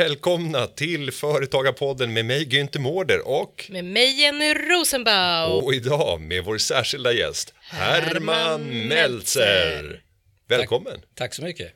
Välkomna 0.00 0.66
till 0.66 1.12
Företagarpodden 1.12 2.12
med 2.12 2.24
mig 2.24 2.44
Günther 2.48 2.78
Mårder 2.78 3.28
och, 3.28 3.66
Med 3.70 3.84
mig 3.84 4.20
Jenny 4.20 4.54
Rosenbaum. 4.54 5.64
och 5.64 5.74
idag 5.74 6.20
med 6.20 6.44
vår 6.44 6.58
särskilda 6.58 7.12
gäst 7.12 7.54
Herman 7.60 8.14
Herman 8.20 8.88
Meltzer. 8.88 10.02
Välkommen! 10.48 11.00
Tack 11.14 11.34
så 11.34 11.42
mycket. 11.42 11.72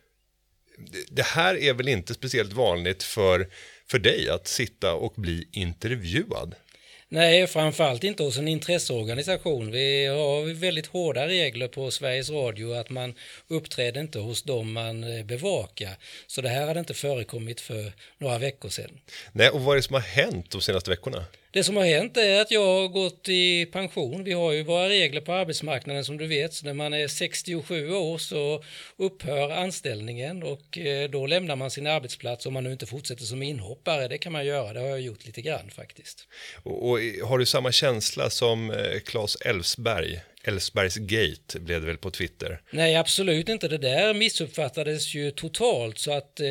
Det 1.09 1.23
här 1.23 1.55
är 1.56 1.74
väl 1.74 1.88
inte 1.88 2.14
speciellt 2.14 2.52
vanligt 2.52 3.02
för, 3.02 3.47
för 3.91 3.98
dig 3.98 4.28
att 4.28 4.48
sitta 4.48 4.95
och 4.95 5.14
bli 5.16 5.48
intervjuad? 5.52 6.55
Nej, 7.14 7.46
framförallt 7.46 8.04
inte 8.04 8.23
hos 8.23 8.38
en 8.38 8.48
intresseorganisation. 8.48 9.70
Vi 9.70 10.06
har 10.06 10.55
väldigt 10.55 10.86
hårda 10.86 11.27
regler 11.27 11.68
på 11.68 11.91
Sveriges 11.91 12.30
Radio 12.30 12.72
att 12.72 12.91
man 12.91 13.14
uppträder 13.48 14.00
inte 14.00 14.18
hos 14.18 14.42
dem 14.42 14.72
man 14.72 15.05
eh, 15.05 15.24
bevakar. 15.24 15.96
Så 16.27 16.41
det 16.41 16.48
här 16.48 16.66
hade 16.66 16.80
inte 16.80 16.95
förekommit 16.95 17.60
för 17.60 17.92
några 18.19 18.38
veckor 18.38 18.69
sedan. 18.69 19.00
Nej, 19.32 19.50
och 19.50 19.60
vad 19.60 19.72
är 19.72 19.77
det 19.77 19.82
som 19.82 19.95
har 19.95 20.00
hänt 20.00 20.50
de 20.50 20.60
senaste 20.60 20.91
veckorna? 20.91 21.24
Det 21.54 21.64
som 21.64 21.76
har 21.76 21.84
hänt 21.84 22.16
är 22.16 22.40
att 22.40 22.50
jag 22.50 22.66
har 22.66 22.88
gått 22.88 23.28
i 23.28 23.66
pension. 23.66 24.24
Vi 24.24 24.32
har 24.32 24.52
ju 24.52 24.62
våra 24.62 24.88
regler 24.88 25.20
på 25.20 25.32
arbetsmarknaden 25.32 26.04
som 26.04 26.16
du 26.16 26.27
vet. 26.27 26.55
Så 26.55 26.66
när 26.66 26.74
man 26.74 26.94
är 26.94 27.08
67 27.08 27.92
år 27.92 28.19
så 28.19 28.64
upphör 28.96 29.50
anställningen 29.50 30.42
och 30.42 30.78
eh, 30.78 31.11
då 31.11 31.27
lämnar 31.27 31.56
man 31.56 31.70
sin 31.70 31.86
arbetsplats 31.86 32.46
om 32.46 32.52
man 32.52 32.64
nu 32.64 32.72
inte 32.72 32.86
fortsätter 32.86 33.24
som 33.24 33.42
inhoppare. 33.42 34.08
Det 34.08 34.19
kan 34.19 34.33
man 34.33 34.46
göra, 34.46 34.72
det 34.72 34.80
har 34.80 34.86
jag 34.86 35.00
gjort 35.00 35.27
lite 35.27 35.42
grann 35.42 35.70
faktiskt. 35.70 36.28
Och, 36.62 36.91
och 36.91 36.98
har 37.24 37.38
du 37.38 37.46
samma 37.46 37.72
känsla 37.72 38.30
som 38.30 38.70
eh, 38.70 39.00
Claes 39.05 39.36
Elfsberg? 39.36 40.20
Elfsbergs 40.45 40.97
gate 40.97 41.61
blev 41.61 41.81
det 41.81 41.87
väl 41.87 41.97
på 41.97 42.11
Twitter? 42.11 42.61
Nej, 42.70 42.97
absolut 42.97 43.48
inte. 43.48 43.69
Det 43.69 43.78
där 43.78 44.14
missuppfattades 44.14 45.14
ju 45.14 45.31
totalt 45.31 45.98
så 45.98 46.12
att 46.12 46.41
eh, 46.41 46.47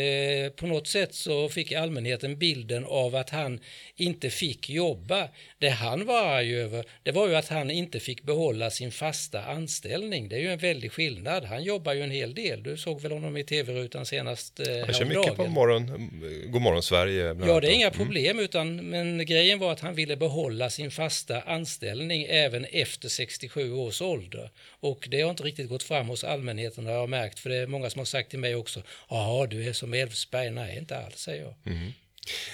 på 0.56 0.68
något 0.68 0.88
sätt 0.88 1.14
så 1.14 1.50
fick 1.50 1.72
allmänheten 1.72 2.38
bilden 2.38 2.86
av 2.86 3.16
att 3.16 3.30
han 3.30 3.60
inte 3.96 4.30
fick 4.30 4.70
jobba. 4.70 5.28
Det 5.60 5.70
han 5.70 6.06
var 6.06 6.26
arg 6.26 6.56
över, 6.56 6.86
det 7.04 7.12
var 7.12 7.28
ju 7.28 7.36
att 7.36 7.50
han 7.50 7.72
inte 7.72 8.00
fick 8.00 8.24
behålla 8.24 8.70
sin 8.70 8.92
fasta 8.92 9.44
anställning. 9.44 10.30
Det 10.30 10.36
är 10.36 10.40
ju 10.40 10.52
en 10.52 10.60
väldig 10.60 10.92
skillnad. 10.92 11.44
Han 11.44 11.64
jobbar 11.64 11.94
ju 11.94 12.02
en 12.02 12.12
hel 12.12 12.36
del. 12.36 12.64
Du 12.64 12.78
såg 12.78 13.02
väl 13.02 13.12
honom 13.12 13.38
i 13.38 13.44
tv-rutan 13.44 14.06
senast 14.06 14.60
eh, 14.60 14.74
Jag 14.74 14.96
kör 14.96 15.06
mycket 15.06 15.36
på 15.36 15.46
morgon, 15.46 16.12
God 16.46 16.62
morgon 16.62 16.84
Sverige. 16.84 17.36
Ja, 17.48 17.60
det 17.60 17.68
är 17.68 17.76
inga 17.76 17.92
problem, 17.92 18.40
utan, 18.40 18.76
men 18.90 19.26
grejen 19.26 19.60
var 19.60 19.72
att 19.72 19.80
han 19.80 19.96
ville 19.96 20.16
behålla 20.16 20.70
sin 20.70 20.92
fasta 20.92 21.42
anställning 21.42 22.26
även 22.30 22.66
efter 22.66 23.10
67 23.10 23.74
års 23.84 24.02
ålder. 24.02 24.50
Och 24.80 25.08
det 25.12 25.22
har 25.22 25.30
inte 25.30 25.44
riktigt 25.44 25.70
gått 25.70 25.84
fram 25.84 26.08
hos 26.08 26.24
allmänheten 26.24 26.86
har 26.86 26.94
jag 26.94 27.10
märkt, 27.10 27.40
för 27.40 27.50
det 27.50 27.56
är 27.56 27.68
många 27.68 27.90
som 27.90 28.00
har 28.00 28.06
sagt 28.06 28.30
till 28.30 28.40
mig 28.40 28.56
också, 28.56 28.84
jaha, 29.10 29.48
du 29.48 29.70
är 29.70 29.74
som 29.74 29.94
Elfsberg. 29.94 30.52
Nej, 30.52 30.78
inte 30.78 30.98
alls, 30.98 31.20
säger 31.20 31.44
jag. 31.44 31.74
Mm. 31.74 31.92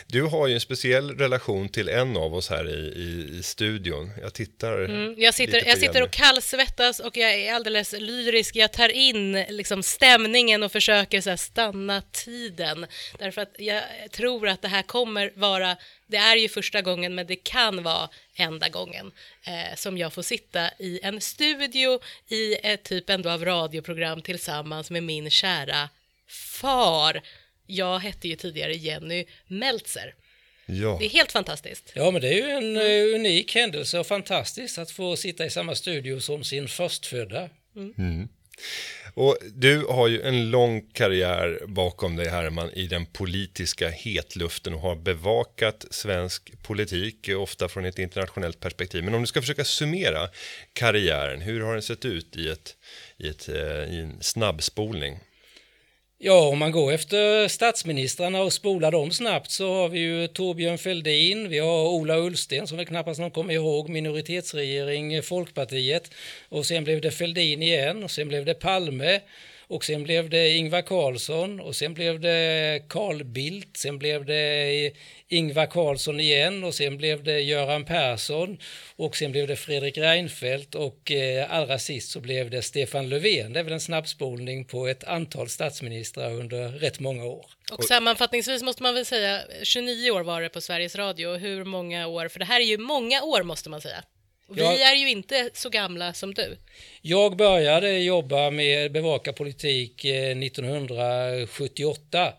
Du 0.08 0.22
har 0.22 0.48
ju 0.48 0.54
en 0.54 0.62
speciell 0.62 1.18
relation 1.18 1.70
till 1.70 1.90
en 1.90 2.18
av 2.18 2.36
oss 2.36 2.50
här 2.50 2.70
i, 2.70 3.02
i, 3.02 3.38
i 3.40 3.44
studion. 3.44 4.12
Jag 4.22 4.34
tittar 4.34 4.86
Mm, 4.86 5.16
jag 5.18 5.34
sitter, 5.34 5.68
jag 5.68 5.78
sitter 5.78 6.04
och 6.04 6.12
kallsvettas 6.12 7.00
och 7.00 7.18
jag 7.18 7.34
är 7.34 7.54
alldeles 7.54 7.92
lyrisk. 7.92 8.56
Jag 8.56 8.74
tar 8.74 8.90
in 8.90 9.32
liksom 9.50 9.84
stämningen 9.84 10.64
och 10.64 10.72
försöker 10.72 11.22
så 11.22 11.38
stanna 11.38 12.02
tiden. 12.12 12.86
Därför 13.20 13.42
att 13.42 13.56
jag 13.58 13.84
tror 14.12 14.48
att 14.48 14.62
det 14.62 14.68
här 14.68 14.82
kommer 14.82 15.32
vara, 15.36 15.78
det 16.08 16.18
är 16.18 16.36
ju 16.36 16.50
första 16.50 16.82
gången 16.82 17.16
men 17.16 17.28
det 17.28 17.36
kan 17.36 17.84
vara 17.84 18.10
enda 18.36 18.70
gången 18.70 19.12
eh, 19.44 19.76
som 19.76 19.98
jag 19.98 20.14
får 20.14 20.22
sitta 20.22 20.70
i 20.80 21.00
en 21.04 21.22
studio 21.22 22.00
i 22.28 22.56
ett 22.56 22.84
typ 22.84 23.10
ändå 23.10 23.30
av 23.30 23.46
radioprogram 23.46 24.22
tillsammans 24.22 24.92
med 24.92 25.04
min 25.04 25.30
kära 25.30 25.90
far. 26.28 27.22
Jag 27.70 28.00
hette 28.00 28.28
ju 28.28 28.36
tidigare 28.36 28.74
Jenny 28.74 29.26
Meltzer. 29.48 30.16
Ja. 30.66 30.98
Det 31.00 31.06
är 31.06 31.10
helt 31.10 31.32
fantastiskt. 31.32 31.92
Ja, 31.96 32.12
men 32.12 32.22
det 32.22 32.28
är 32.28 32.34
ju 32.34 32.50
en 32.50 32.78
eh, 32.78 33.16
unik 33.16 33.56
händelse 33.56 34.00
och 34.00 34.08
fantastiskt 34.08 34.78
att 34.78 34.92
få 34.92 35.16
sitta 35.16 35.46
i 35.46 35.50
samma 35.50 35.76
studio 35.76 36.20
som 36.20 36.44
sin 36.44 36.68
förstfödda. 36.68 37.50
Och 39.14 39.38
du 39.54 39.86
har 39.86 40.08
ju 40.08 40.22
en 40.22 40.52
lång 40.52 40.82
karriär 40.82 41.60
bakom 41.68 42.16
dig 42.16 42.30
Herman 42.30 42.70
i 42.74 42.88
den 42.88 43.06
politiska 43.06 43.90
hetluften 43.90 44.74
och 44.74 44.80
har 44.80 44.96
bevakat 44.96 45.86
svensk 45.90 46.62
politik, 46.62 47.30
ofta 47.38 47.68
från 47.68 47.86
ett 47.86 48.00
internationellt 48.00 48.60
perspektiv. 48.60 49.04
Men 49.04 49.14
om 49.14 49.22
du 49.22 49.28
ska 49.28 49.42
försöka 49.42 49.66
summera 49.66 50.30
karriären, 50.74 51.42
hur 51.42 51.62
har 51.62 51.74
den 51.74 51.82
sett 51.82 52.06
ut 52.06 52.36
i, 52.36 52.50
ett, 52.50 52.76
i, 53.18 53.28
ett, 53.28 53.50
eh, 53.50 53.96
i 53.96 54.00
en 54.00 54.18
snabbspolning? 54.22 55.20
Ja, 56.22 56.48
om 56.48 56.60
man 56.60 56.72
går 56.72 56.92
efter 56.92 57.48
statsministrarna 57.48 58.42
och 58.42 58.54
spolar 58.54 58.92
dem 58.92 59.12
snabbt 59.12 59.52
så 59.52 59.74
har 59.74 59.90
vi 59.90 60.00
ju 60.00 60.28
Torbjörn 60.28 60.78
Fälldin, 60.78 61.50
vi 61.50 61.60
har 61.60 61.88
Ola 61.88 62.18
Ullsten 62.18 62.68
som 62.68 62.78
väl 62.78 62.86
knappast 62.86 63.20
någon 63.20 63.32
kommer 63.32 63.54
ihåg, 63.54 63.90
minoritetsregering, 63.90 65.24
Folkpartiet. 65.24 66.12
Och 66.50 66.66
sen 66.66 66.84
blev 66.84 67.02
det 67.02 67.12
Fälldin 67.12 67.62
igen 67.62 68.04
och 68.04 68.12
sen 68.12 68.28
blev 68.28 68.46
det 68.46 68.54
Palme 68.54 69.20
och 69.70 69.86
sen 69.86 70.04
blev 70.04 70.30
det 70.30 70.50
Ingvar 70.50 70.82
Carlsson 70.82 71.60
och 71.60 71.76
sen 71.76 71.94
blev 71.94 72.20
det 72.20 72.82
Carl 72.90 73.24
Bildt, 73.24 73.78
sen 73.78 74.00
blev 74.00 74.26
det 74.26 74.92
Ingvar 75.28 75.66
Carlsson 75.66 76.20
igen 76.20 76.64
och 76.64 76.76
sen 76.76 76.98
blev 76.98 77.24
det 77.24 77.42
Göran 77.42 77.86
Persson 77.86 78.58
och 78.96 79.16
sen 79.16 79.32
blev 79.32 79.48
det 79.48 79.56
Fredrik 79.56 79.98
Reinfeldt 79.98 80.76
och 80.76 81.12
eh, 81.12 81.54
allra 81.54 81.80
sist 81.80 82.12
så 82.12 82.20
blev 82.20 82.50
det 82.50 82.62
Stefan 82.62 83.10
Löfven. 83.10 83.54
Det 83.54 83.60
är 83.60 83.64
väl 83.64 83.74
en 83.74 83.80
snabbspolning 83.80 84.66
på 84.66 84.88
ett 84.88 85.04
antal 85.04 85.50
statsministrar 85.50 86.34
under 86.34 86.70
rätt 86.70 87.00
många 87.00 87.26
år. 87.26 87.46
Och 87.72 87.84
sammanfattningsvis 87.84 88.64
måste 88.64 88.84
man 88.84 88.94
väl 88.94 89.06
säga 89.06 89.42
29 89.64 90.12
år 90.12 90.22
var 90.22 90.42
det 90.42 90.50
på 90.50 90.62
Sveriges 90.62 90.96
Radio. 90.96 91.36
Hur 91.36 91.66
många 91.66 92.08
år? 92.08 92.28
För 92.28 92.40
det 92.40 92.46
här 92.46 92.62
är 92.62 92.66
ju 92.66 92.78
många 92.78 93.24
år 93.24 93.44
måste 93.44 93.70
man 93.70 93.82
säga. 93.82 94.04
Och 94.50 94.58
vi 94.58 94.62
Ja. 94.62 94.92
är 94.92 94.96
ju 94.96 95.10
inte 95.10 95.50
så 95.54 95.70
gamla 95.70 96.14
som 96.14 96.34
du. 96.34 96.58
Jag 97.02 97.38
började 97.38 98.00
jobba 98.00 98.52
med 98.52 98.92
bevaka 98.92 99.34
politik 99.34 100.06
eh, 100.06 100.38
1978 100.38 102.28
eh, 102.28 102.34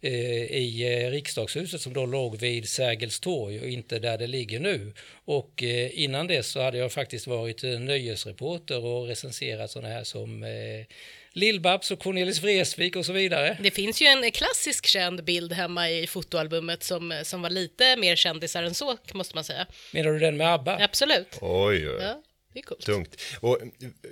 i 0.00 1.02
eh, 1.04 1.10
riksdagshuset 1.10 1.80
som 1.80 1.92
då 1.92 2.06
låg 2.06 2.38
vid 2.38 2.68
Sergels 2.68 3.20
torg 3.20 3.60
och 3.60 3.68
inte 3.68 3.98
där 3.98 4.18
det 4.18 4.26
ligger 4.26 4.60
nu. 4.60 4.92
Och 5.24 5.62
eh, 5.62 6.00
innan 6.00 6.26
dess 6.26 6.48
så 6.50 6.60
hade 6.60 6.78
jag 6.78 6.92
faktiskt 6.92 7.26
varit 7.26 7.64
eh, 7.64 7.70
nöjesreporter 7.70 8.84
och 8.84 9.06
recenserat 9.06 9.70
sådana 9.70 9.94
här 9.94 10.04
som 10.04 10.42
eh, 10.42 10.86
Lill-Babs 11.32 11.90
och 11.92 11.98
Cornelis 11.98 12.42
Vreeswijk 12.42 12.96
och 12.96 13.06
så 13.06 13.12
vidare. 13.12 13.58
Det 13.62 13.70
finns 13.70 14.02
ju 14.02 14.06
en 14.06 14.30
klassisk 14.30 14.86
känd 14.86 15.24
bild 15.24 15.52
hemma 15.52 15.90
i 15.90 16.06
fotoalbumet 16.06 16.82
som, 16.82 17.20
som 17.24 17.42
var 17.42 17.50
lite 17.50 17.96
mer 17.96 18.16
kändisar 18.16 18.62
än 18.62 18.74
så, 18.74 18.98
måste 19.12 19.34
man 19.34 19.44
säga. 19.44 19.66
Menar 19.92 20.10
du 20.12 20.18
den 20.18 20.36
med 20.36 20.46
ABBA? 20.54 20.78
Absolut. 20.84 21.38
Oj, 21.40 21.88
oj. 21.88 21.96
Ja, 22.00 22.22
det 22.52 22.58
är 22.58 22.62
coolt. 22.62 22.80
Tungt. 22.86 23.20
Och 23.40 23.58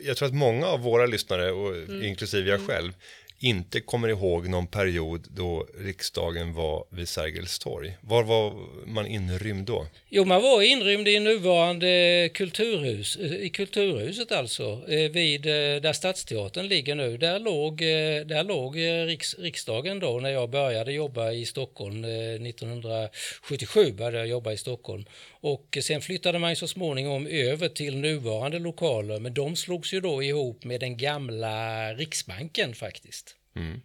jag 0.04 0.16
tror 0.16 0.28
att 0.28 0.34
många 0.34 0.66
av 0.66 0.80
våra 0.80 1.06
lyssnare, 1.06 1.52
och 1.52 1.76
Mm. 1.76 2.04
inklusive 2.04 2.50
jag 2.50 2.66
själv, 2.66 2.92
inte 3.38 3.80
kommer 3.80 4.08
ihåg 4.08 4.48
någon 4.48 4.66
period 4.66 5.26
då 5.30 5.66
riksdagen 5.78 6.54
var 6.54 6.84
vid 6.90 7.08
Sergels 7.08 7.58
torg. 7.58 7.96
Var 8.00 8.22
var 8.22 8.54
man 8.86 9.06
inrymd 9.06 9.66
då? 9.66 9.86
Jo, 10.08 10.24
man 10.24 10.42
var 10.42 10.62
inrymd 10.62 11.08
i 11.08 11.20
nuvarande 11.20 12.30
kulturhus, 12.34 13.16
i 13.16 13.50
kulturhuset 13.50 14.32
alltså, 14.32 14.84
eh, 14.88 15.10
vid 15.10 15.46
eh, 15.46 15.52
där 15.82 15.92
Stadsteatern 15.92 16.68
ligger 16.68 16.94
nu. 16.94 17.16
Där 17.16 17.38
låg, 17.38 17.82
eh, 17.82 18.26
där 18.26 18.44
låg 18.44 18.76
riks, 19.06 19.38
riksdagen 19.38 20.00
då 20.00 20.20
när 20.20 20.30
jag 20.30 20.50
började 20.50 20.92
jobba 20.92 21.32
i 21.32 21.46
Stockholm. 21.46 22.04
1977 22.04 23.92
började 23.92 24.18
jag 24.18 24.26
jobba 24.26 24.52
i 24.52 24.56
Stockholm. 24.56 25.04
Och 25.40 25.78
sen 25.82 26.00
flyttade 26.00 26.38
man 26.38 26.50
ju 26.50 26.56
så 26.56 26.68
småningom 26.68 27.26
över 27.26 27.68
till 27.68 27.96
nuvarande 27.96 28.58
lokaler, 28.58 29.20
men 29.20 29.34
de 29.34 29.56
slogs 29.56 29.94
ju 29.94 30.00
då 30.00 30.22
ihop 30.22 30.64
med 30.64 30.80
den 30.80 30.96
gamla 30.96 31.94
Riksbanken 31.94 32.74
faktiskt. 32.74 33.25
Mm. 33.56 33.80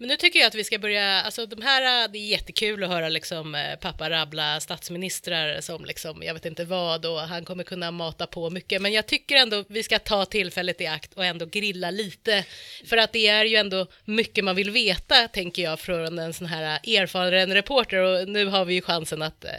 Men 0.00 0.08
nu 0.08 0.16
tycker 0.16 0.38
jag 0.38 0.46
att 0.46 0.54
vi 0.54 0.64
ska 0.64 0.78
börja, 0.78 1.22
alltså 1.22 1.46
de 1.46 1.62
här, 1.62 2.08
det 2.08 2.18
är 2.18 2.26
jättekul 2.26 2.84
att 2.84 2.90
höra 2.90 3.08
liksom 3.08 3.54
eh, 3.54 3.76
pappa 3.76 4.10
rabbla 4.10 4.60
statsministrar 4.60 5.60
som 5.60 5.84
liksom, 5.84 6.22
jag 6.22 6.34
vet 6.34 6.46
inte 6.46 6.64
vad 6.64 7.06
och 7.06 7.20
han 7.20 7.44
kommer 7.44 7.64
kunna 7.64 7.90
mata 7.90 8.26
på 8.26 8.50
mycket, 8.50 8.82
men 8.82 8.92
jag 8.92 9.06
tycker 9.06 9.36
ändå 9.36 9.64
vi 9.68 9.82
ska 9.82 9.98
ta 9.98 10.24
tillfället 10.24 10.80
i 10.80 10.86
akt 10.86 11.14
och 11.14 11.24
ändå 11.24 11.46
grilla 11.46 11.90
lite, 11.90 12.44
för 12.84 12.96
att 12.96 13.12
det 13.12 13.28
är 13.28 13.44
ju 13.44 13.56
ändå 13.56 13.86
mycket 14.04 14.44
man 14.44 14.56
vill 14.56 14.70
veta, 14.70 15.28
tänker 15.28 15.62
jag, 15.62 15.80
från 15.80 16.18
en 16.18 16.32
sån 16.32 16.46
här 16.46 16.80
erfaren 16.96 17.54
reporter. 17.54 17.96
Och 17.96 18.28
nu 18.28 18.46
har 18.46 18.64
vi 18.64 18.74
ju 18.74 18.82
chansen 18.82 19.22
att 19.22 19.44
eh, 19.44 19.50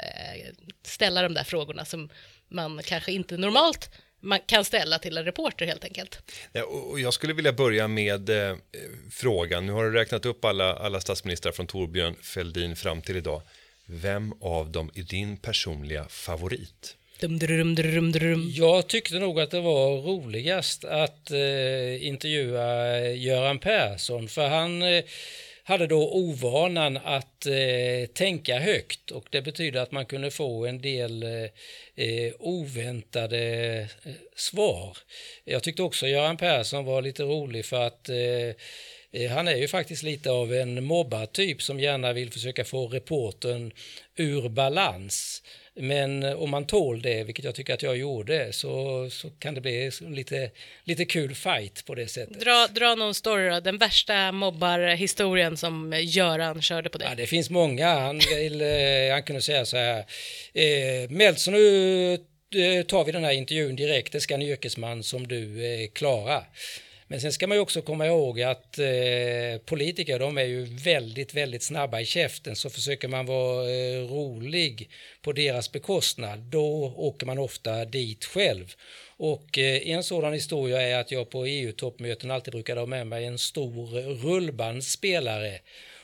ställa 0.83 1.21
de 1.21 1.33
där 1.33 1.43
frågorna 1.43 1.85
som 1.85 2.09
man 2.47 2.81
kanske 2.83 3.11
inte 3.11 3.37
normalt 3.37 3.89
man 4.21 4.39
kan 4.45 4.65
ställa 4.65 4.99
till 4.99 5.17
en 5.17 5.25
reporter 5.25 5.65
helt 5.65 5.83
enkelt. 5.83 6.19
Ja, 6.53 6.63
och 6.63 6.99
jag 6.99 7.13
skulle 7.13 7.33
vilja 7.33 7.53
börja 7.53 7.87
med 7.87 8.29
eh, 8.29 8.55
frågan. 9.11 9.65
Nu 9.65 9.71
har 9.71 9.83
du 9.83 9.91
räknat 9.91 10.25
upp 10.25 10.45
alla, 10.45 10.73
alla 10.73 11.01
statsministrar 11.01 11.51
från 11.51 11.67
Torbjörn 11.67 12.15
Fälldin 12.21 12.75
fram 12.75 13.01
till 13.01 13.17
idag. 13.17 13.41
Vem 13.85 14.33
av 14.41 14.71
dem 14.71 14.91
är 14.95 15.03
din 15.03 15.37
personliga 15.37 16.05
favorit? 16.09 16.95
Dum, 17.19 17.39
drum, 17.39 17.75
drum, 17.75 18.11
drum. 18.11 18.51
Jag 18.53 18.87
tyckte 18.87 19.19
nog 19.19 19.39
att 19.39 19.51
det 19.51 19.61
var 19.61 20.01
roligast 20.01 20.85
att 20.85 21.31
eh, 21.31 22.07
intervjua 22.07 22.99
Göran 22.99 23.59
Persson 23.59 24.27
för 24.27 24.47
han 24.47 24.81
eh, 24.81 25.03
hade 25.63 25.87
då 25.87 26.11
ovanan 26.11 26.97
att 26.97 27.45
eh, 27.45 28.09
tänka 28.13 28.59
högt 28.59 29.11
och 29.11 29.25
det 29.29 29.41
betyder 29.41 29.81
att 29.81 29.91
man 29.91 30.05
kunde 30.05 30.31
få 30.31 30.65
en 30.65 30.81
del 30.81 31.23
eh, 31.23 31.43
eh 32.05 32.33
oväntade 32.39 33.39
eh, 34.03 34.11
svar. 34.35 34.97
Jag 35.43 35.63
tyckte 35.63 35.83
också 35.83 36.07
Göran 36.07 36.37
Persson 36.37 36.85
var 36.85 37.01
lite 37.01 37.23
rolig 37.23 37.65
för 37.65 37.87
att 37.87 38.09
eh, 38.09 38.55
eh 39.11 39.31
han 39.31 39.47
är 39.47 39.55
ju 39.55 39.67
faktiskt 39.67 40.03
lite 40.03 40.31
av 40.31 40.53
en 40.53 40.83
mobbartyp 40.83 41.61
som 41.61 41.79
gärna 41.79 42.13
vill 42.13 42.31
försöka 42.31 42.65
få 42.65 42.87
reporten 42.87 43.71
ur 44.15 44.49
balans. 44.49 45.43
Men 45.75 46.23
om 46.23 46.49
man 46.49 46.67
tål 46.67 47.01
det, 47.01 47.23
vilket 47.23 47.45
jag 47.45 47.55
tycker 47.55 47.73
att 47.73 47.83
jag 47.83 47.97
gjorde, 47.97 48.53
så, 48.53 49.07
så 49.09 49.29
kan 49.29 49.53
det 49.53 49.61
bli 49.61 49.91
lite, 50.01 50.51
lite 50.83 51.05
kul 51.05 51.35
fight 51.35 51.85
på 51.85 51.95
det 51.95 52.07
sättet. 52.07 52.39
Dra, 52.39 52.67
dra 52.67 52.95
någon 52.95 53.13
story 53.13 53.49
då, 53.49 53.59
den 53.59 53.77
värsta 53.77 54.31
mobbarhistorien 54.31 55.57
som 55.57 55.93
Göran 56.01 56.61
körde 56.61 56.89
på 56.89 56.97
dig. 56.97 57.07
Ja, 57.09 57.15
det 57.15 57.27
finns 57.27 57.49
många. 57.49 57.87
Han, 57.87 58.19
vill, 58.35 58.61
eh, 58.61 58.67
han 59.11 59.23
kunde 59.23 59.41
säga 59.41 59.65
så 59.65 59.77
här, 59.77 59.99
eh, 60.53 61.09
Meltzer 61.09 61.51
nu 61.51 62.13
eh, 62.55 62.85
tar 62.85 63.05
vi 63.05 63.11
den 63.11 63.23
här 63.23 63.31
intervjun 63.31 63.75
direkt, 63.75 64.11
det 64.11 64.21
ska 64.21 64.33
en 64.33 64.41
yrkesman 64.41 65.03
som 65.03 65.27
du 65.27 65.65
eh, 65.65 65.87
klara. 65.93 66.43
Men 67.11 67.21
sen 67.21 67.31
ska 67.31 67.47
man 67.47 67.57
ju 67.57 67.61
också 67.61 67.81
komma 67.81 68.07
ihåg 68.07 68.41
att 68.41 68.79
eh, 68.79 69.61
politiker 69.65 70.19
de 70.19 70.37
är 70.37 70.43
ju 70.43 70.63
väldigt, 70.65 71.33
väldigt 71.33 71.63
snabba 71.63 71.99
i 71.99 72.05
käften 72.05 72.55
så 72.55 72.69
försöker 72.69 73.07
man 73.07 73.25
vara 73.25 73.69
eh, 73.69 74.07
rolig 74.07 74.89
på 75.21 75.31
deras 75.33 75.71
bekostnad 75.71 76.39
då 76.39 76.93
åker 76.97 77.25
man 77.25 77.39
ofta 77.39 77.85
dit 77.85 78.25
själv. 78.25 78.73
Och 79.17 79.57
eh, 79.57 79.89
en 79.89 80.03
sådan 80.03 80.33
historia 80.33 80.81
är 80.81 80.99
att 80.99 81.11
jag 81.11 81.29
på 81.29 81.45
EU-toppmöten 81.45 82.31
alltid 82.31 82.51
brukade 82.51 82.79
ha 82.79 82.87
med 82.87 83.07
mig 83.07 83.25
en 83.25 83.37
stor 83.37 83.87
rullbandspelare 84.23 85.59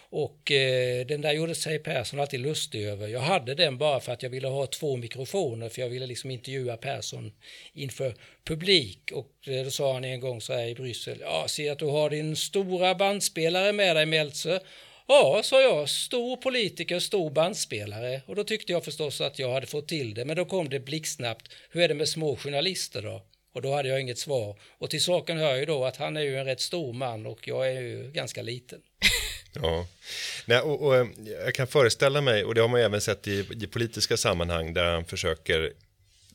och 0.10 0.52
eh, 0.52 1.06
den 1.06 1.22
där 1.22 1.34
gjorde 1.34 1.56
sig 1.56 1.80
Persson 1.80 2.20
alltid 2.20 2.40
lustig 2.40 2.84
över. 2.84 3.08
Jag 3.08 3.20
hade 3.20 3.56
den 3.56 3.78
bara 3.78 4.00
för 4.00 4.12
att 4.12 4.24
jag 4.24 4.30
ville 4.30 4.48
ha 4.48 4.68
två 4.68 4.96
mikrofoner 4.96 5.70
för 5.70 5.82
jag 5.82 5.90
ville 5.90 6.08
liksom 6.08 6.32
intervjua 6.32 6.78
Persson 6.78 7.32
inför 7.74 8.16
publik. 8.44 9.12
Och 9.14 9.48
eh, 9.48 9.64
då 9.64 9.72
sa 9.72 9.94
han 9.94 10.04
en 10.04 10.20
gång 10.20 10.42
så 10.42 10.54
här 10.54 10.68
i 10.68 10.76
Bryssel. 10.76 11.18
Ja, 11.22 11.46
ser 11.48 11.72
att 11.72 11.80
du 11.80 11.86
har 11.86 12.10
din 12.10 12.36
stora 12.36 12.96
bandspelare 12.96 13.74
med 13.74 13.96
dig 13.96 14.06
Meltzer. 14.06 14.60
Ja, 15.08 15.42
sa 15.44 15.62
jag, 15.62 15.90
stor 15.90 16.38
politiker, 16.38 17.00
stor 17.00 17.30
bandspelare. 17.30 18.22
Och 18.26 18.36
då 18.36 18.44
tyckte 18.44 18.72
jag 18.72 18.86
förstås 18.86 19.22
att 19.22 19.40
jag 19.40 19.54
hade 19.54 19.68
fått 19.68 19.88
till 19.88 20.14
det. 20.14 20.26
Men 20.26 20.36
då 20.36 20.46
kom 20.46 20.70
det 20.70 20.80
blixtsnabbt. 20.80 21.52
Hur 21.70 21.82
är 21.82 21.88
det 21.88 21.94
med 21.94 22.10
små 22.10 22.36
journalister 22.36 23.02
då? 23.02 23.22
Och 23.58 23.64
då 23.64 23.74
hade 23.74 23.90
jag 23.90 24.02
inget 24.02 24.18
svar. 24.18 24.60
Och 24.78 24.90
till 24.90 25.04
saken 25.04 25.38
hör 25.38 25.56
ju 25.56 25.66
då 25.66 25.86
att 25.86 25.98
han 25.98 26.18
är 26.18 26.22
ju 26.22 26.38
en 26.38 26.46
rätt 26.46 26.62
stor 26.62 26.94
man 26.94 27.26
och 27.26 27.48
jag 27.48 27.68
är 27.68 27.82
ju 27.82 28.12
ganska 28.12 28.42
liten. 28.42 28.80
Ja, 29.62 29.88
Nej, 30.46 30.60
och, 30.60 30.82
och, 30.82 30.96
eh, 30.96 31.08
jag 31.46 31.56
kan 31.56 31.68
föreställa 31.68 32.22
mig, 32.22 32.44
och 32.44 32.56
det 32.56 32.62
har 32.62 32.68
man 32.68 32.82
även 32.82 33.02
sett 33.02 33.28
i, 33.28 33.48
i 33.52 33.68
politiska 33.68 34.18
sammanhang, 34.18 34.74
där 34.74 34.86
han 34.86 35.06
försöker 35.06 35.74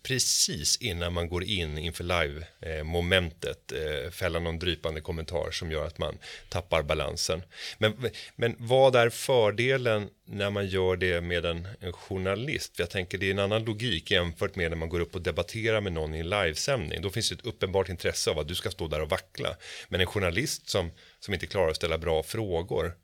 precis 0.02 0.76
innan 0.76 1.12
man 1.12 1.28
går 1.28 1.44
in 1.44 1.78
inför 1.78 2.04
live-momentet 2.04 3.72
eh, 3.72 4.10
fälla 4.10 4.38
någon 4.38 4.58
drypande 4.58 5.00
kommentar 5.00 5.50
som 5.50 5.70
gör 5.70 5.86
att 5.86 5.98
man 5.98 6.18
tappar 6.48 6.82
balansen. 6.82 7.42
Men, 7.78 8.10
men 8.36 8.56
vad 8.58 8.96
är 8.96 9.10
fördelen 9.10 10.08
när 10.24 10.50
man 10.50 10.66
gör 10.66 10.96
det 10.96 11.20
med 11.20 11.44
en, 11.44 11.68
en 11.80 11.92
journalist? 11.92 12.76
För 12.76 12.82
jag 12.82 12.90
tänker 12.90 13.18
det 13.18 13.26
är 13.26 13.30
en 13.30 13.38
annan 13.38 13.64
logik 13.64 14.10
jämfört 14.10 14.56
med 14.56 14.70
när 14.70 14.76
man 14.76 14.88
går 14.88 15.00
upp 15.00 15.14
och 15.14 15.22
debatterar 15.22 15.80
med 15.80 15.92
någon 15.92 16.14
i 16.14 16.18
en 16.18 16.28
livesändning. 16.28 17.02
Då 17.02 17.10
finns 17.10 17.28
det 17.28 17.34
ett 17.34 17.46
uppenbart 17.46 17.88
intresse 17.88 18.30
av 18.30 18.38
att 18.38 18.48
du 18.48 18.54
ska 18.54 18.70
stå 18.70 18.88
där 18.88 19.00
och 19.00 19.10
vackla. 19.10 19.56
Men 19.88 20.00
en 20.00 20.06
journalist 20.06 20.68
som, 20.68 20.90
som 21.20 21.34
inte 21.34 21.46
klarar 21.46 21.70
att 21.70 21.76
ställa 21.76 21.98
bra 21.98 22.22
frågor 22.22 22.94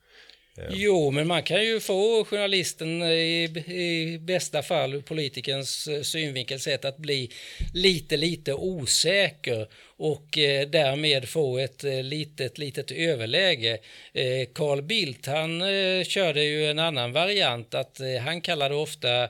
Eh. 0.58 0.64
Jo, 0.70 1.10
men 1.10 1.26
man 1.26 1.43
kan 1.43 1.64
ju 1.64 1.81
få 1.81 2.25
journalisten 2.25 3.02
i, 3.02 3.43
i 3.66 4.19
bästa 4.19 4.62
fall 4.62 5.02
politikerns 5.02 5.38
politikens 5.49 5.88
synvinkel 6.08 6.60
sett 6.60 6.84
att 6.84 6.96
bli 6.99 7.31
lite, 7.75 8.16
lite 8.16 8.55
osäker 8.55 9.69
och 9.98 10.38
eh, 10.38 10.68
därmed 10.68 11.28
få 11.28 11.58
ett 11.58 11.84
eh, 11.84 12.02
litet, 12.02 12.58
litet 12.58 12.90
överläge. 12.90 13.78
Eh, 14.12 14.48
Carl 14.54 14.82
Bildt, 14.82 15.26
han 15.26 15.62
eh, 15.62 16.04
körde 16.04 16.44
ju 16.44 16.66
en 16.66 16.78
annan 16.78 17.12
variant 17.12 17.74
att 17.74 18.00
eh, 18.00 18.22
han 18.24 18.40
kallade 18.40 18.74
ofta 18.74 19.22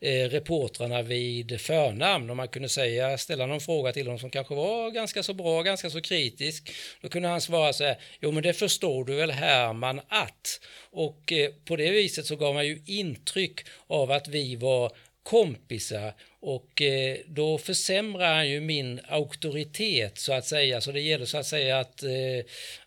eh, 0.00 0.28
reportrarna 0.28 1.02
vid 1.02 1.60
förnamn 1.60 2.30
och 2.30 2.36
man 2.36 2.48
kunde 2.48 2.68
säga, 2.68 3.18
ställa 3.18 3.46
någon 3.46 3.60
fråga 3.60 3.92
till 3.92 4.06
dem 4.06 4.18
som 4.18 4.30
kanske 4.30 4.54
var 4.54 4.90
ganska 4.90 5.22
så 5.22 5.34
bra, 5.34 5.62
ganska 5.62 5.90
så 5.90 6.00
kritisk. 6.00 6.72
Då 7.00 7.08
kunde 7.08 7.28
han 7.28 7.40
svara 7.40 7.72
så 7.72 7.84
här, 7.84 7.96
jo 8.20 8.32
men 8.32 8.42
det 8.42 8.52
förstår 8.52 9.04
du 9.04 9.14
väl 9.14 9.30
Herman 9.30 10.00
att? 10.08 10.60
Och 10.90 11.32
på 11.64 11.76
det 11.76 11.90
viset 11.90 12.26
så 12.26 12.36
gav 12.36 12.54
man 12.54 12.66
ju 12.66 12.82
intryck 12.86 13.60
av 13.86 14.10
att 14.10 14.28
vi 14.28 14.56
var 14.56 14.92
kompisar 15.22 16.12
och 16.46 16.82
eh, 16.82 17.16
då 17.26 17.58
försämrar 17.58 18.34
han 18.34 18.48
ju 18.48 18.60
min 18.60 19.00
auktoritet 19.08 20.18
så 20.18 20.32
att 20.32 20.46
säga. 20.46 20.80
Så 20.80 20.92
det 20.92 21.00
gäller 21.00 21.26
så 21.26 21.38
att 21.38 21.46
säga 21.46 21.78
att, 21.78 22.02
eh, 22.02 22.10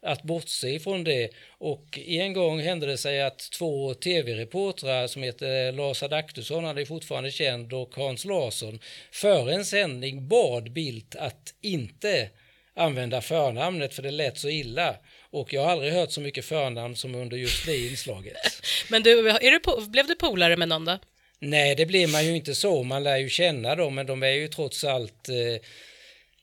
att 0.02 0.24
bortse 0.24 0.70
ifrån 0.70 1.04
det. 1.04 1.30
Och 1.58 2.00
en 2.00 2.34
gång 2.34 2.60
hände 2.62 2.86
det 2.86 2.98
sig 2.98 3.22
att 3.22 3.52
två 3.52 3.94
tv-reportrar 3.94 5.08
som 5.08 5.24
heter 5.24 5.72
Lars 5.72 6.04
Adaktusson, 6.04 6.64
han 6.64 6.78
är 6.78 6.86
fortfarande 6.86 7.32
känd, 7.32 7.74
och 7.74 7.96
Hans 7.96 8.26
Larsson 8.26 8.80
före 9.12 9.54
en 9.54 9.66
sändning 9.66 10.28
bad 10.28 10.72
Bildt 10.72 11.16
att 11.16 11.54
inte 11.62 12.30
använda 12.76 13.22
förnamnet 13.22 13.94
för 13.94 14.04
det 14.04 14.12
lät 14.12 14.38
så 14.38 14.50
illa. 14.50 14.96
Och 15.30 15.54
jag 15.54 15.62
har 15.64 15.72
aldrig 15.72 15.94
hört 15.94 16.12
så 16.12 16.22
mycket 16.22 16.46
förnamn 16.46 16.96
som 16.96 17.16
under 17.16 17.38
just 17.38 17.66
det 17.66 17.78
inslaget. 17.78 18.38
Men 18.90 19.04
du, 19.04 19.30
är 19.30 19.52
du 19.52 19.88
blev 19.90 20.08
du 20.08 20.16
polare 20.16 20.58
med 20.58 20.70
någon 20.70 20.86
då? 20.86 21.00
Nej, 21.42 21.76
det 21.76 21.86
blir 21.86 22.08
man 22.08 22.26
ju 22.26 22.36
inte 22.36 22.56
så. 22.56 22.84
Man 22.84 23.04
lär 23.04 23.18
ju 23.18 23.30
känna 23.30 23.76
dem, 23.76 23.96
men 23.96 24.06
de 24.06 24.24
är 24.24 24.28
ju 24.28 24.48
trots 24.48 24.84
allt 24.84 25.30
eh, 25.30 25.62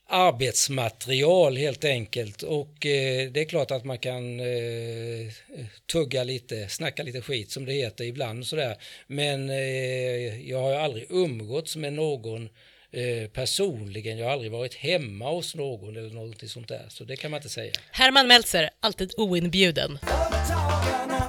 arbetsmaterial 0.09 1.57
helt 1.57 1.85
enkelt. 1.85 2.43
Och 2.43 2.87
eh, 2.87 3.31
det 3.31 3.41
är 3.41 3.45
klart 3.45 3.71
att 3.71 3.85
man 3.85 3.99
kan 3.99 4.41
eh, 4.41 5.33
tugga 5.93 6.25
lite, 6.25 6.69
snacka 6.69 7.03
lite 7.03 7.21
skit 7.21 7.51
som 7.51 7.65
det 7.65 7.73
heter 7.73 8.05
ibland 8.05 8.47
sådär. 8.47 8.77
Men 9.07 9.51
eh, 9.51 10.49
jag 10.51 10.61
har 10.61 10.71
ju 10.71 10.77
aldrig 10.77 11.07
umgåtts 11.11 11.77
med 11.77 11.93
någon 11.93 12.49
eh, 12.91 13.29
personligen. 13.33 14.19
Jag 14.19 14.27
har 14.27 14.33
aldrig 14.33 14.53
varit 14.53 14.75
hemma 14.75 15.31
hos 15.31 15.55
någon 15.55 15.97
eller 15.97 16.15
något 16.15 16.51
sånt 16.51 16.69
där. 16.69 16.87
Så 16.89 17.05
det 17.05 17.17
kan 17.17 17.31
man 17.31 17.39
inte 17.39 17.49
säga. 17.49 17.73
Herman 17.91 18.29
Meltzer, 18.29 18.71
alltid 18.81 19.13
oinbjuden. 19.17 19.99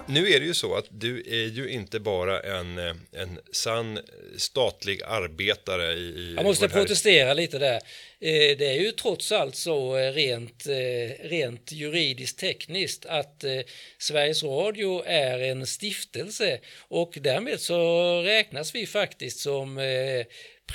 Nu 0.10 0.32
är 0.34 0.40
det 0.40 0.46
ju 0.46 0.54
så 0.54 0.76
att 0.76 0.86
du 0.90 1.24
är 1.28 1.48
ju 1.48 1.70
inte 1.70 2.00
bara 2.00 2.40
en, 2.40 2.78
eh, 2.78 2.96
en 3.12 3.40
sann 3.52 4.00
statlig 4.38 5.02
arbetare 5.04 5.94
i... 5.94 6.34
Jag 6.36 6.46
måste 6.46 6.70
protestera 6.70 7.34
lite 7.34 7.60
där. 7.60 7.76
Eh, 8.20 8.58
det 8.58 8.66
är 8.66 8.82
ju 8.82 8.92
trots 8.92 9.32
allt 9.32 9.56
så 9.56 9.98
eh, 9.98 10.12
rent, 10.12 10.68
rent 11.20 11.72
juridiskt 11.72 12.40
tekniskt 12.40 13.06
att 13.06 13.44
Sveriges 13.98 14.44
Radio 14.44 15.04
är 15.06 15.40
en 15.40 15.68
stiftelse 15.68 16.60
och 16.80 17.18
därmed 17.22 17.60
så 17.60 18.22
räknas 18.22 18.76
vi 18.76 18.86
faktiskt 18.86 19.40
som 19.40 19.80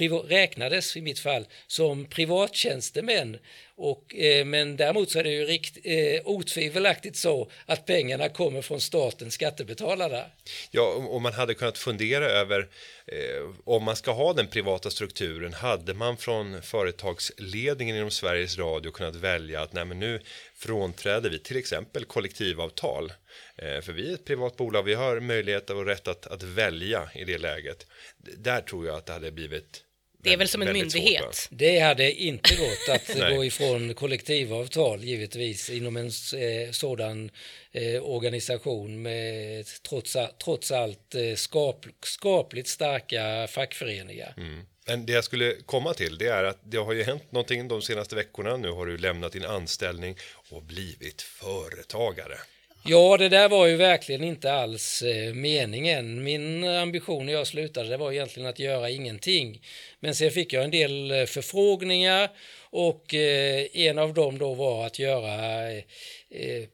räknades 0.00 0.96
i 0.96 1.00
mitt 1.00 1.18
fall 1.18 1.46
som 1.66 2.04
privattjänstemän 2.04 3.38
och, 3.76 4.14
eh, 4.14 4.44
men 4.44 4.76
däremot 4.76 5.10
så 5.10 5.18
är 5.18 5.24
det 5.24 5.30
ju 5.30 5.44
rikt, 5.44 5.78
eh, 5.84 6.20
otvivelaktigt 6.24 7.16
så 7.16 7.50
att 7.66 7.86
pengarna 7.86 8.28
kommer 8.28 8.62
från 8.62 8.80
staten, 8.80 9.30
skattebetalarna. 9.30 10.24
Ja, 10.70 10.82
och 10.82 11.22
man 11.22 11.32
hade 11.32 11.54
kunnat 11.54 11.78
fundera 11.78 12.24
över 12.24 12.68
eh, 13.06 13.50
om 13.64 13.84
man 13.84 13.96
ska 13.96 14.12
ha 14.12 14.32
den 14.32 14.46
privata 14.46 14.90
strukturen, 14.90 15.52
hade 15.52 15.94
man 15.94 16.16
från 16.16 16.62
företagsledningen 16.62 17.96
inom 17.96 18.10
Sveriges 18.10 18.58
Radio 18.58 18.90
kunnat 18.90 19.16
välja 19.16 19.62
att 19.62 19.72
nej, 19.72 19.84
men 19.84 19.98
nu 19.98 20.20
frånträder 20.56 21.30
vi 21.30 21.38
till 21.38 21.56
exempel 21.56 22.04
kollektivavtal. 22.04 23.12
Eh, 23.56 23.80
för 23.80 23.92
vi 23.92 24.10
är 24.10 24.14
ett 24.14 24.24
privat 24.24 24.56
bolag, 24.56 24.82
vi 24.82 24.94
har 24.94 25.20
möjlighet 25.20 25.70
och 25.70 25.86
rätt 25.86 26.08
att, 26.08 26.26
att 26.26 26.42
välja 26.42 27.08
i 27.14 27.24
det 27.24 27.38
läget. 27.38 27.86
Där 28.18 28.60
tror 28.60 28.86
jag 28.86 28.96
att 28.96 29.06
det 29.06 29.12
hade 29.12 29.32
blivit 29.32 29.84
det 30.22 30.32
är 30.32 30.36
väl 30.36 30.48
som 30.48 30.62
en 30.62 30.72
myndighet? 30.72 31.34
Svårt, 31.34 31.58
det 31.58 31.78
hade 31.78 32.12
inte 32.12 32.56
gått 32.56 32.88
att 32.88 33.30
gå 33.34 33.44
ifrån 33.44 33.94
kollektivavtal 33.94 35.04
givetvis 35.04 35.70
inom 35.70 35.96
en 35.96 36.06
eh, 36.06 36.70
sådan 36.70 37.30
eh, 37.72 38.02
organisation 38.02 39.02
med 39.02 39.66
trots, 39.88 40.16
trots 40.44 40.70
allt 40.70 41.14
eh, 41.14 41.34
skap, 41.34 41.86
skapligt 42.02 42.68
starka 42.68 43.46
fackföreningar. 43.50 44.34
Mm. 44.36 44.66
Men 44.86 45.06
det 45.06 45.12
jag 45.12 45.24
skulle 45.24 45.56
komma 45.66 45.94
till 45.94 46.18
det 46.18 46.26
är 46.26 46.44
att 46.44 46.58
det 46.64 46.76
har 46.76 46.92
ju 46.92 47.02
hänt 47.02 47.32
någonting 47.32 47.68
de 47.68 47.82
senaste 47.82 48.16
veckorna. 48.16 48.56
Nu 48.56 48.70
har 48.70 48.86
du 48.86 48.98
lämnat 48.98 49.32
din 49.32 49.44
anställning 49.44 50.16
och 50.50 50.62
blivit 50.62 51.22
företagare. 51.22 52.38
Ja, 52.84 53.16
det 53.16 53.28
där 53.28 53.48
var 53.48 53.66
ju 53.66 53.76
verkligen 53.76 54.24
inte 54.24 54.52
alls 54.52 55.02
eh, 55.02 55.34
meningen. 55.34 56.24
Min 56.24 56.64
ambition 56.64 57.26
när 57.26 57.32
jag 57.32 57.46
slutade 57.46 57.88
det 57.88 57.96
var 57.96 58.12
egentligen 58.12 58.48
att 58.48 58.58
göra 58.58 58.90
ingenting. 58.90 59.62
Men 60.00 60.14
sen 60.14 60.30
fick 60.30 60.52
jag 60.52 60.64
en 60.64 60.70
del 60.70 61.10
eh, 61.10 61.24
förfrågningar 61.24 62.30
och 62.70 63.14
eh, 63.14 63.66
en 63.74 63.98
av 63.98 64.14
dem 64.14 64.38
då 64.38 64.54
var 64.54 64.86
att 64.86 64.98
göra 64.98 65.70
eh, 65.70 65.78
eh 66.30 66.64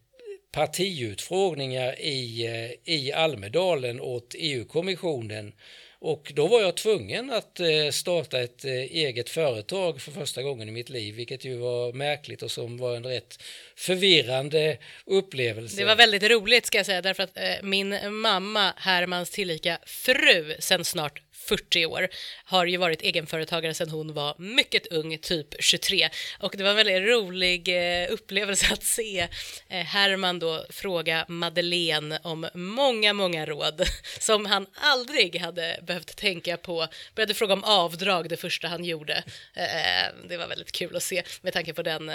partiutfrågningar 0.53 2.01
i, 2.01 2.47
eh, 2.47 2.95
i 2.95 3.13
Almedalen 3.13 4.01
åt 4.01 4.35
EU-kommissionen. 4.39 5.53
Och 6.01 6.33
då 6.35 6.47
var 6.47 6.61
jag 6.61 6.77
tvungen 6.77 7.31
att 7.31 7.61
eh, 7.61 7.91
starta 7.93 8.41
ett 8.41 8.65
eh, 8.65 8.73
eget 8.73 9.31
företag 9.31 10.01
för 10.01 10.13
första 10.13 10.43
gången 10.43 10.69
i 10.69 10.73
mitt 10.73 10.89
liv, 10.89 11.15
vilket 11.15 11.45
ju 11.45 11.57
var 11.57 11.93
märkligt 11.93 12.43
och 12.43 12.51
som 12.51 12.77
var 12.77 12.97
en 12.97 13.05
rätt 13.05 13.43
förvirrande 13.77 14.79
upplevelse. 15.07 15.77
Det 15.77 15.85
var 15.85 15.97
väldigt 15.97 16.23
roligt 16.23 16.67
ska 16.67 16.79
jag 16.79 16.87
säga, 16.87 17.03
därför 17.03 17.23
att 17.23 17.37
eh, 17.37 17.43
min 17.63 18.15
mamma, 18.15 18.73
Hermans 18.77 19.31
tillika 19.31 19.79
fru, 19.87 20.57
sen 20.59 20.85
snart 20.85 21.23
40 21.49 21.87
år, 21.87 22.09
har 22.45 22.67
ju 22.67 22.77
varit 22.77 23.03
egenföretagare 23.03 23.75
sedan 23.75 23.91
hon 23.91 24.15
var 24.15 24.35
mycket 24.39 24.87
ung, 24.87 25.19
typ 25.19 25.47
23. 25.59 26.09
Och 26.39 26.55
det 26.57 26.63
var 26.63 26.71
en 26.71 26.77
väldigt 26.77 27.03
rolig 27.03 27.69
eh, 27.69 28.13
upplevelse 28.13 28.67
att 28.73 28.85
se 28.85 29.29
eh, 29.69 29.85
Herman 29.85 30.39
då 30.39 30.65
fråga 30.71 31.25
Madeleine 31.29 32.19
om 32.23 32.49
många, 32.55 33.13
många 33.13 33.47
råd 33.47 33.83
som 34.21 34.47
han 34.47 34.67
aldrig 34.75 35.41
hade 35.41 35.81
behövt 35.83 36.17
tänka 36.17 36.57
på. 36.57 36.87
Började 37.15 37.35
fråga 37.35 37.53
om 37.53 37.65
avdrag 37.65 38.29
det 38.29 38.37
första 38.37 38.69
han 38.69 38.85
gjorde. 38.85 39.23
Eh, 39.55 40.29
det 40.29 40.37
var 40.37 40.49
väldigt 40.49 40.73
kul 40.73 40.97
att 40.97 41.03
se 41.03 41.23
med 41.43 41.53
tanke 41.53 41.75
på 41.75 41.83
den 41.83 42.11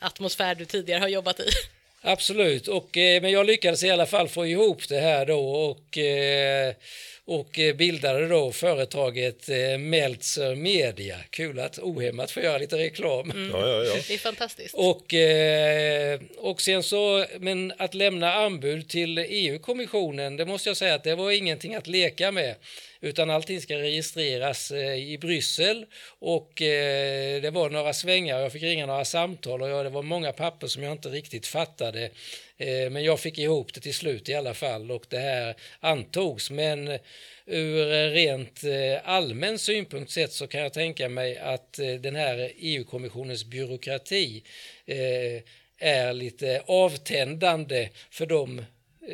atmosfär 0.00 0.54
du 0.54 0.64
tidigare 0.64 1.00
har 1.00 1.08
jobbat 1.08 1.40
i. 1.40 1.48
Absolut, 2.02 2.68
och, 2.68 2.88
men 2.94 3.30
jag 3.30 3.46
lyckades 3.46 3.84
i 3.84 3.90
alla 3.90 4.06
fall 4.06 4.28
få 4.28 4.46
ihop 4.46 4.88
det 4.88 5.00
här 5.00 5.26
då 5.26 5.50
och 5.50 5.98
och 7.26 7.58
eh, 7.58 7.74
bildade 7.74 8.28
då 8.28 8.52
företaget 8.52 9.48
eh, 9.48 9.78
Meltzer 9.78 10.54
Media. 10.54 11.16
Kul 11.30 11.58
att 11.58 11.78
ohämmat 11.78 12.30
få 12.30 12.40
göra 12.40 12.58
lite 12.58 12.78
reklam. 12.78 13.30
Mm. 13.30 13.50
Ja, 13.50 13.68
ja, 13.68 13.84
ja. 13.84 13.94
Det 14.08 14.14
är 14.14 14.18
fantastiskt. 14.18 14.74
Och, 14.74 15.14
eh, 15.14 16.20
och 16.36 16.60
sen 16.60 16.82
så, 16.82 17.26
men 17.38 17.72
att 17.78 17.94
lämna 17.94 18.32
anbud 18.34 18.88
till 18.88 19.18
EU-kommissionen, 19.18 20.36
det 20.36 20.46
måste 20.46 20.68
jag 20.68 20.76
säga 20.76 20.94
att 20.94 21.04
det 21.04 21.14
var 21.14 21.30
ingenting 21.30 21.74
att 21.74 21.86
leka 21.86 22.32
med 22.32 22.54
utan 23.00 23.30
allting 23.30 23.60
ska 23.60 23.78
registreras 23.78 24.72
i 24.96 25.18
Bryssel 25.20 25.86
och 26.18 26.52
det 26.56 27.50
var 27.52 27.70
några 27.70 27.92
svängar, 27.92 28.40
jag 28.40 28.52
fick 28.52 28.62
ringa 28.62 28.86
några 28.86 29.04
samtal 29.04 29.62
och 29.62 29.84
det 29.84 29.90
var 29.90 30.02
många 30.02 30.32
papper 30.32 30.66
som 30.66 30.82
jag 30.82 30.92
inte 30.92 31.08
riktigt 31.08 31.46
fattade 31.46 32.10
Eh, 32.58 32.90
men 32.90 33.04
jag 33.04 33.20
fick 33.20 33.38
ihop 33.38 33.74
det 33.74 33.80
till 33.80 33.94
slut 33.94 34.28
i 34.28 34.34
alla 34.34 34.54
fall 34.54 34.90
och 34.90 35.06
det 35.08 35.18
här 35.18 35.54
antogs. 35.80 36.50
Men 36.50 36.88
eh, 36.88 37.00
ur 37.46 37.92
eh, 37.92 38.10
rent 38.10 38.60
allmän 39.04 39.58
synpunkt 39.58 40.10
sett 40.10 40.32
så 40.32 40.46
kan 40.46 40.60
jag 40.60 40.72
tänka 40.72 41.08
mig 41.08 41.38
att 41.38 41.72
den 42.00 42.16
här 42.16 42.52
EU-kommissionens 42.56 43.44
byråkrati 43.44 44.42
är 45.78 46.12
lite 46.12 46.62
avtändande 46.66 47.88
för 48.10 48.26
de 48.26 48.64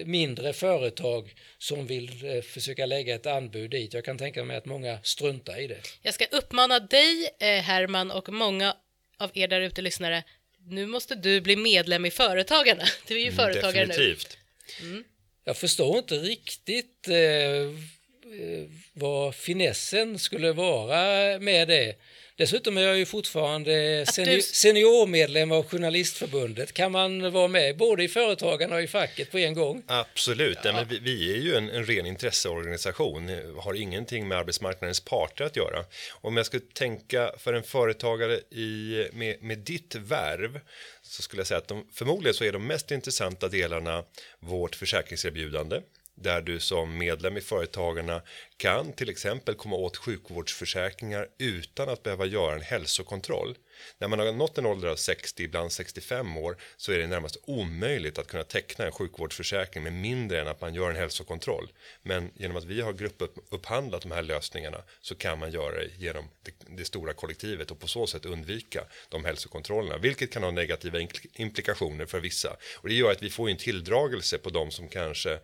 mindre 0.04 0.52
företag 0.52 1.34
som 1.58 1.86
vill 1.86 2.42
försöka 2.42 2.86
lägga 2.86 3.14
ett 3.14 3.26
anbud 3.26 3.70
dit. 3.70 3.94
Jag 3.94 4.04
kan 4.04 4.18
tänka 4.18 4.44
mig 4.44 4.56
att 4.56 4.64
många 4.64 4.98
struntar 5.02 5.60
i 5.60 5.66
det. 5.66 5.80
Jag 6.02 6.14
ska 6.14 6.24
uppmana 6.24 6.80
dig, 6.80 7.30
Herman, 7.40 8.10
och 8.10 8.28
många 8.28 8.76
av 9.18 9.30
er 9.34 9.48
där 9.48 9.60
ute 9.60 9.82
lyssnare 9.82 10.24
nu 10.66 10.86
måste 10.86 11.14
du 11.14 11.40
bli 11.40 11.56
medlem 11.56 12.06
i 12.06 12.10
Företagarna. 12.10 12.84
Du 13.08 13.14
är 13.14 13.18
ju 13.18 13.24
mm, 13.24 13.36
företagare 13.36 13.86
Definitivt. 13.86 14.38
nu. 14.80 14.88
Mm. 14.88 15.04
Jag 15.44 15.56
förstår 15.56 15.98
inte 15.98 16.14
riktigt 16.14 17.08
eh, 17.08 17.16
eh, 17.16 18.68
vad 18.92 19.34
finessen 19.34 20.18
skulle 20.18 20.52
vara 20.52 21.38
med 21.38 21.68
det. 21.68 21.94
Dessutom 22.42 22.76
är 22.76 22.82
jag 22.82 22.98
ju 22.98 23.06
fortfarande 23.06 24.04
senior, 24.06 24.36
du... 24.36 24.42
seniormedlem 24.42 25.52
av 25.52 25.66
Journalistförbundet. 25.66 26.72
Kan 26.72 26.92
man 26.92 27.32
vara 27.32 27.48
med 27.48 27.76
både 27.76 28.04
i 28.04 28.08
Företagarna 28.08 28.74
och 28.74 28.82
i 28.82 28.86
facket 28.86 29.30
på 29.30 29.38
en 29.38 29.54
gång? 29.54 29.82
Absolut, 29.86 30.58
ja. 30.64 30.72
men 30.72 30.88
vi, 30.88 30.98
vi, 30.98 31.32
är 31.32 31.36
ju 31.36 31.54
en, 31.54 31.70
en 31.70 31.84
ren 31.84 32.06
intresseorganisation, 32.06 33.30
har 33.58 33.74
ingenting 33.74 34.28
med 34.28 34.38
arbetsmarknadens 34.38 35.00
parter 35.00 35.44
att 35.44 35.56
göra. 35.56 35.84
Om 36.20 36.36
jag 36.36 36.46
skulle 36.46 36.62
tänka 36.72 37.32
för 37.38 37.54
en 37.54 37.62
företagare 37.62 38.34
i, 38.50 39.06
med, 39.12 39.42
med 39.42 39.58
ditt 39.58 39.94
värv 39.94 40.60
så 41.02 41.22
skulle 41.22 41.40
jag 41.40 41.46
säga 41.46 41.58
att 41.58 41.68
de, 41.68 41.86
förmodligen 41.92 42.34
så 42.34 42.44
är 42.44 42.52
de 42.52 42.66
mest 42.66 42.90
intressanta 42.90 43.48
delarna 43.48 44.04
vårt 44.40 44.74
försäkringserbjudande 44.74 45.80
där 46.14 46.42
du 46.42 46.60
som 46.60 46.98
medlem 46.98 47.36
i 47.36 47.40
Företagarna 47.40 48.22
kan 48.56 48.92
till 48.92 49.10
exempel 49.10 49.54
komma 49.54 49.76
åt 49.76 49.96
sjukvårdsförsäkringar 49.96 51.28
utan 51.38 51.88
att 51.88 52.02
behöva 52.02 52.26
göra 52.26 52.54
en 52.54 52.62
hälsokontroll. 52.62 53.56
När 53.98 54.08
man 54.08 54.18
har 54.18 54.32
nått 54.32 54.58
en 54.58 54.66
ålder 54.66 54.88
av 54.88 54.96
60, 54.96 55.42
ibland 55.42 55.72
65 55.72 56.36
år 56.36 56.56
så 56.76 56.92
är 56.92 56.98
det 56.98 57.06
närmast 57.06 57.36
omöjligt 57.42 58.18
att 58.18 58.26
kunna 58.26 58.44
teckna 58.44 58.84
en 58.84 58.92
sjukvårdsförsäkring 58.92 59.84
med 59.84 59.92
mindre 59.92 60.40
än 60.40 60.48
att 60.48 60.60
man 60.60 60.74
gör 60.74 60.90
en 60.90 60.96
hälsokontroll. 60.96 61.72
Men 62.02 62.30
genom 62.34 62.56
att 62.56 62.64
vi 62.64 62.80
har 62.80 62.92
gruppupphandlat 62.92 64.02
de 64.02 64.12
här 64.12 64.22
lösningarna 64.22 64.78
så 65.00 65.14
kan 65.14 65.38
man 65.38 65.50
göra 65.50 65.74
det 65.74 65.88
genom 65.98 66.24
det, 66.42 66.76
det 66.76 66.84
stora 66.84 67.12
kollektivet 67.12 67.70
och 67.70 67.80
på 67.80 67.88
så 67.88 68.06
sätt 68.06 68.24
undvika 68.24 68.84
de 69.08 69.24
hälsokontrollerna, 69.24 69.98
vilket 69.98 70.32
kan 70.32 70.42
ha 70.42 70.50
negativa 70.50 70.98
implikationer 71.34 72.06
för 72.06 72.20
vissa. 72.20 72.56
Och 72.76 72.88
det 72.88 72.94
gör 72.94 73.10
att 73.10 73.22
vi 73.22 73.30
får 73.30 73.48
en 73.48 73.56
tilldragelse 73.56 74.38
på 74.38 74.50
de 74.50 74.70
som 74.70 74.88
kanske 74.88 75.38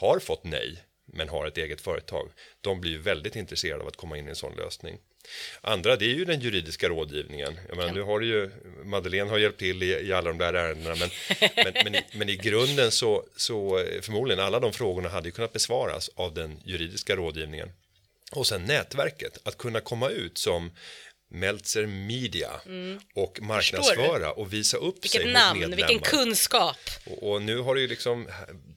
har 0.00 0.18
fått 0.18 0.44
nej 0.44 0.84
men 1.12 1.28
har 1.28 1.46
ett 1.46 1.58
eget 1.58 1.80
företag, 1.80 2.30
de 2.60 2.80
blir 2.80 2.98
väldigt 2.98 3.36
intresserade 3.36 3.82
av 3.82 3.88
att 3.88 3.96
komma 3.96 4.18
in 4.18 4.26
i 4.26 4.28
en 4.28 4.36
sån 4.36 4.56
lösning. 4.56 4.98
Andra, 5.60 5.96
det 5.96 6.04
är 6.04 6.14
ju 6.14 6.24
den 6.24 6.40
juridiska 6.40 6.88
rådgivningen. 6.88 7.60
Jag 7.68 7.76
menar, 7.76 7.92
nu 7.92 8.02
har 8.02 8.20
ju, 8.20 8.50
Madeleine 8.84 9.30
har 9.30 9.38
hjälpt 9.38 9.58
till 9.58 9.82
i, 9.82 9.86
i 9.86 10.12
alla 10.12 10.28
de 10.28 10.38
där 10.38 10.54
ärendena, 10.54 10.96
men, 10.96 11.10
men, 11.64 11.84
men, 11.84 11.94
i, 11.94 12.04
men, 12.12 12.28
i, 12.28 12.36
grunden 12.36 12.90
så, 12.90 13.24
så 13.36 13.84
förmodligen 14.02 14.44
alla 14.44 14.60
de 14.60 14.72
frågorna 14.72 15.08
hade 15.08 15.28
ju 15.28 15.32
kunnat 15.32 15.52
besvaras 15.52 16.10
av 16.14 16.34
den 16.34 16.60
juridiska 16.64 17.16
rådgivningen. 17.16 17.72
Och 18.32 18.46
sen 18.46 18.64
nätverket, 18.64 19.38
att 19.42 19.58
kunna 19.58 19.80
komma 19.80 20.08
ut 20.08 20.38
som 20.38 20.70
Meltzer 21.30 21.86
Media 21.86 22.50
mm. 22.66 23.00
och 23.14 23.42
marknadsföra 23.42 24.32
och 24.32 24.52
visa 24.52 24.76
upp 24.76 25.04
vilket 25.04 25.22
sig 25.22 25.32
namn, 25.32 25.60
mot 25.60 25.68
medlemmar. 25.68 25.88
Vilken 25.88 26.10
kunskap! 26.10 26.76
Och, 27.06 27.30
och, 27.30 27.42
nu 27.42 27.58
har 27.58 27.74
du 27.74 27.80
ju 27.80 27.88
liksom 27.88 28.28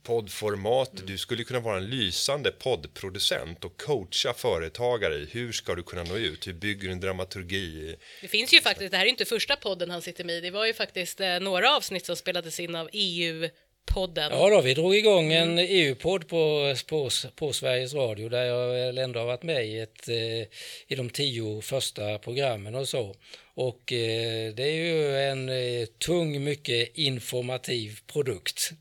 poddformat. 0.03 0.93
Mm. 0.93 1.05
Du 1.05 1.17
skulle 1.17 1.43
kunna 1.43 1.59
vara 1.59 1.77
en 1.77 1.85
lysande 1.85 2.51
poddproducent 2.51 3.65
och 3.65 3.81
coacha 3.81 4.33
företagare 4.33 5.15
i 5.15 5.27
hur 5.31 5.51
ska 5.51 5.75
du 5.75 5.83
kunna 5.83 6.03
nå 6.03 6.17
ut? 6.17 6.47
Hur 6.47 6.53
bygger 6.53 6.87
du 6.87 6.91
en 6.91 6.99
dramaturgi? 6.99 7.95
Det 8.21 8.27
finns 8.27 8.53
ju 8.53 8.61
faktiskt, 8.61 8.91
det 8.91 8.97
här 8.97 9.05
är 9.05 9.09
inte 9.09 9.25
första 9.25 9.55
podden 9.55 9.89
han 9.89 10.01
sitter 10.01 10.23
med 10.23 10.35
i. 10.35 10.41
Det 10.41 10.51
var 10.51 10.65
ju 10.65 10.73
faktiskt 10.73 11.19
eh, 11.19 11.39
några 11.39 11.75
avsnitt 11.75 12.05
som 12.05 12.15
spelades 12.15 12.59
in 12.59 12.75
av 12.75 12.89
EU 12.93 13.49
podden. 13.85 14.31
Ja, 14.31 14.49
då, 14.49 14.61
vi 14.61 14.73
drog 14.73 14.95
igång 14.95 15.33
en 15.33 15.51
mm. 15.51 15.65
EU-podd 15.69 16.27
på, 16.27 16.75
på, 16.87 17.09
på, 17.35 17.53
Sveriges 17.53 17.93
Radio 17.93 18.29
där 18.29 18.43
jag 18.43 18.97
ändå 18.97 19.19
har 19.19 19.27
varit 19.27 19.43
med 19.43 19.65
i, 19.65 19.79
ett, 19.79 20.09
eh, 20.09 20.47
i 20.87 20.95
de 20.95 21.09
tio 21.09 21.61
första 21.61 22.19
programmen 22.19 22.75
och 22.75 22.87
så. 22.87 23.15
Och 23.55 23.93
eh, 23.93 24.53
det 24.53 24.63
är 24.63 24.85
ju 24.85 25.17
en 25.17 25.49
eh, 25.49 25.85
tung, 25.85 26.43
mycket 26.43 26.97
informativ 26.97 27.99
produkt. 28.07 28.71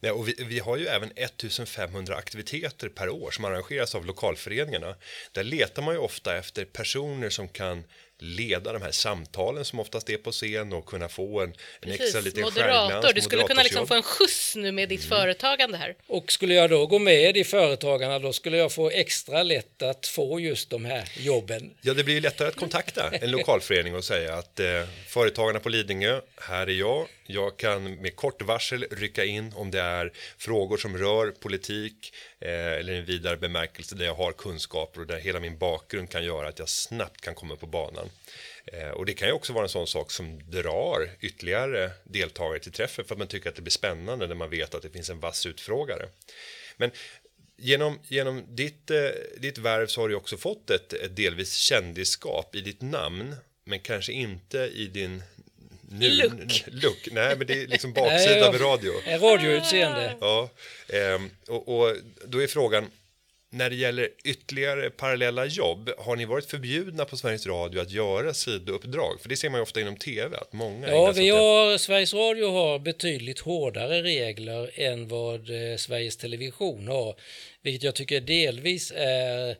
Nej, 0.00 0.12
och 0.12 0.28
vi, 0.28 0.34
vi, 0.38 0.58
har 0.58 0.76
ju 0.76 0.86
även 0.86 1.10
1500 1.16 2.16
aktiviteter 2.16 2.88
per 2.88 3.08
år 3.08 3.30
som 3.30 3.44
arrangeras 3.44 3.94
av 3.94 4.06
lokalföreningarna. 4.06 4.96
Där 5.32 5.44
letar 5.44 5.82
man 5.82 5.94
ju 5.94 6.00
ofta 6.00 6.38
efter 6.38 6.64
personer 6.64 7.30
som 7.30 7.48
kan 7.48 7.84
leda 8.22 8.72
de 8.72 8.82
här 8.82 8.90
samtalen 8.90 9.64
som 9.64 9.80
oftast 9.80 10.10
är 10.10 10.16
på 10.16 10.32
scen 10.32 10.72
och 10.72 10.86
kunna 10.86 11.08
få 11.08 11.40
en, 11.40 11.54
en 11.80 11.92
extra 11.92 12.20
liten 12.20 12.42
moderator. 12.42 13.12
Du 13.14 13.20
skulle 13.20 13.42
kunna 13.42 13.62
liksom 13.62 13.86
få 13.86 13.94
en 13.94 14.02
skjuts 14.02 14.56
nu 14.56 14.72
med 14.72 14.88
ditt 14.88 15.04
mm. 15.04 15.18
företagande 15.18 15.78
här. 15.78 15.94
Och 16.06 16.32
skulle 16.32 16.54
jag 16.54 16.70
då 16.70 16.86
gå 16.86 16.98
med 16.98 17.36
i 17.36 17.44
företagarna 17.44 18.18
då 18.18 18.32
skulle 18.32 18.56
jag 18.56 18.72
få 18.72 18.90
extra 18.90 19.42
lätt 19.42 19.82
att 19.82 20.06
få 20.06 20.40
just 20.40 20.70
de 20.70 20.84
här 20.84 21.08
jobben. 21.16 21.74
Ja, 21.80 21.94
det 21.94 22.04
blir 22.04 22.14
ju 22.14 22.20
lättare 22.20 22.48
att 22.48 22.56
kontakta 22.56 23.10
en 23.10 23.30
lokalförening 23.30 23.94
och 23.94 24.04
säga 24.04 24.34
att 24.34 24.60
eh, 24.60 24.66
företagarna 25.08 25.60
på 25.60 25.68
Lidingö, 25.68 26.20
här 26.36 26.66
är 26.66 26.72
jag. 26.72 27.06
Jag 27.26 27.56
kan 27.56 27.94
med 27.94 28.16
kort 28.16 28.42
varsel 28.42 28.86
rycka 28.90 29.24
in 29.24 29.52
om 29.56 29.70
det 29.70 29.80
är 29.80 30.12
frågor 30.38 30.76
som 30.76 30.98
rör 30.98 31.30
politik 31.30 32.12
Eh, 32.44 32.72
eller 32.72 32.92
en 32.92 33.04
vidare 33.04 33.36
bemärkelse 33.36 33.94
där 33.94 34.04
jag 34.04 34.14
har 34.14 34.32
kunskaper 34.32 35.00
och 35.00 35.06
där 35.06 35.18
hela 35.18 35.40
min 35.40 35.58
bakgrund 35.58 36.10
kan 36.10 36.24
göra 36.24 36.48
att 36.48 36.58
jag 36.58 36.68
snabbt 36.68 37.20
kan 37.20 37.34
komma 37.34 37.56
på 37.56 37.66
banan. 37.66 38.10
Eh, 38.64 38.88
och 38.88 39.06
det 39.06 39.14
kan 39.14 39.28
ju 39.28 39.34
också 39.34 39.52
vara 39.52 39.64
en 39.64 39.68
sån 39.68 39.86
sak 39.86 40.10
som 40.10 40.50
drar 40.50 41.10
ytterligare 41.20 41.90
deltagare 42.04 42.58
till 42.58 42.72
träffen 42.72 43.04
för 43.04 43.14
att 43.14 43.18
man 43.18 43.28
tycker 43.28 43.48
att 43.48 43.56
det 43.56 43.62
blir 43.62 43.70
spännande 43.70 44.26
när 44.26 44.34
man 44.34 44.50
vet 44.50 44.74
att 44.74 44.82
det 44.82 44.90
finns 44.90 45.10
en 45.10 45.20
vass 45.20 45.46
utfrågare. 45.46 46.08
Men 46.76 46.90
genom, 47.56 47.98
genom 48.08 48.44
ditt, 48.48 48.90
eh, 48.90 49.08
ditt 49.36 49.58
värv 49.58 49.86
så 49.86 50.00
har 50.00 50.08
du 50.08 50.14
också 50.14 50.36
fått 50.36 50.70
ett, 50.70 50.92
ett 50.92 51.16
delvis 51.16 51.54
kändisskap 51.54 52.54
i 52.54 52.60
ditt 52.60 52.82
namn 52.82 53.34
men 53.64 53.80
kanske 53.80 54.12
inte 54.12 54.58
i 54.58 54.86
din 54.86 55.22
nu, 55.92 56.10
Look. 56.10 56.64
look. 56.66 57.08
Nej, 57.12 57.36
men 57.36 57.46
det 57.46 57.62
är 57.62 57.66
liksom 57.66 57.92
baksidan 57.94 58.52
med 58.52 58.60
radio. 58.60 58.92
Radioutseende. 59.06 60.14
Ja, 60.20 60.50
ehm, 60.92 61.30
och, 61.48 61.68
och 61.68 61.96
då 62.26 62.42
är 62.42 62.46
frågan, 62.46 62.90
när 63.50 63.70
det 63.70 63.76
gäller 63.76 64.08
ytterligare 64.24 64.90
parallella 64.90 65.46
jobb, 65.46 65.90
har 65.98 66.16
ni 66.16 66.24
varit 66.24 66.46
förbjudna 66.46 67.04
på 67.04 67.16
Sveriges 67.16 67.46
Radio 67.46 67.80
att 67.80 67.90
göra 67.90 68.34
sidouppdrag? 68.34 69.20
För 69.20 69.28
det 69.28 69.36
ser 69.36 69.50
man 69.50 69.58
ju 69.58 69.62
ofta 69.62 69.80
inom 69.80 69.96
tv, 69.96 70.36
att 70.36 70.52
många 70.52 70.88
Ja, 70.88 71.12
vi 71.12 71.28
har, 71.28 71.78
Sveriges 71.78 72.14
Radio 72.14 72.50
har 72.50 72.78
betydligt 72.78 73.40
hårdare 73.40 74.02
regler 74.02 74.70
än 74.74 75.08
vad 75.08 75.40
eh, 75.50 75.76
Sveriges 75.76 76.16
Television 76.16 76.88
har, 76.88 77.14
vilket 77.62 77.82
jag 77.82 77.94
tycker 77.94 78.20
delvis 78.20 78.92
är 78.96 79.56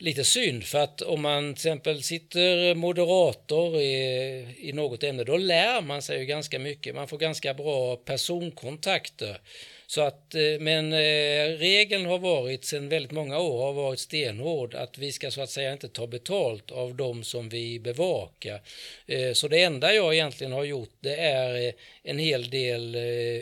lite 0.00 0.24
synd 0.24 0.64
för 0.64 0.78
att 0.78 1.02
om 1.02 1.22
man 1.22 1.44
till 1.44 1.52
exempel 1.52 2.02
sitter 2.02 2.74
moderator 2.74 3.80
i, 3.80 4.46
i 4.58 4.72
något 4.72 5.02
ämne 5.02 5.24
då 5.24 5.36
lär 5.36 5.82
man 5.82 6.02
sig 6.02 6.18
ju 6.18 6.24
ganska 6.24 6.58
mycket. 6.58 6.94
Man 6.94 7.08
får 7.08 7.18
ganska 7.18 7.54
bra 7.54 7.96
personkontakter. 7.96 9.40
Så 9.86 10.00
att, 10.00 10.34
eh, 10.34 10.60
men 10.60 10.92
eh, 10.92 11.58
regeln 11.58 12.06
har 12.06 12.18
varit 12.18 12.64
sedan 12.64 12.88
väldigt 12.88 13.12
många 13.12 13.38
år 13.38 13.64
har 13.64 13.72
varit 13.72 13.98
stenhård 13.98 14.74
att 14.74 14.98
vi 14.98 15.12
ska 15.12 15.30
så 15.30 15.42
att 15.42 15.50
säga 15.50 15.72
inte 15.72 15.88
ta 15.88 16.06
betalt 16.06 16.70
av 16.70 16.94
dem 16.94 17.24
som 17.24 17.48
vi 17.48 17.80
bevakar. 17.80 18.60
Eh, 19.06 19.32
så 19.32 19.48
det 19.48 19.62
enda 19.62 19.94
jag 19.94 20.14
egentligen 20.14 20.52
har 20.52 20.64
gjort 20.64 20.94
det 21.00 21.16
är 21.16 21.72
en 22.02 22.18
hel 22.18 22.50
del 22.50 22.96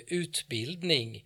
utbildning 0.06 1.24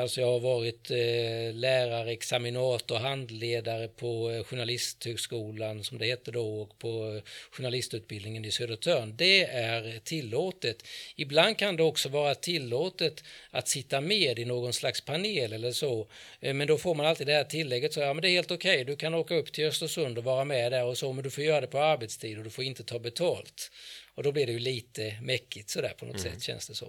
Alltså 0.00 0.20
jag 0.20 0.26
har 0.26 0.40
varit 0.40 0.90
eh, 0.90 1.54
lärare, 1.54 2.12
examinator, 2.12 2.96
handledare 2.96 3.88
på 3.88 4.30
eh, 4.30 4.44
Journalisthögskolan 4.44 5.84
som 5.84 5.98
det 5.98 6.06
hette 6.06 6.30
då 6.30 6.62
och 6.62 6.78
på 6.78 7.12
eh, 7.12 7.22
journalistutbildningen 7.50 8.44
i 8.44 8.50
Södertörn. 8.50 9.16
Det 9.16 9.44
är 9.44 9.98
tillåtet. 10.04 10.82
Ibland 11.16 11.58
kan 11.58 11.76
det 11.76 11.82
också 11.82 12.08
vara 12.08 12.34
tillåtet 12.34 13.24
att 13.50 13.68
sitta 13.68 14.00
med 14.00 14.38
i 14.38 14.44
någon 14.44 14.72
slags 14.72 15.00
panel 15.00 15.52
eller 15.52 15.72
så. 15.72 16.08
Eh, 16.40 16.54
Men 16.54 16.66
då 16.66 16.78
får 16.78 16.94
man 16.94 17.06
alltid 17.06 17.26
det 17.26 17.32
här 17.32 17.44
tillägget 17.44 17.92
så 17.92 18.00
ja 18.00 18.14
men 18.14 18.22
det 18.22 18.28
är 18.28 18.32
helt 18.32 18.50
okej, 18.50 18.84
du 18.84 18.96
kan 18.96 19.14
åka 19.14 19.34
upp 19.34 19.52
till 19.52 19.64
Östersund 19.64 20.18
och 20.18 20.24
vara 20.24 20.44
med 20.44 20.72
där 20.72 20.84
och 20.84 20.98
så 20.98 21.12
men 21.12 21.24
du 21.24 21.30
får 21.30 21.44
göra 21.44 21.60
det 21.60 21.66
på 21.66 21.78
arbetstid 21.78 22.38
och 22.38 22.44
du 22.44 22.50
får 22.50 22.64
inte 22.64 22.84
ta 22.84 22.98
betalt. 22.98 23.70
Och 24.14 24.22
då 24.22 24.32
blir 24.32 24.46
det 24.46 24.52
ju 24.52 24.58
lite 24.58 25.18
mäckigt 25.22 25.70
sådär 25.70 25.92
på 25.98 26.04
något 26.06 26.20
sätt 26.20 26.42
känns 26.42 26.68
det 26.68 26.74
som. 26.74 26.88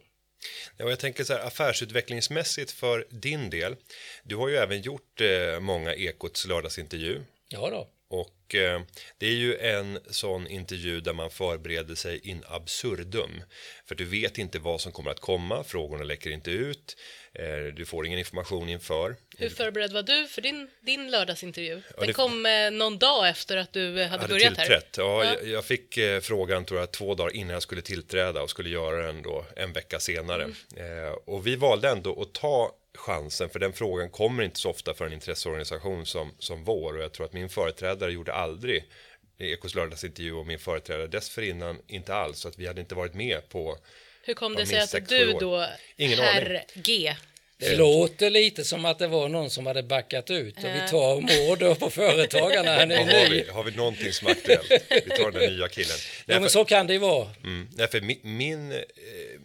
Ja, 0.78 0.90
jag 0.90 1.00
tänker 1.00 1.24
så 1.24 1.34
här, 1.34 1.48
affärsutvecklingsmässigt 1.48 2.72
för 2.72 3.08
din 3.10 3.50
del. 3.50 3.76
Du 4.24 4.36
har 4.36 4.48
ju 4.48 4.56
även 4.56 4.82
gjort 4.82 5.22
eh, 5.22 5.60
många 5.60 5.94
Ekots 5.94 6.46
lördagsintervju. 6.46 7.22
Ja 7.50 7.70
då. 7.70 7.90
Och 8.08 8.56
eh, 8.56 8.82
det 9.18 9.26
är 9.26 9.36
ju 9.36 9.58
en 9.58 10.00
sån 10.10 10.48
intervju 10.48 11.02
där 11.02 11.14
man 11.14 11.30
förbereder 11.30 11.96
sig 11.96 12.30
in 12.30 12.44
absurdum. 12.48 13.44
För 13.86 13.96
du 13.96 14.06
vet 14.06 14.38
inte 14.38 14.60
vad 14.60 14.82
som 14.82 14.92
kommer 14.92 15.12
att 15.12 15.20
komma, 15.20 15.64
frågorna 15.64 16.04
läcker 16.04 16.30
inte 16.30 16.52
ut, 16.52 16.98
du 17.76 17.86
får 17.86 18.06
ingen 18.06 18.20
information 18.20 18.70
inför. 18.70 19.16
Hur 19.38 19.50
förberedd 19.50 19.94
var 19.94 20.04
du 20.04 20.28
för 20.28 20.42
din, 20.42 20.68
din 20.82 21.12
lördagsintervju? 21.12 21.82
Den 21.98 22.08
det- 22.08 22.14
kom 22.14 22.46
eh, 22.46 22.72
någon 22.72 22.98
dag 22.98 23.30
efter 23.30 23.58
att 23.58 23.74
du 23.74 24.02
eh, 24.02 24.08
hade, 24.08 24.22
hade 24.22 24.34
börjat 24.34 24.58
här. 24.58 24.66
tillträtt. 24.66 24.96
Ja, 24.98 25.24
Ja. 25.24 25.34
Jag, 25.34 25.48
jag 25.48 25.66
fick 25.66 25.98
eh, 25.98 26.20
frågan 26.20 26.66
tror 26.66 26.80
jag 26.80 26.92
två 26.92 27.16
dagar 27.16 27.36
innan 27.36 27.54
jag 27.54 27.64
skulle 27.64 27.82
tillträda 27.82 28.42
och 28.42 28.50
skulle 28.50 28.70
göra 28.70 29.06
den 29.06 29.22
då 29.22 29.46
en 29.56 29.74
vecka 29.74 30.00
senare. 30.00 30.44
Mm. 30.44 31.04
Eh, 31.08 31.12
och 31.12 31.48
vi 31.48 31.56
valde 31.56 31.90
ändå 31.90 32.22
att 32.22 32.34
ta 32.34 32.76
chansen 32.98 33.50
för 33.50 33.60
den 33.60 33.74
frågan 33.74 34.10
kommer 34.10 34.44
inte 34.44 34.60
så 34.60 34.70
ofta 34.70 34.94
för 34.94 35.06
en 35.06 35.14
intresseorganisation 35.14 36.06
som, 36.06 36.32
som 36.40 36.64
vår 36.64 36.98
och 36.98 37.04
jag 37.04 37.14
tror 37.14 37.26
att 37.26 37.34
min 37.34 37.50
företrädare 37.50 38.12
gjorde 38.12 38.34
aldrig 38.34 38.84
Ekos 39.38 39.76
lördagsintervju 39.76 40.34
och 40.34 40.48
min 40.48 40.60
företrädare 40.60 41.08
dessförinnan 41.08 41.78
inte 41.88 42.16
alls 42.16 42.40
så 42.40 42.48
att 42.48 42.60
vi 42.60 42.68
hade 42.68 42.82
inte 42.82 42.96
varit 42.96 43.14
med 43.14 43.50
på 43.50 43.78
Hur 44.26 44.34
kom 44.34 44.54
Ja, 44.54 44.60
det 44.60 44.66
sig 44.66 44.80
att 44.80 45.10
du 45.10 45.34
då, 45.34 45.68
Ingen 45.98 46.20
herr 46.20 46.64
G, 46.74 47.16
Det 47.58 47.76
låter 47.76 48.30
lite 48.30 48.64
som 48.64 48.86
att 48.86 49.00
det 49.00 49.08
var 49.08 49.30
någon 49.30 49.50
som 49.50 49.66
hade 49.66 49.84
backat 49.84 50.32
ut 50.32 50.58
och 50.58 50.64
vi 50.64 50.90
tar 50.90 51.22
Maud 51.22 51.60
då 51.60 51.76
på 51.76 51.90
företagarna. 51.90 52.76
Han 52.76 52.92
är 52.92 52.98
har, 53.24 53.30
vi, 53.30 53.46
har 53.50 53.64
vi 53.64 53.72
någonting 53.72 54.14
som 54.14 54.28
är 54.28 54.32
aktuellt? 54.32 54.72
Vi 54.90 55.02
tar 55.02 55.32
den 55.32 55.54
nya 55.54 55.68
killen. 55.68 55.98
Ja, 56.28 56.34
Nej, 56.34 56.40
men 56.40 56.50
för, 56.50 56.50
så 56.50 56.66
kan 56.66 56.88
det 56.88 56.94
ju 56.94 57.00
vara. 57.00 57.30
mm, 57.44 57.68
nej, 57.76 57.88
för 57.88 58.02
min, 58.02 58.20
min, 58.24 58.72
eh, 58.72 58.78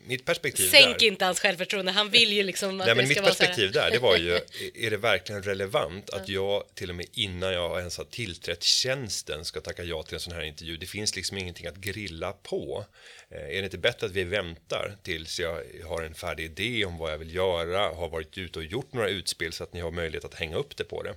mitt 0.07 0.25
perspektiv 0.25 0.69
sänk 0.69 0.99
där, 0.99 1.07
inte 1.07 1.25
hans 1.25 1.41
självförtroende, 1.41 1.93
han 1.93 2.11
vill 2.11 2.33
ju 2.33 2.43
liksom 2.43 2.81
att 2.81 2.87
Nej, 2.87 2.95
men 2.95 3.05
det 3.05 3.09
mitt 3.09 3.25
perspektiv 3.25 3.73
där, 3.73 3.91
det 3.91 3.99
var 3.99 4.17
ju, 4.17 4.35
är 4.75 4.91
det 4.91 4.97
verkligen 4.97 5.43
relevant 5.43 6.11
att 6.11 6.29
jag 6.29 6.65
till 6.75 6.91
och 6.91 6.97
med 6.97 7.07
innan 7.13 7.53
jag 7.53 7.79
ens 7.79 7.99
har 7.99 8.05
tillträtt 8.05 8.63
tjänsten 8.63 9.45
ska 9.45 9.61
tacka 9.61 9.83
ja 9.83 10.03
till 10.03 10.15
en 10.15 10.21
sån 10.21 10.33
här 10.33 10.43
intervju? 10.43 10.77
Det 10.77 10.87
finns 10.87 11.17
liksom 11.17 11.39
ingenting 11.39 11.67
att 11.67 11.77
grilla 11.77 12.33
på. 12.33 12.85
Eh, 13.31 13.57
är 13.57 13.59
det 13.63 13.65
inte 13.65 13.79
bättre 13.79 14.07
att 14.07 14.13
vi 14.13 14.25
väntar 14.25 14.97
tills 15.03 15.41
jag 15.41 15.63
har 15.85 16.03
en 16.03 16.15
färdig 16.15 16.45
idé 16.45 16.85
om 16.85 16.99
vad 16.99 17.13
jag 17.13 17.19
vill 17.19 17.35
göra, 17.35 17.95
har 17.95 18.09
varit 18.09 18.39
ute 18.39 18.59
och 18.59 18.65
gjort 18.65 18.93
några 18.93 19.09
utspel 19.09 19.53
så 19.53 19.65
att 19.65 19.73
ni 19.73 19.81
har 19.81 19.91
möjlighet 19.91 20.25
att 20.25 20.35
hänga 20.35 20.57
upp 20.57 20.77
det 20.77 20.85
på 20.85 21.03
det? 21.03 21.15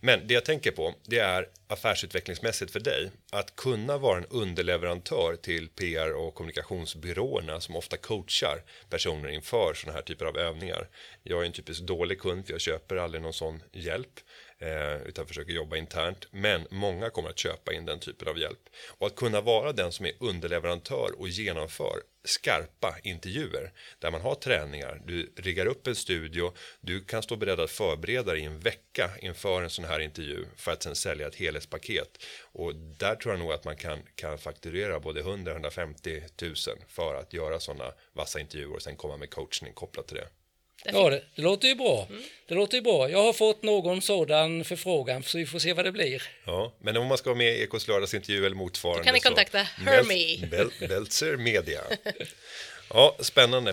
Men 0.00 0.26
det 0.26 0.34
jag 0.34 0.44
tänker 0.44 0.70
på, 0.70 0.94
det 1.06 1.18
är 1.18 1.48
affärsutvecklingsmässigt 1.66 2.70
för 2.72 2.80
dig, 2.80 3.10
att 3.32 3.56
kunna 3.56 3.98
vara 3.98 4.18
en 4.18 4.26
underleverantör 4.26 5.36
till 5.36 5.68
PR 5.68 6.12
och 6.12 6.34
kommunikationsbyråerna 6.34 7.60
som 7.60 7.76
ofta 7.76 7.96
coachar 7.96 8.62
personer 8.90 9.28
inför 9.28 9.74
sådana 9.74 9.96
här 9.96 10.02
typer 10.02 10.24
av 10.24 10.38
övningar. 10.38 10.88
Jag 11.22 11.42
är 11.42 11.46
en 11.46 11.52
typiskt 11.52 11.86
dålig 11.86 12.20
kund, 12.20 12.46
för 12.46 12.52
jag 12.52 12.60
köper 12.60 12.96
aldrig 12.96 13.22
någon 13.22 13.32
sån 13.32 13.62
hjälp, 13.72 14.20
Eh, 14.58 15.02
utan 15.06 15.26
försöker 15.26 15.52
jobba 15.52 15.76
internt. 15.76 16.26
Men 16.30 16.66
många 16.70 17.10
kommer 17.10 17.28
att 17.28 17.38
köpa 17.38 17.72
in 17.72 17.84
den 17.84 17.98
typen 17.98 18.28
av 18.28 18.38
hjälp. 18.38 18.60
Och 18.98 19.06
att 19.06 19.16
kunna 19.16 19.40
vara 19.40 19.72
den 19.72 19.92
som 19.92 20.06
är 20.06 20.12
underleverantör 20.20 21.10
och 21.18 21.28
genomför 21.28 22.02
skarpa 22.24 22.98
intervjuer 23.02 23.72
där 23.98 24.10
man 24.10 24.20
har 24.20 24.34
träningar, 24.34 25.02
du 25.06 25.32
riggar 25.36 25.66
upp 25.66 25.86
en 25.86 25.94
studio, 25.94 26.52
du 26.80 27.04
kan 27.04 27.22
stå 27.22 27.36
beredd 27.36 27.60
att 27.60 27.70
förbereda 27.70 28.32
dig 28.32 28.40
i 28.40 28.44
en 28.44 28.60
vecka 28.60 29.10
inför 29.20 29.62
en 29.62 29.70
sån 29.70 29.84
här 29.84 30.00
intervju 30.00 30.44
för 30.56 30.72
att 30.72 30.82
sen 30.82 30.94
sälja 30.94 31.26
ett 31.26 31.34
helhetspaket. 31.34 32.24
Och 32.42 32.74
där 32.74 33.14
tror 33.14 33.34
jag 33.34 33.38
nog 33.38 33.52
att 33.52 33.64
man 33.64 33.76
kan, 33.76 33.98
kan 34.14 34.38
fakturera 34.38 35.00
både 35.00 35.22
100-150 35.22 36.68
000 36.68 36.78
för 36.88 37.14
att 37.14 37.32
göra 37.32 37.60
sådana 37.60 37.92
vassa 38.12 38.40
intervjuer 38.40 38.74
och 38.74 38.82
sen 38.82 38.96
komma 38.96 39.16
med 39.16 39.30
coachning 39.30 39.72
kopplat 39.72 40.06
till 40.06 40.16
det. 40.16 40.28
Ja, 40.92 41.10
det, 41.10 41.22
det 41.34 41.42
låter 41.42 41.68
ju 41.68 41.74
bra. 41.74 42.08
Det 42.48 42.54
låter 42.54 42.74
ju 42.76 42.80
bra. 42.82 43.10
Jag 43.10 43.22
har 43.22 43.32
fått 43.32 43.62
någon 43.62 44.02
sådan 44.02 44.64
förfrågan 44.64 45.22
så 45.22 45.38
vi 45.38 45.46
får 45.46 45.58
se 45.58 45.72
vad 45.72 45.84
det 45.84 45.92
blir. 45.92 46.22
Ja, 46.46 46.72
men 46.80 46.96
om 46.96 47.06
man 47.06 47.18
ska 47.18 47.30
vara 47.30 47.38
med 47.38 47.54
i 47.58 47.62
Ekos 47.62 47.88
lördagsintervju 47.88 48.46
eller 48.46 48.56
motsvarande 48.56 49.00
Då 49.02 49.04
kan 49.04 49.14
ni 49.14 49.20
kontakta. 49.20 49.66
Bel- 50.50 50.88
Beltzer 50.88 51.36
Media. 51.36 51.80
Ja, 52.90 53.16
spännande. 53.20 53.70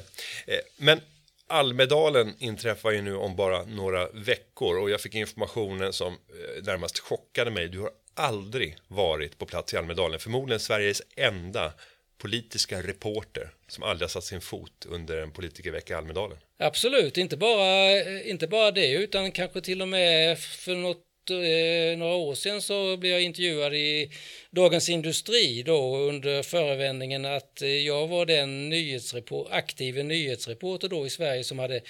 Eh, 0.48 0.56
Men 0.78 1.02
Almedalen 1.48 2.36
inträffar 2.40 2.92
ju 2.92 3.02
nu 3.02 3.16
om 3.16 3.36
bara 3.36 3.64
några 3.64 4.08
veckor 4.10 4.78
och 4.80 4.90
jag 4.90 5.02
fick 5.02 5.16
informationen 5.16 5.94
som 5.94 6.14
eh, 6.14 6.64
närmast 6.64 7.00
chockade 7.00 7.52
mig. 7.52 7.68
Du 7.68 7.80
har 7.80 7.90
aldrig 8.14 8.78
varit 8.88 9.38
på 9.38 9.46
plats 9.46 9.74
i 9.74 9.78
Almedalen, 9.78 10.20
förmodligen 10.20 10.60
Sveriges 10.60 11.02
enda 11.16 11.74
politiska 12.22 12.82
reporter 12.82 13.50
som 13.68 13.84
aldrig 13.84 14.04
har 14.04 14.10
satt 14.10 14.24
sin 14.24 14.42
fot 14.42 14.86
under 14.90 15.18
en 15.18 15.32
politikervecka 15.32 15.94
i 15.94 15.98
Almedalen. 15.98 16.38
Absolut, 16.60 17.18
inte 17.18 17.38
bara, 17.38 18.02
inte 18.24 18.48
bara 18.48 18.72
det 18.72 18.92
utan 18.92 19.32
kanske 19.32 19.62
till 19.62 19.82
och 19.82 19.88
med 19.88 20.40
för 20.40 20.76
något 20.76 20.98
eh, 21.30 21.98
några 21.98 22.14
år 22.14 22.36
sedan 22.36 22.62
så 22.62 22.98
blev 22.98 23.12
jag 23.12 23.22
intervjuad 23.22 23.74
i 23.74 24.12
Dagens 24.52 24.90
Industri 24.90 25.64
då 25.64 25.98
under 25.98 26.44
förevändningen 26.44 27.26
att 27.26 27.62
eh, 27.62 27.70
jag 27.70 28.08
var 28.08 28.26
den 28.26 28.70
nyhetsrepor 28.70 29.48
aktive 29.52 30.04
nyhetsreporter 30.04 30.88
då 30.88 31.06
i 31.06 31.10
Sverige 31.10 31.44
som 31.44 31.60
hade 31.60 31.82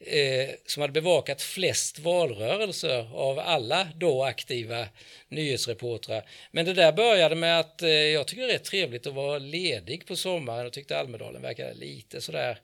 eh, 0.00 0.50
som 0.66 0.80
hade 0.80 0.92
bevakat 0.92 1.42
flest 1.42 1.98
valrörelser 1.98 3.14
av 3.14 3.38
alla 3.38 3.88
då 3.94 4.24
aktiva 4.24 4.86
nyhetsreportrar. 5.28 6.28
Men 6.50 6.64
det 6.64 6.74
där 6.74 6.92
började 6.92 7.34
med 7.34 7.60
att 7.60 7.82
eh, 7.82 7.90
jag 7.90 8.26
tycker 8.26 8.42
det 8.42 8.48
är 8.48 8.52
rätt 8.52 8.64
trevligt 8.64 9.06
att 9.06 9.14
vara 9.14 9.38
ledig 9.38 10.06
på 10.06 10.16
sommaren 10.16 10.66
och 10.66 10.72
tyckte 10.72 10.98
Almedalen 10.98 11.42
verkade 11.42 11.74
lite 11.74 12.20
sådär 12.20 12.58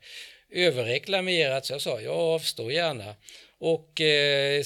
överreklamerat 0.50 1.66
så 1.66 1.72
jag 1.72 1.80
sa 1.80 2.00
jag 2.00 2.16
avstår 2.16 2.72
gärna. 2.72 3.14
Och 3.58 4.00
eh, 4.00 4.62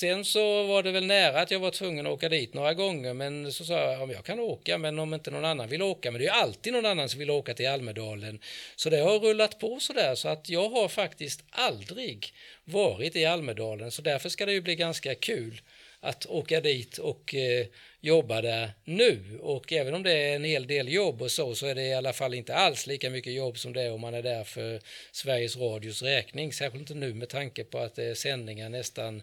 sen 0.00 0.24
så 0.24 0.62
var 0.62 0.82
det 0.82 0.90
väl 0.92 1.06
nära 1.06 1.40
att 1.40 1.50
jag 1.50 1.60
var 1.60 1.70
tvungen 1.70 2.06
att 2.06 2.12
åka 2.12 2.28
dit 2.28 2.54
några 2.54 2.74
gånger 2.74 3.14
men 3.14 3.52
så 3.52 3.64
sa 3.64 3.74
jag 3.74 4.02
om 4.02 4.10
jag 4.10 4.24
kan 4.24 4.40
åka 4.40 4.78
men 4.78 4.98
om 4.98 5.14
inte 5.14 5.30
någon 5.30 5.44
annan 5.44 5.68
vill 5.68 5.82
åka. 5.82 6.10
Men 6.10 6.18
det 6.18 6.24
är 6.24 6.32
ju 6.34 6.40
alltid 6.40 6.72
någon 6.72 6.86
annan 6.86 7.08
som 7.08 7.18
vill 7.18 7.30
åka 7.30 7.54
till 7.54 7.68
Almedalen. 7.68 8.40
Så 8.76 8.90
det 8.90 9.00
har 9.00 9.18
rullat 9.18 9.58
på 9.58 9.80
sådär 9.80 10.14
så 10.14 10.28
att 10.28 10.48
jag 10.48 10.68
har 10.68 10.88
faktiskt 10.88 11.44
aldrig 11.50 12.34
varit 12.64 13.16
i 13.16 13.24
Almedalen. 13.24 13.90
Så 13.90 14.02
därför 14.02 14.28
ska 14.28 14.46
det 14.46 14.52
ju 14.52 14.60
bli 14.60 14.76
ganska 14.76 15.14
kul 15.14 15.60
att 16.00 16.26
åka 16.26 16.60
dit 16.60 16.98
och 16.98 17.34
eh, 17.34 17.66
jobba 18.00 18.40
där 18.40 18.70
nu. 18.84 19.38
Och 19.40 19.72
även 19.72 19.94
om 19.94 20.02
det 20.02 20.12
är 20.12 20.36
en 20.36 20.44
hel 20.44 20.66
del 20.66 20.88
jobb 20.88 21.22
och 21.22 21.30
så 21.30 21.54
så 21.54 21.66
är 21.66 21.74
det 21.74 21.82
i 21.82 21.94
alla 21.94 22.12
fall 22.12 22.34
inte 22.34 22.54
alls 22.54 22.86
lika 22.86 23.10
mycket 23.10 23.32
jobb 23.32 23.58
som 23.58 23.72
det 23.72 23.82
är 23.82 23.92
om 23.92 24.00
man 24.00 24.14
är 24.14 24.22
där 24.22 24.44
för 24.44 24.80
Sveriges 25.12 25.56
Radios 25.56 26.02
räkning. 26.02 26.52
Särskilt 26.52 26.90
inte 26.90 26.94
nu 26.94 27.14
med 27.14 27.28
tanke 27.28 27.64
på 27.64 27.78
att 27.78 27.94
det 27.94 28.04
är 28.04 28.14
sändningar 28.14 28.68
nästan 28.68 29.22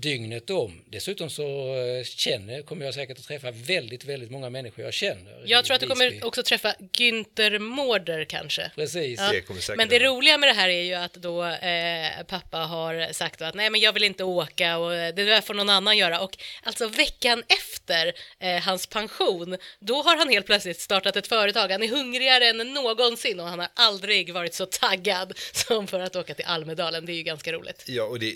dygnet 0.00 0.50
om. 0.50 0.82
Dessutom 0.86 1.30
så 1.30 1.76
eh, 1.76 2.04
känner, 2.04 2.62
kommer 2.62 2.84
jag 2.84 2.94
säkert 2.94 3.18
att 3.18 3.24
träffa 3.24 3.50
väldigt, 3.50 4.04
väldigt 4.04 4.30
många 4.30 4.50
människor 4.50 4.84
jag 4.84 4.94
känner. 4.94 5.42
Jag 5.44 5.64
tror 5.64 5.74
att 5.74 5.80
du 5.80 5.86
kommer 5.86 6.24
också 6.24 6.42
träffa 6.42 6.74
Günther 6.92 7.58
Mårder 7.58 8.24
kanske. 8.24 8.70
Precis. 8.74 9.20
Ja. 9.20 9.32
Det 9.32 9.40
kommer 9.40 9.60
säkert 9.60 9.76
Men 9.76 9.88
det 9.88 9.98
roliga 9.98 10.38
med 10.38 10.48
det 10.48 10.52
här 10.52 10.68
är 10.68 10.82
ju 10.82 10.94
att 10.94 11.14
då 11.14 11.44
eh, 11.44 12.22
pappa 12.26 12.58
har 12.58 13.12
sagt 13.12 13.42
att 13.42 13.54
nej 13.54 13.70
men 13.70 13.80
jag 13.80 13.92
vill 13.92 14.04
inte 14.04 14.24
åka 14.24 14.78
och 14.78 14.94
eh, 14.94 15.14
det 15.14 15.24
där 15.24 15.40
får 15.40 15.54
någon 15.54 15.70
annan 15.70 15.98
göra 15.98 16.20
och 16.20 16.38
alltså 16.62 16.88
veckan 16.88 17.42
efter 17.48 18.12
eh, 18.38 18.62
hans 18.62 18.86
pension 18.86 19.56
då 19.80 20.02
har 20.02 20.16
han 20.16 20.28
helt 20.28 20.46
plötsligt 20.46 20.80
startat 20.80 21.16
ett 21.16 21.26
företag. 21.26 21.68
Han 21.68 21.82
är 21.82 21.88
hungrigare 21.88 22.46
än 22.46 22.56
någonsin 22.56 23.40
och 23.40 23.46
han 23.46 23.58
har 23.58 23.68
aldrig 23.74 24.34
varit 24.34 24.54
så 24.54 24.66
taggad 24.66 25.32
som 25.52 25.86
för 25.86 26.00
att 26.00 26.16
åka 26.16 26.34
till 26.34 26.44
Almedalen. 26.44 27.06
Det 27.06 27.12
är 27.12 27.16
ju 27.16 27.22
ganska 27.22 27.52
roligt. 27.52 27.84
Ja, 27.86 28.04
och 28.04 28.18
det, 28.18 28.34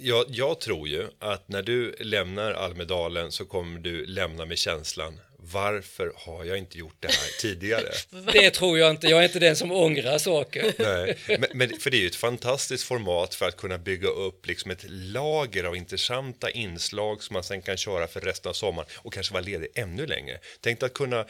jag, 0.00 0.24
jag 0.28 0.60
tror 0.60 0.87
ju 0.88 1.08
att 1.18 1.48
när 1.48 1.62
du 1.62 1.94
lämnar 2.00 2.52
Almedalen 2.52 3.32
så 3.32 3.44
kommer 3.44 3.80
du 3.80 4.06
lämna 4.06 4.44
med 4.44 4.58
känslan 4.58 5.20
varför 5.52 6.12
har 6.16 6.44
jag 6.44 6.58
inte 6.58 6.78
gjort 6.78 6.96
det 7.00 7.08
här 7.08 7.40
tidigare? 7.40 7.88
Det 8.32 8.50
tror 8.50 8.78
jag 8.78 8.90
inte. 8.90 9.06
Jag 9.06 9.20
är 9.20 9.24
inte 9.24 9.38
den 9.38 9.56
som 9.56 9.72
ångrar 9.72 10.18
saker. 10.18 10.74
Nej, 10.78 11.18
men, 11.38 11.48
men, 11.54 11.80
för 11.80 11.90
det 11.90 11.96
är 11.96 12.00
ju 12.00 12.06
ett 12.06 12.14
fantastiskt 12.14 12.84
format 12.84 13.34
för 13.34 13.48
att 13.48 13.56
kunna 13.56 13.78
bygga 13.78 14.08
upp 14.08 14.46
liksom 14.46 14.70
ett 14.70 14.84
lager 14.88 15.64
av 15.64 15.76
intressanta 15.76 16.50
inslag 16.50 17.22
som 17.22 17.34
man 17.34 17.42
sen 17.42 17.62
kan 17.62 17.76
köra 17.76 18.06
för 18.06 18.20
resten 18.20 18.50
av 18.50 18.54
sommaren 18.54 18.88
och 18.96 19.12
kanske 19.12 19.32
vara 19.32 19.44
ledig 19.44 19.68
ännu 19.74 20.06
längre. 20.06 20.38
Tänk 20.60 20.82
att 20.82 20.94
kunna 20.94 21.26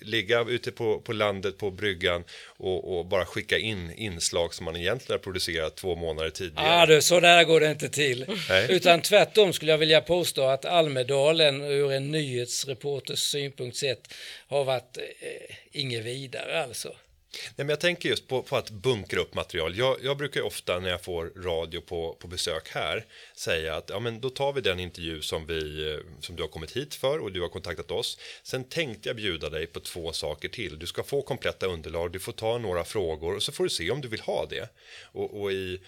ligga 0.00 0.44
ute 0.48 0.72
på, 0.72 1.00
på 1.00 1.12
landet 1.12 1.58
på 1.58 1.70
bryggan 1.70 2.24
och, 2.46 2.98
och 2.98 3.06
bara 3.06 3.24
skicka 3.24 3.58
in 3.58 3.92
inslag 3.92 4.54
som 4.54 4.64
man 4.64 4.76
egentligen 4.76 5.18
har 5.18 5.22
producerat 5.22 5.76
två 5.76 5.96
månader 5.96 6.30
tidigare. 6.30 6.86
Du, 6.86 7.02
så 7.02 7.20
där 7.20 7.44
går 7.44 7.60
det 7.60 7.70
inte 7.70 7.88
till. 7.88 8.26
Nej. 8.48 8.66
Utan 8.70 9.02
tvärtom 9.02 9.52
skulle 9.52 9.70
jag 9.70 9.78
vilja 9.78 10.00
påstå 10.00 10.42
att 10.42 10.64
Almedalen 10.64 11.60
ur 11.64 11.92
en 11.92 12.10
nyhetsreporters 12.10 13.18
synpunkt 13.18 13.76
sett 13.76 14.14
har 14.48 14.64
varit 14.64 14.96
eh, 14.96 15.56
inget 15.72 16.04
vidare 16.04 16.62
alltså. 16.62 16.94
Nej, 17.32 17.52
men 17.56 17.68
jag 17.68 17.80
tänker 17.80 18.08
just 18.08 18.28
på, 18.28 18.42
på 18.42 18.56
att 18.56 18.70
bunkra 18.70 19.20
upp 19.20 19.34
material. 19.34 19.76
Jag, 19.76 19.96
jag 20.02 20.16
brukar 20.16 20.42
ofta 20.42 20.78
när 20.78 20.90
jag 20.90 21.04
får 21.04 21.32
radio 21.36 21.80
på, 21.80 22.16
på 22.20 22.28
besök 22.28 22.68
här 22.68 23.06
säga 23.34 23.76
att 23.76 23.90
ja, 23.90 24.00
men 24.00 24.20
då 24.20 24.30
tar 24.30 24.52
vi 24.52 24.60
den 24.60 24.80
intervju 24.80 25.22
som, 25.22 25.46
vi, 25.46 25.92
eh, 25.92 25.98
som 26.20 26.36
du 26.36 26.42
har 26.42 26.48
kommit 26.48 26.76
hit 26.76 26.94
för 26.94 27.18
och 27.18 27.32
du 27.32 27.40
har 27.40 27.48
kontaktat 27.48 27.90
oss. 27.90 28.18
Sen 28.42 28.64
tänkte 28.64 29.08
jag 29.08 29.16
bjuda 29.16 29.50
dig 29.50 29.66
på 29.66 29.80
två 29.80 30.12
saker 30.12 30.48
till. 30.48 30.78
Du 30.78 30.86
ska 30.86 31.02
få 31.02 31.22
kompletta 31.22 31.66
underlag, 31.66 32.12
du 32.12 32.18
får 32.18 32.32
ta 32.32 32.58
några 32.58 32.84
frågor 32.84 33.36
och 33.36 33.42
så 33.42 33.52
får 33.52 33.64
du 33.64 33.70
se 33.70 33.90
om 33.90 34.00
du 34.00 34.08
vill 34.08 34.20
ha 34.20 34.46
det. 34.50 34.68
Och, 35.02 35.40
och 35.40 35.52
i 35.52 35.80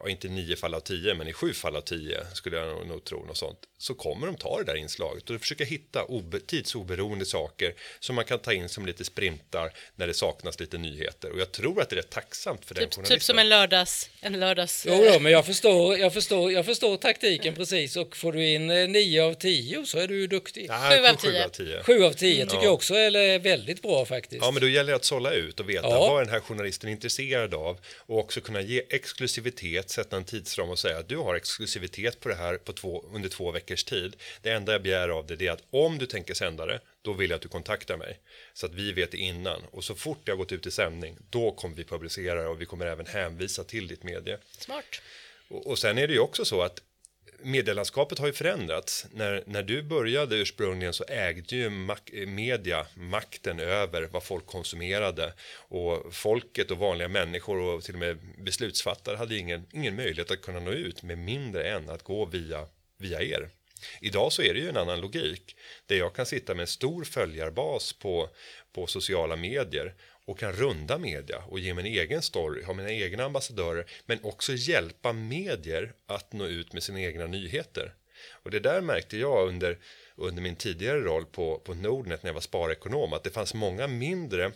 ja, 0.00 0.08
inte 0.08 0.28
nio 0.28 0.56
fall 0.56 0.74
av 0.74 0.80
tio, 0.80 1.14
men 1.14 1.28
i 1.28 1.32
sju 1.32 1.52
fall 1.54 1.76
av 1.76 1.80
tio 1.80 2.26
skulle 2.34 2.56
jag 2.56 2.66
nog, 2.68 2.86
nog 2.86 3.04
tro 3.04 3.24
något 3.26 3.36
sånt, 3.36 3.58
så 3.78 3.94
kommer 3.94 4.26
de 4.26 4.36
ta 4.36 4.58
det 4.58 4.64
där 4.64 4.74
inslaget 4.76 5.30
och 5.30 5.40
försöka 5.40 5.64
hitta 5.64 6.04
obe, 6.04 6.40
tidsoberoende 6.40 7.24
saker 7.26 7.74
som 8.00 8.14
man 8.16 8.24
kan 8.24 8.38
ta 8.38 8.52
in 8.52 8.68
som 8.68 8.86
lite 8.86 9.04
sprintar 9.04 9.72
när 9.96 10.06
det 10.06 10.14
saknas 10.14 10.60
lite 10.60 10.78
nyheter. 10.78 11.30
Och 11.30 11.40
jag 11.40 11.52
tror 11.52 11.82
att 11.82 11.88
det 11.90 11.94
är 11.94 11.96
rätt 11.96 12.10
tacksamt 12.10 12.64
för 12.64 12.74
den 12.74 12.84
Typ, 12.84 12.94
journalisten. 12.94 13.16
typ 13.16 13.22
som 13.22 13.38
en 13.38 13.48
lördags... 13.48 14.10
En 14.20 14.40
lördags 14.40 14.86
Jo, 14.88 15.04
då, 15.12 15.20
men 15.20 15.32
jag 15.32 15.46
förstår, 15.46 15.98
jag, 15.98 16.14
förstår, 16.14 16.52
jag 16.52 16.64
förstår 16.66 16.96
taktiken 16.96 17.54
precis 17.54 17.96
och 17.96 18.16
får 18.16 18.32
du 18.32 18.48
in 18.48 18.70
eh, 18.70 18.88
nio 18.88 19.22
av 19.24 19.34
tio 19.34 19.86
så 19.86 19.98
är 19.98 20.08
du 20.08 20.20
ju 20.20 20.26
duktig. 20.26 20.66
Ja, 20.68 20.90
Sju 20.90 21.06
av 21.06 21.16
sju 21.16 21.28
tio. 21.30 21.44
av 21.44 21.48
tio. 21.48 21.82
Sju 21.82 22.04
av 22.04 22.12
tio 22.12 22.44
tycker 22.44 22.56
Ja. 22.56 22.64
jag 22.64 22.74
också 22.74 22.94
är 22.94 23.38
väldigt 23.38 23.82
bra 23.82 24.04
faktiskt. 24.06 24.42
Ja, 24.44 24.50
men 24.50 24.60
då 24.60 24.68
gäller 24.68 24.90
det 24.90 24.96
att 24.96 25.04
sålla 25.04 25.32
ut 25.32 25.60
och 25.60 25.70
veta 25.70 25.88
Ja. 25.88 25.98
vad 26.08 26.22
den 26.22 26.28
här 26.28 26.40
journalisten 26.40 26.88
är 26.88 26.92
intresserad 26.92 27.54
av 27.54 27.78
och 27.96 28.18
också 28.18 28.40
kunna 28.40 28.60
ge 28.60 28.82
exklusivitet, 28.90 29.61
sätta 29.90 30.16
en 30.16 30.24
tidsram 30.24 30.70
och 30.70 30.78
säga 30.78 30.98
att 30.98 31.08
du 31.08 31.16
har 31.16 31.34
exklusivitet 31.34 32.20
på 32.20 32.28
det 32.28 32.34
här 32.34 32.56
på 32.56 32.72
två, 32.72 33.04
under 33.12 33.28
två 33.28 33.50
veckors 33.50 33.84
tid. 33.84 34.16
Det 34.42 34.50
enda 34.50 34.72
jag 34.72 34.82
begär 34.82 35.08
av 35.08 35.26
dig 35.26 35.36
det 35.36 35.46
är 35.46 35.52
att 35.52 35.64
om 35.70 35.98
du 35.98 36.06
tänker 36.06 36.34
sända 36.34 36.66
det, 36.66 36.80
då 37.02 37.12
vill 37.12 37.30
jag 37.30 37.36
att 37.36 37.42
du 37.42 37.48
kontaktar 37.48 37.96
mig 37.96 38.18
så 38.54 38.66
att 38.66 38.74
vi 38.74 38.92
vet 38.92 39.10
det 39.10 39.18
innan 39.18 39.62
och 39.70 39.84
så 39.84 39.94
fort 39.94 40.18
det 40.24 40.32
har 40.32 40.36
gått 40.36 40.52
ut 40.52 40.66
i 40.66 40.70
sändning, 40.70 41.16
då 41.30 41.52
kommer 41.52 41.76
vi 41.76 41.84
publicera 41.84 42.42
det 42.42 42.48
och 42.48 42.60
vi 42.60 42.66
kommer 42.66 42.86
även 42.86 43.06
hänvisa 43.06 43.64
till 43.64 43.86
ditt 43.86 44.02
medie. 44.02 44.38
Smart. 44.58 45.02
Och, 45.48 45.66
och 45.66 45.78
sen 45.78 45.98
är 45.98 46.06
det 46.06 46.14
ju 46.14 46.20
också 46.20 46.44
så 46.44 46.62
att 46.62 46.82
medielandskapet 47.44 48.18
har 48.18 48.26
ju 48.26 48.32
förändrats. 48.32 49.06
När, 49.12 49.42
när 49.46 49.62
du 49.62 49.82
började 49.82 50.36
ursprungligen 50.36 50.92
så 50.92 51.04
ägde 51.08 51.56
ju 51.56 51.70
mak 51.70 52.10
eh, 52.12 52.26
media 52.26 52.86
makten 52.94 53.60
över 53.60 54.02
vad 54.02 54.22
folk 54.22 54.46
konsumerade 54.46 55.32
och 55.56 56.14
folket 56.14 56.70
och 56.70 56.78
vanliga 56.78 57.08
människor 57.08 57.58
och 57.58 57.82
till 57.82 57.94
och 57.94 58.00
med 58.00 58.18
beslutsfattare 58.38 59.16
hade 59.16 59.36
ingen, 59.36 59.66
ingen 59.72 59.96
möjlighet 59.96 60.30
att 60.30 60.42
kunna 60.42 60.60
nå 60.60 60.70
ut 60.70 61.02
med 61.02 61.18
mindre 61.18 61.70
än 61.70 61.90
att 61.90 62.02
gå 62.02 62.24
via, 62.24 62.66
via 62.98 63.22
er. 63.22 63.48
Idag 64.00 64.32
så 64.32 64.42
är 64.42 64.54
det 64.54 64.60
ju 64.60 64.68
en 64.68 64.76
annan 64.76 65.00
logik 65.00 65.56
där 65.86 65.96
jag 65.96 66.14
kan 66.14 66.26
sitta 66.26 66.54
med 66.54 66.60
en 66.60 66.66
stor 66.66 67.04
följarbas 67.04 67.92
på, 67.92 68.28
på 68.72 68.86
sociala 68.86 69.36
medier 69.36 69.94
och 70.24 70.38
kan 70.38 70.52
runda 70.52 70.98
media 70.98 71.38
och 71.48 71.58
ge 71.58 71.74
min 71.74 71.86
egen 71.86 72.22
story, 72.22 72.64
ha 72.64 72.74
mina 72.74 72.90
egna 72.90 73.24
ambassadörer 73.24 73.86
men 74.06 74.18
också 74.22 74.52
hjälpa 74.52 75.12
medier 75.12 75.92
att 76.06 76.32
nå 76.32 76.46
ut 76.46 76.72
med 76.72 76.82
sina 76.82 77.00
egna 77.00 77.26
nyheter. 77.26 77.94
Och 78.30 78.50
det 78.50 78.60
där 78.60 78.80
märkte 78.80 79.16
jag 79.16 79.48
under, 79.48 79.78
under 80.16 80.42
min 80.42 80.56
tidigare 80.56 81.00
roll 81.00 81.26
på, 81.26 81.58
på 81.58 81.74
Nordnet 81.74 82.22
när 82.22 82.28
jag 82.28 82.34
var 82.34 82.40
sparekonom 82.40 83.12
att 83.12 83.24
det 83.24 83.30
fanns 83.30 83.54
många 83.54 83.86
mindre 83.86 84.52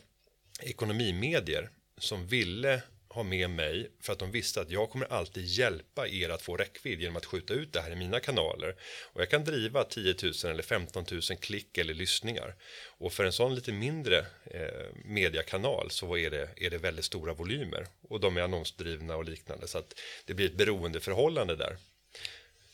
ekonomimedier 0.62 1.70
som 1.98 2.26
ville 2.26 2.82
ha 3.16 3.22
med 3.22 3.50
mig 3.50 3.90
för 4.00 4.12
att 4.12 4.18
de 4.18 4.30
visste 4.30 4.60
att 4.60 4.70
jag 4.70 4.90
kommer 4.90 5.12
alltid 5.12 5.44
hjälpa 5.44 6.08
er 6.08 6.28
att 6.28 6.42
få 6.42 6.56
räckvidd 6.56 7.00
genom 7.00 7.16
att 7.16 7.24
skjuta 7.26 7.54
ut 7.54 7.72
det 7.72 7.80
här 7.80 7.90
i 7.90 7.96
mina 7.96 8.20
kanaler. 8.20 8.74
Och 9.12 9.20
jag 9.20 9.30
kan 9.30 9.44
driva 9.44 9.84
10 9.84 10.14
000 10.22 10.32
eller 10.52 10.62
15 10.62 11.04
000 11.10 11.22
klick 11.22 11.78
eller 11.78 11.94
lyssningar. 11.94 12.54
Och 12.98 13.12
för 13.12 13.24
en 13.24 13.32
sån 13.32 13.54
lite 13.54 13.72
mindre 13.72 14.18
eh, 14.44 14.84
mediekanal 15.04 15.90
så 15.90 16.16
är 16.16 16.30
det, 16.30 16.48
är 16.56 16.70
det 16.70 16.78
väldigt 16.78 17.04
stora 17.04 17.32
volymer. 17.32 17.86
Och 18.08 18.20
de 18.20 18.36
är 18.36 18.40
annonsdrivna 18.40 19.16
och 19.16 19.24
liknande. 19.24 19.68
Så 19.68 19.78
att 19.78 19.94
det 20.24 20.34
blir 20.34 20.46
ett 20.46 20.56
beroendeförhållande 20.56 21.56
där. 21.56 21.76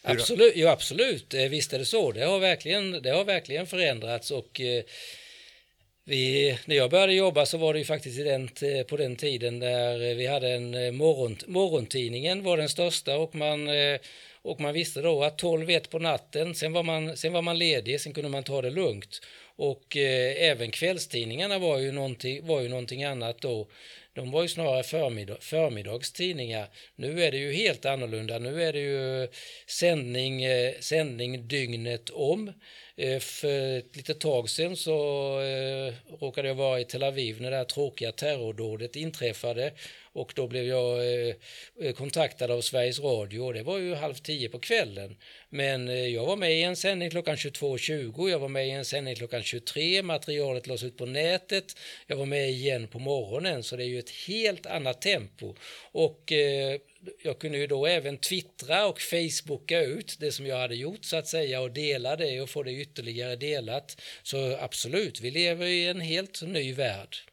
Hur- 0.04 0.14
Absolut, 0.14 0.52
jo, 0.56 0.68
absolut, 0.68 1.34
eh, 1.34 1.44
visst 1.48 1.72
är 1.72 1.78
det 1.78 1.84
så. 1.84 2.12
Det 2.12 2.24
har 2.24 2.38
verkligen, 2.38 3.02
det 3.02 3.10
har 3.10 3.24
verkligen 3.24 3.66
förändrats 3.66 4.30
och 4.30 4.60
eh, 4.60 4.84
vi, 6.04 6.58
när 6.64 6.76
jag 6.76 6.90
började 6.90 7.14
jobba 7.14 7.46
så 7.46 7.58
var 7.58 7.72
det 7.72 7.78
ju 7.78 7.84
faktiskt 7.84 8.18
i 8.18 8.22
den, 8.22 8.48
på 8.88 8.96
den 8.96 9.16
tiden 9.16 9.58
där 9.58 10.14
vi 10.14 10.26
hade 10.26 10.48
en 10.50 10.74
eh, 10.74 10.92
morgon, 10.92 11.36
morgontidningen 11.46 12.42
var 12.42 12.56
den 12.56 12.68
största 12.68 13.18
och 13.18 13.34
man, 13.34 13.68
eh, 13.68 13.98
och 14.42 14.60
man 14.60 14.74
visste 14.74 15.00
då 15.00 15.24
att 15.24 15.42
12-1 15.42 15.90
på 15.90 15.98
natten, 15.98 16.54
sen 16.54 16.72
var, 16.72 16.82
man, 16.82 17.16
sen 17.16 17.32
var 17.32 17.42
man 17.42 17.58
ledig, 17.58 18.00
sen 18.00 18.12
kunde 18.12 18.30
man 18.30 18.42
ta 18.42 18.62
det 18.62 18.70
lugnt. 18.70 19.20
Och 19.56 19.96
eh, 19.96 20.50
även 20.50 20.70
kvällstidningarna 20.70 21.58
var 21.58 21.78
ju, 21.78 21.92
någonting, 21.92 22.46
var 22.46 22.60
ju 22.60 22.68
någonting 22.68 23.04
annat 23.04 23.40
då. 23.40 23.68
De 24.14 24.30
var 24.30 24.42
ju 24.42 24.48
snarare 24.48 24.82
förmiddag, 24.82 25.36
förmiddagstidningar. 25.40 26.68
Nu 26.96 27.22
är 27.22 27.30
det 27.30 27.38
ju 27.38 27.52
helt 27.52 27.84
annorlunda. 27.84 28.38
Nu 28.38 28.62
är 28.62 28.72
det 28.72 28.78
ju 28.78 29.28
sändning, 29.66 30.44
eh, 30.44 30.72
sändning 30.80 31.48
dygnet 31.48 32.10
om. 32.10 32.52
Eh, 33.02 33.18
för 33.18 33.78
ett 33.78 33.96
litet 33.96 34.20
tag 34.20 34.50
sedan 34.50 34.76
så 34.76 34.92
eh, 35.40 35.94
råkade 36.20 36.48
jag 36.48 36.54
vara 36.54 36.80
i 36.80 36.84
Tel 36.84 37.02
Aviv 37.02 37.40
när 37.40 37.50
det 37.50 37.56
här 37.56 37.64
tråkiga 37.64 38.12
terrordådet 38.12 38.96
inträffade. 38.96 39.72
Och 40.14 40.32
då 40.36 40.46
blev 40.46 40.64
jag 40.64 40.98
eh, 40.98 41.34
eh, 41.80 41.92
kontaktad 41.92 42.50
av 42.50 42.60
Sveriges 42.60 43.00
Radio 43.00 43.40
och 43.40 43.54
det 43.54 43.62
var 43.62 43.78
ju 43.78 43.94
halv 43.94 44.14
tio 44.14 44.48
på 44.48 44.58
kvällen. 44.58 45.16
Men 45.48 45.88
eh, 45.88 46.06
jag 46.06 46.26
var 46.26 46.36
med 46.36 46.52
i 46.52 46.62
en 46.62 46.76
sändning 46.76 47.10
klockan 47.10 47.36
22.20, 47.36 48.30
jag 48.30 48.38
var 48.38 48.48
med 48.48 48.66
i 48.66 48.70
en 48.70 48.84
sändning 48.84 49.14
klockan 49.14 49.42
23, 49.42 50.02
materialet 50.02 50.66
lades 50.66 50.82
ut 50.82 50.96
på 50.96 51.06
nätet, 51.06 51.76
jag 52.06 52.16
var 52.16 52.26
med 52.26 52.50
igen 52.50 52.88
på 52.88 52.98
morgonen 52.98 53.62
så 53.62 53.76
det 53.76 53.84
är 53.84 53.88
ju 53.88 53.98
ett 53.98 54.10
helt 54.10 54.66
annat 54.66 55.02
tempo. 55.02 55.54
Och 55.92 56.32
jag 57.22 57.38
kunde 57.38 57.58
ju 57.58 57.66
då 57.66 57.86
även 57.86 58.18
twittra 58.18 58.86
och 58.86 59.00
facebooka 59.00 59.80
ut 59.80 60.16
det 60.20 60.32
som 60.32 60.46
jag 60.46 60.56
hade 60.56 60.74
gjort 60.74 61.04
så 61.04 61.16
att 61.16 61.26
säga 61.26 61.60
och 61.60 61.70
dela 61.70 62.16
det 62.16 62.40
och 62.40 62.50
få 62.50 62.62
det 62.62 62.72
ytterligare 62.72 63.36
delat. 63.36 64.00
Så 64.22 64.56
absolut, 64.56 65.20
vi 65.20 65.30
lever 65.30 65.66
i 65.66 65.86
en 65.86 66.00
helt 66.00 66.42
ny 66.42 66.72
värld. 66.72 67.31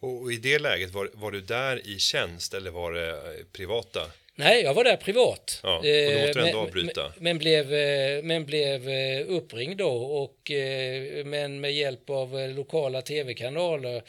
Och, 0.00 0.22
och 0.22 0.32
i 0.32 0.36
det 0.36 0.58
läget, 0.58 0.90
var, 0.90 1.10
var 1.12 1.30
du 1.30 1.40
där 1.40 1.88
i 1.88 1.98
tjänst 1.98 2.54
eller 2.54 2.70
var 2.70 2.92
det 2.92 3.08
eh, 3.10 3.44
privata? 3.52 4.00
Nej, 4.38 4.62
jag 4.62 4.74
var 4.74 4.84
där 4.84 4.96
privat. 4.96 5.60
Ja, 5.62 5.84
ändå 5.84 6.40
men, 6.40 6.54
avbryta. 6.56 7.02
Men, 7.02 7.24
men, 7.24 7.38
blev, 7.38 7.74
eh, 7.74 8.22
men 8.22 8.46
blev 8.46 8.88
eh, 8.88 9.26
uppringd 9.28 9.76
då 9.76 9.92
och 9.92 10.50
eh, 10.50 11.24
men 11.24 11.60
med 11.60 11.72
hjälp 11.72 12.10
av 12.10 12.38
eh, 12.38 12.48
lokala 12.48 13.02
tv-kanaler 13.02 14.02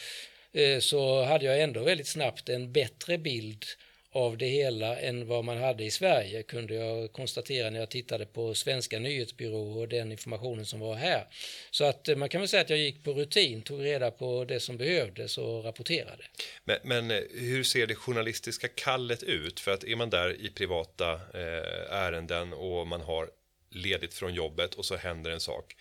eh, 0.53 0.79
så 0.79 1.23
hade 1.23 1.45
jag 1.45 1.61
ändå 1.61 1.83
väldigt 1.83 2.07
snabbt 2.07 2.49
en 2.49 2.71
bättre 2.71 3.17
bild 3.17 3.65
av 4.11 4.37
det 4.37 4.45
hela 4.45 4.99
än 4.99 5.27
vad 5.27 5.45
man 5.45 5.57
hade 5.57 5.83
i 5.83 5.91
Sverige 5.91 6.43
kunde 6.43 6.73
jag 6.73 7.11
konstatera 7.11 7.69
när 7.69 7.79
jag 7.79 7.89
tittade 7.89 8.25
på 8.25 8.53
svenska 8.53 8.99
nyhetsbyråer 8.99 9.77
och 9.77 9.87
den 9.87 10.11
informationen 10.11 10.65
som 10.65 10.79
var 10.79 10.95
här. 10.95 11.27
Så 11.71 11.83
att 11.83 12.07
eh, 12.07 12.15
man 12.15 12.29
kan 12.29 12.41
väl 12.41 12.47
säga 12.47 12.61
att 12.61 12.69
jag 12.69 12.79
gick 12.79 13.03
på 13.03 13.13
rutin, 13.13 13.61
tog 13.61 13.83
reda 13.83 14.11
på 14.11 14.45
det 14.45 14.59
som 14.59 14.77
behövdes 14.77 15.37
och 15.37 15.63
rapporterade. 15.63 16.23
Men, 16.63 16.77
men 16.83 17.11
eh, 17.11 17.21
hur 17.31 17.63
ser 17.63 17.87
det 17.87 17.95
journalistiska 17.95 18.67
kallet 18.67 19.23
ut? 19.23 19.59
För 19.59 19.71
att 19.71 19.83
är 19.83 19.95
man 19.95 20.09
där 20.09 20.41
i 20.41 20.49
privata 20.49 21.13
eh, 21.13 21.93
ärenden 21.93 22.53
och 22.53 22.87
man 22.87 23.01
har 23.01 23.29
ledigt 23.71 24.13
från 24.13 24.33
jobbet 24.33 24.75
och 24.75 24.85
så 24.85 24.95
händer 24.95 25.31
en 25.31 25.39
sak. 25.39 25.75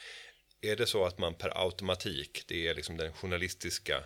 Är 0.61 0.77
det 0.77 0.87
så 0.87 1.05
att 1.05 1.19
man 1.19 1.35
per 1.35 1.65
automatik, 1.65 2.45
det 2.49 2.69
är 2.69 2.75
liksom 2.75 2.97
den 2.97 3.13
journalistiska 3.13 4.03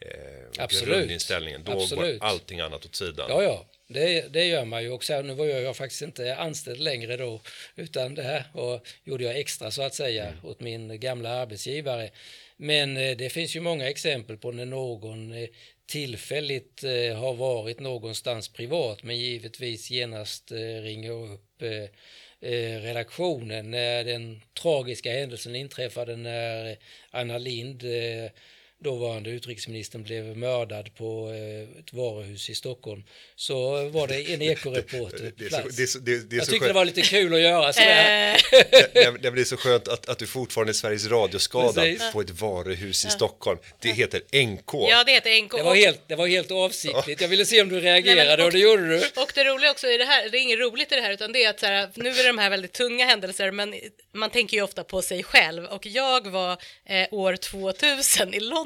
eh, 0.00 0.10
Absolut. 0.58 0.94
grundinställningen, 0.94 1.62
då 1.64 1.72
Absolut. 1.72 2.20
går 2.20 2.26
allting 2.28 2.60
annat 2.60 2.84
åt 2.84 2.94
sidan? 2.94 3.26
Ja, 3.28 3.42
ja, 3.42 3.66
det, 3.88 4.32
det 4.32 4.44
gör 4.44 4.64
man 4.64 4.82
ju. 4.82 4.90
Och 4.90 5.04
sen, 5.04 5.26
nu 5.26 5.34
var 5.34 5.46
jag, 5.46 5.62
jag 5.62 5.76
faktiskt 5.76 6.02
inte 6.02 6.36
anställd 6.36 6.80
längre 6.80 7.16
då, 7.16 7.40
utan 7.76 8.14
det 8.14 8.22
här 8.22 8.44
och 8.52 8.86
gjorde 9.04 9.24
jag 9.24 9.38
extra 9.38 9.70
så 9.70 9.82
att 9.82 9.94
säga 9.94 10.32
åt 10.42 10.60
min 10.60 11.00
gamla 11.00 11.30
arbetsgivare. 11.30 12.10
Men 12.56 12.96
eh, 12.96 13.16
det 13.16 13.30
finns 13.30 13.56
ju 13.56 13.60
många 13.60 13.88
exempel 13.88 14.36
på 14.36 14.52
när 14.52 14.64
någon 14.64 15.32
eh, 15.32 15.48
tillfälligt 15.86 16.84
eh, 16.84 17.16
har 17.18 17.34
varit 17.34 17.80
någonstans 17.80 18.48
privat, 18.48 19.02
men 19.02 19.18
givetvis 19.18 19.90
genast 19.90 20.52
ringer 20.82 21.10
upp 21.10 21.62
redaktionen 22.82 23.70
när 23.70 24.04
den 24.04 24.42
tragiska 24.62 25.12
händelsen 25.12 25.56
inträffade 25.56 26.16
när 26.16 26.76
Anna 27.10 27.38
Lind 27.38 27.82
dåvarande 28.84 29.30
utrikesministern 29.30 30.02
blev 30.02 30.24
mördad 30.36 30.94
på 30.94 31.30
eh, 31.30 31.78
ett 31.80 31.92
varuhus 31.92 32.50
i 32.50 32.54
Stockholm 32.54 33.02
så 33.36 33.88
var 33.88 34.06
det 34.08 34.32
en 34.34 34.42
ekoreporter 34.42 35.32
Det 35.38 35.50
så, 35.50 35.60
det 35.76 35.86
så, 35.86 35.98
det, 35.98 36.30
det 36.30 36.36
Jag 36.36 36.44
tyckte 36.46 36.58
det 36.58 36.60
skönt. 36.60 36.74
var 36.74 36.84
lite 36.84 37.02
kul 37.02 37.34
att 37.34 37.40
göra 37.40 37.72
sådär. 37.72 38.34
Eh, 38.34 38.40
det, 38.92 39.22
det, 39.22 39.30
det 39.30 39.40
är 39.40 39.44
så 39.44 39.56
skönt 39.56 39.88
att, 39.88 40.08
att 40.08 40.18
du 40.18 40.26
fortfarande 40.26 40.70
är 40.70 40.74
Sveriges 40.74 41.06
radioskadad 41.06 41.74
Precis. 41.74 42.12
på 42.12 42.20
ett 42.20 42.30
varuhus 42.30 43.04
i 43.04 43.10
Stockholm. 43.10 43.58
Det 43.80 43.92
heter 43.92 44.20
NK. 44.46 44.70
ja, 44.90 45.04
det 45.04 45.12
heter 45.12 45.42
NK. 45.42 45.52
Det 45.56 45.62
var, 45.62 45.74
helt, 45.74 46.08
det 46.08 46.14
var 46.16 46.26
helt 46.26 46.50
avsiktligt. 46.50 47.20
Jag 47.20 47.28
ville 47.28 47.46
se 47.46 47.62
om 47.62 47.68
du 47.68 47.80
reagerade 47.80 48.24
Nej, 48.24 48.36
men- 48.36 48.46
och 48.46 48.52
det 48.52 48.58
gjorde 48.58 48.88
du. 48.88 48.96
Och 49.22 49.32
det 49.34 49.44
roliga 49.44 49.70
också 49.70 49.86
i 49.86 49.96
det 49.96 50.04
här, 50.04 50.28
det 50.28 50.38
är 50.38 50.42
inget 50.42 50.58
roligt 50.58 50.92
i 50.92 50.94
det 50.94 51.02
här, 51.02 51.12
utan 51.12 51.32
det 51.32 51.44
är 51.44 51.50
att 51.50 51.60
så 51.60 51.66
här, 51.66 51.88
nu 51.94 52.08
är 52.10 52.14
det 52.22 52.26
de 52.28 52.38
här 52.38 52.50
väldigt 52.50 52.72
tunga 52.72 53.04
händelser, 53.06 53.50
men 53.50 53.74
man 54.12 54.30
tänker 54.30 54.56
ju 54.56 54.62
ofta 54.62 54.84
på 54.84 55.02
sig 55.02 55.22
själv. 55.22 55.64
Och 55.64 55.86
jag 55.86 56.26
var 56.26 56.52
eh, 56.86 57.06
år 57.10 57.36
2000 57.36 58.34
i 58.34 58.40
London, 58.40 58.65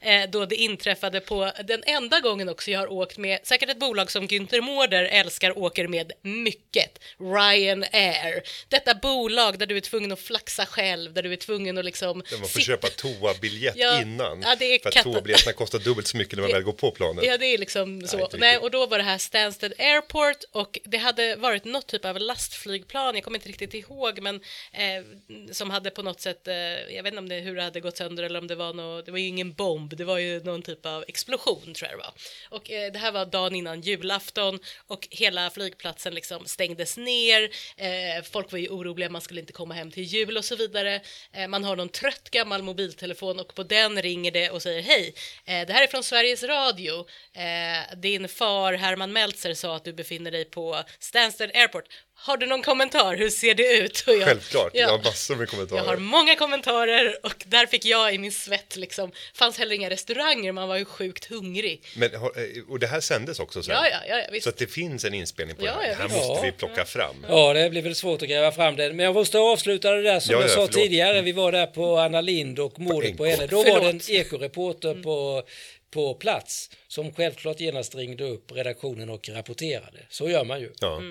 eh, 0.00 0.30
då 0.30 0.46
det 0.46 0.56
inträffade 0.56 1.20
på 1.20 1.52
den 1.64 1.82
enda 1.86 2.20
gången 2.20 2.48
också 2.48 2.70
jag 2.70 2.80
har 2.80 2.92
åkt 2.92 3.18
med, 3.18 3.38
säkert 3.42 3.70
ett 3.70 3.78
bolag 3.78 4.10
som 4.10 4.28
Günther 4.28 4.60
Mårder 4.60 5.04
älskar 5.04 5.58
åker 5.58 5.88
med 5.88 6.12
mycket, 6.22 6.98
Ryanair. 7.18 8.42
Detta 8.68 8.94
bolag 8.94 9.58
där 9.58 9.66
du 9.66 9.76
är 9.76 9.80
tvungen 9.80 10.12
att 10.12 10.20
flaxa 10.20 10.66
själv, 10.66 11.12
där 11.12 11.22
du 11.22 11.32
är 11.32 11.36
tvungen 11.36 11.78
att 11.78 11.84
liksom... 11.84 12.22
Där 12.30 12.38
man 12.38 12.48
får 12.48 12.60
köpa 12.60 12.86
toabiljett 12.88 13.74
Ja, 13.76 14.02
innan. 14.02 14.42
ja, 14.42 14.56
det 14.58 14.64
är 14.64 14.78
för 14.78 14.88
att 14.88 15.04
toabiljetterna 15.04 15.52
kostar 15.52 15.78
dubbelt 15.78 16.06
så 16.06 16.16
mycket 16.16 16.34
när 16.38 16.42
man 16.42 16.52
väl 16.52 16.62
går 16.62 16.72
på 16.72 16.90
planet. 16.90 17.24
Ja, 17.24 17.38
det 17.38 17.46
är 17.46 17.58
liksom 17.58 18.06
så. 18.06 18.16
Nej, 18.16 18.24
riktigt. 18.24 18.62
och 18.62 18.70
då 18.70 18.86
var 18.86 18.98
det 18.98 19.04
här 19.04 19.18
Stansted 19.18 19.72
Airport 19.78 20.44
och 20.52 20.78
det 20.84 20.96
hade 20.96 21.36
varit 21.36 21.64
något 21.64 21.86
typ 21.86 22.04
av 22.04 22.18
lastflygplan, 22.18 23.14
jag 23.14 23.24
kommer 23.24 23.38
inte 23.38 23.48
riktigt 23.48 23.74
ihåg, 23.74 24.20
men 24.20 24.40
eh, 24.72 25.04
som 25.52 25.70
hade 25.70 25.90
på 25.90 26.02
något 26.02 26.20
sätt, 26.20 26.48
eh, 26.48 26.54
jag 26.94 27.02
vet 27.02 27.06
inte 27.06 27.18
om 27.18 27.28
det, 27.28 27.34
hur 27.40 27.56
det 27.56 27.62
hade 27.62 27.80
gått 27.80 27.96
sönder 27.96 28.22
eller 28.22 28.38
om 28.38 28.46
det 28.46 28.54
var 28.54 28.72
något, 28.72 29.08
det 29.10 29.12
var 29.12 29.18
ju 29.18 29.26
ingen 29.26 29.52
bomb, 29.52 29.96
det 29.96 30.04
var 30.04 30.18
ju 30.18 30.40
någon 30.40 30.62
typ 30.62 30.86
av 30.86 31.04
explosion 31.08 31.74
tror 31.74 31.90
jag 31.90 31.98
det 31.98 32.02
var. 32.02 32.12
Och 32.50 32.70
eh, 32.70 32.92
det 32.92 32.98
här 32.98 33.12
var 33.12 33.26
dagen 33.26 33.54
innan 33.54 33.80
julafton 33.80 34.58
och 34.86 35.08
hela 35.10 35.50
flygplatsen 35.50 36.14
liksom 36.14 36.46
stängdes 36.46 36.96
ner, 36.96 37.42
eh, 37.76 38.24
folk 38.32 38.52
var 38.52 38.58
ju 38.58 38.68
oroliga, 38.68 39.10
man 39.10 39.20
skulle 39.20 39.40
inte 39.40 39.52
komma 39.52 39.74
hem 39.74 39.90
till 39.90 40.02
jul 40.02 40.36
och 40.36 40.44
så 40.44 40.56
vidare. 40.56 41.00
Eh, 41.32 41.48
man 41.48 41.64
har 41.64 41.76
någon 41.76 41.88
trött 41.88 42.30
gammal 42.30 42.62
mobiltelefon 42.62 43.40
och 43.40 43.54
på 43.54 43.62
den 43.62 44.02
ringer 44.02 44.30
det 44.30 44.50
och 44.50 44.62
säger 44.62 44.82
hej, 44.82 45.14
eh, 45.44 45.66
det 45.66 45.72
här 45.72 45.82
är 45.82 45.86
från 45.86 46.04
Sveriges 46.04 46.42
Radio. 46.42 47.06
Eh, 47.32 47.96
din 47.96 48.28
far 48.28 48.72
Herman 48.72 49.12
Meltzer 49.12 49.54
sa 49.54 49.76
att 49.76 49.84
du 49.84 49.92
befinner 49.92 50.30
dig 50.30 50.44
på 50.44 50.82
Stansted 50.98 51.50
Airport. 51.54 51.84
Har 52.22 52.36
du 52.36 52.46
någon 52.46 52.62
kommentar? 52.62 53.16
Hur 53.16 53.30
ser 53.30 53.54
det 53.54 53.76
ut? 53.76 54.04
Och 54.06 54.14
jag- 54.14 54.24
Självklart, 54.24 54.70
Ja. 54.74 54.80
jag 54.80 54.88
har 54.88 54.98
massor 54.98 55.36
med 55.36 55.48
kommentarer. 55.48 55.80
Jag 55.80 55.86
har 55.86 55.96
många 55.96 56.36
kommentarer 56.36 57.18
och 57.26 57.34
där 57.46 57.66
fick 57.66 57.84
jag 57.84 58.14
i 58.14 58.18
min 58.18 58.32
svett 58.32 58.76
liksom, 58.76 59.12
fanns 59.34 59.58
heller 59.58 59.74
inga 59.74 59.90
restauranger, 59.90 60.52
man 60.52 60.68
var 60.68 60.76
ju 60.76 60.84
sjukt 60.84 61.24
hungrig. 61.24 61.84
Men, 61.96 62.14
eh, 62.14 62.20
och 62.68 62.78
det 62.78 62.86
här 62.86 63.00
sändes 63.00 63.40
också 63.40 63.62
sen? 63.62 63.74
Ja, 63.74 63.88
ja, 64.08 64.16
ja, 64.18 64.24
visst. 64.32 64.44
Så 64.44 64.50
att 64.50 64.56
det 64.56 64.66
finns 64.66 65.04
en 65.04 65.14
inspelning 65.14 65.56
på 65.56 65.64
Ja, 65.66 65.72
det 65.72 65.80
här. 65.80 65.86
ja, 65.88 65.88
Det 65.94 65.94
här 66.02 66.08
måste 66.08 66.32
Ja. 66.32 66.40
vi 66.42 66.52
plocka 66.52 66.84
fram. 66.84 67.26
Ja, 67.28 67.52
det 67.52 67.70
blir 67.70 67.82
väl 67.82 67.94
svårt 67.94 68.22
att 68.22 68.28
gräva 68.28 68.52
fram 68.52 68.76
det. 68.76 68.92
Men 68.92 69.04
jag 69.04 69.14
måste 69.14 69.38
avsluta 69.38 69.90
det 69.92 70.02
där 70.02 70.20
som 70.20 70.32
Ja, 70.32 70.38
jag 70.40 70.44
ja, 70.44 70.48
sa 70.48 70.54
förlåt. 70.54 70.72
tidigare. 70.72 71.22
Vi 71.22 71.32
var 71.32 71.52
där 71.52 71.66
på 71.66 71.98
Anna 71.98 72.20
Lind 72.20 72.58
och 72.58 72.78
mordet 72.80 73.16
på 73.16 73.26
henne. 73.26 73.46
Då 73.46 73.56
var 73.56 73.64
det 73.64 73.70
en 73.70 74.00
Förlåt. 74.00 74.08
ekoreporter 74.10 74.94
på, 75.02 75.42
på 75.90 76.14
plats 76.14 76.70
som 76.88 77.14
självklart 77.14 77.60
genast 77.60 77.94
ringde 77.94 78.24
upp 78.24 78.52
redaktionen 78.52 79.10
och 79.10 79.28
rapporterade. 79.28 79.98
Så 80.10 80.30
gör 80.30 80.44
man 80.44 80.60
ju. 80.60 80.72
Ja. 80.80 80.96
Eh, 80.96 81.02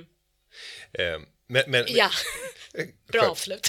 men, 1.48 1.64
men, 1.68 1.86
Ja, 1.88 2.12
bra 3.12 3.22
avslut. 3.22 3.68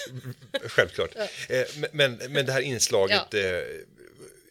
Självklart. 0.64 1.16
Eh, 1.48 1.66
men, 1.76 1.90
men, 1.92 2.32
men 2.32 2.46
det 2.46 2.52
här 2.52 2.60
inslaget, 2.60 3.26
Ja. 3.32 3.38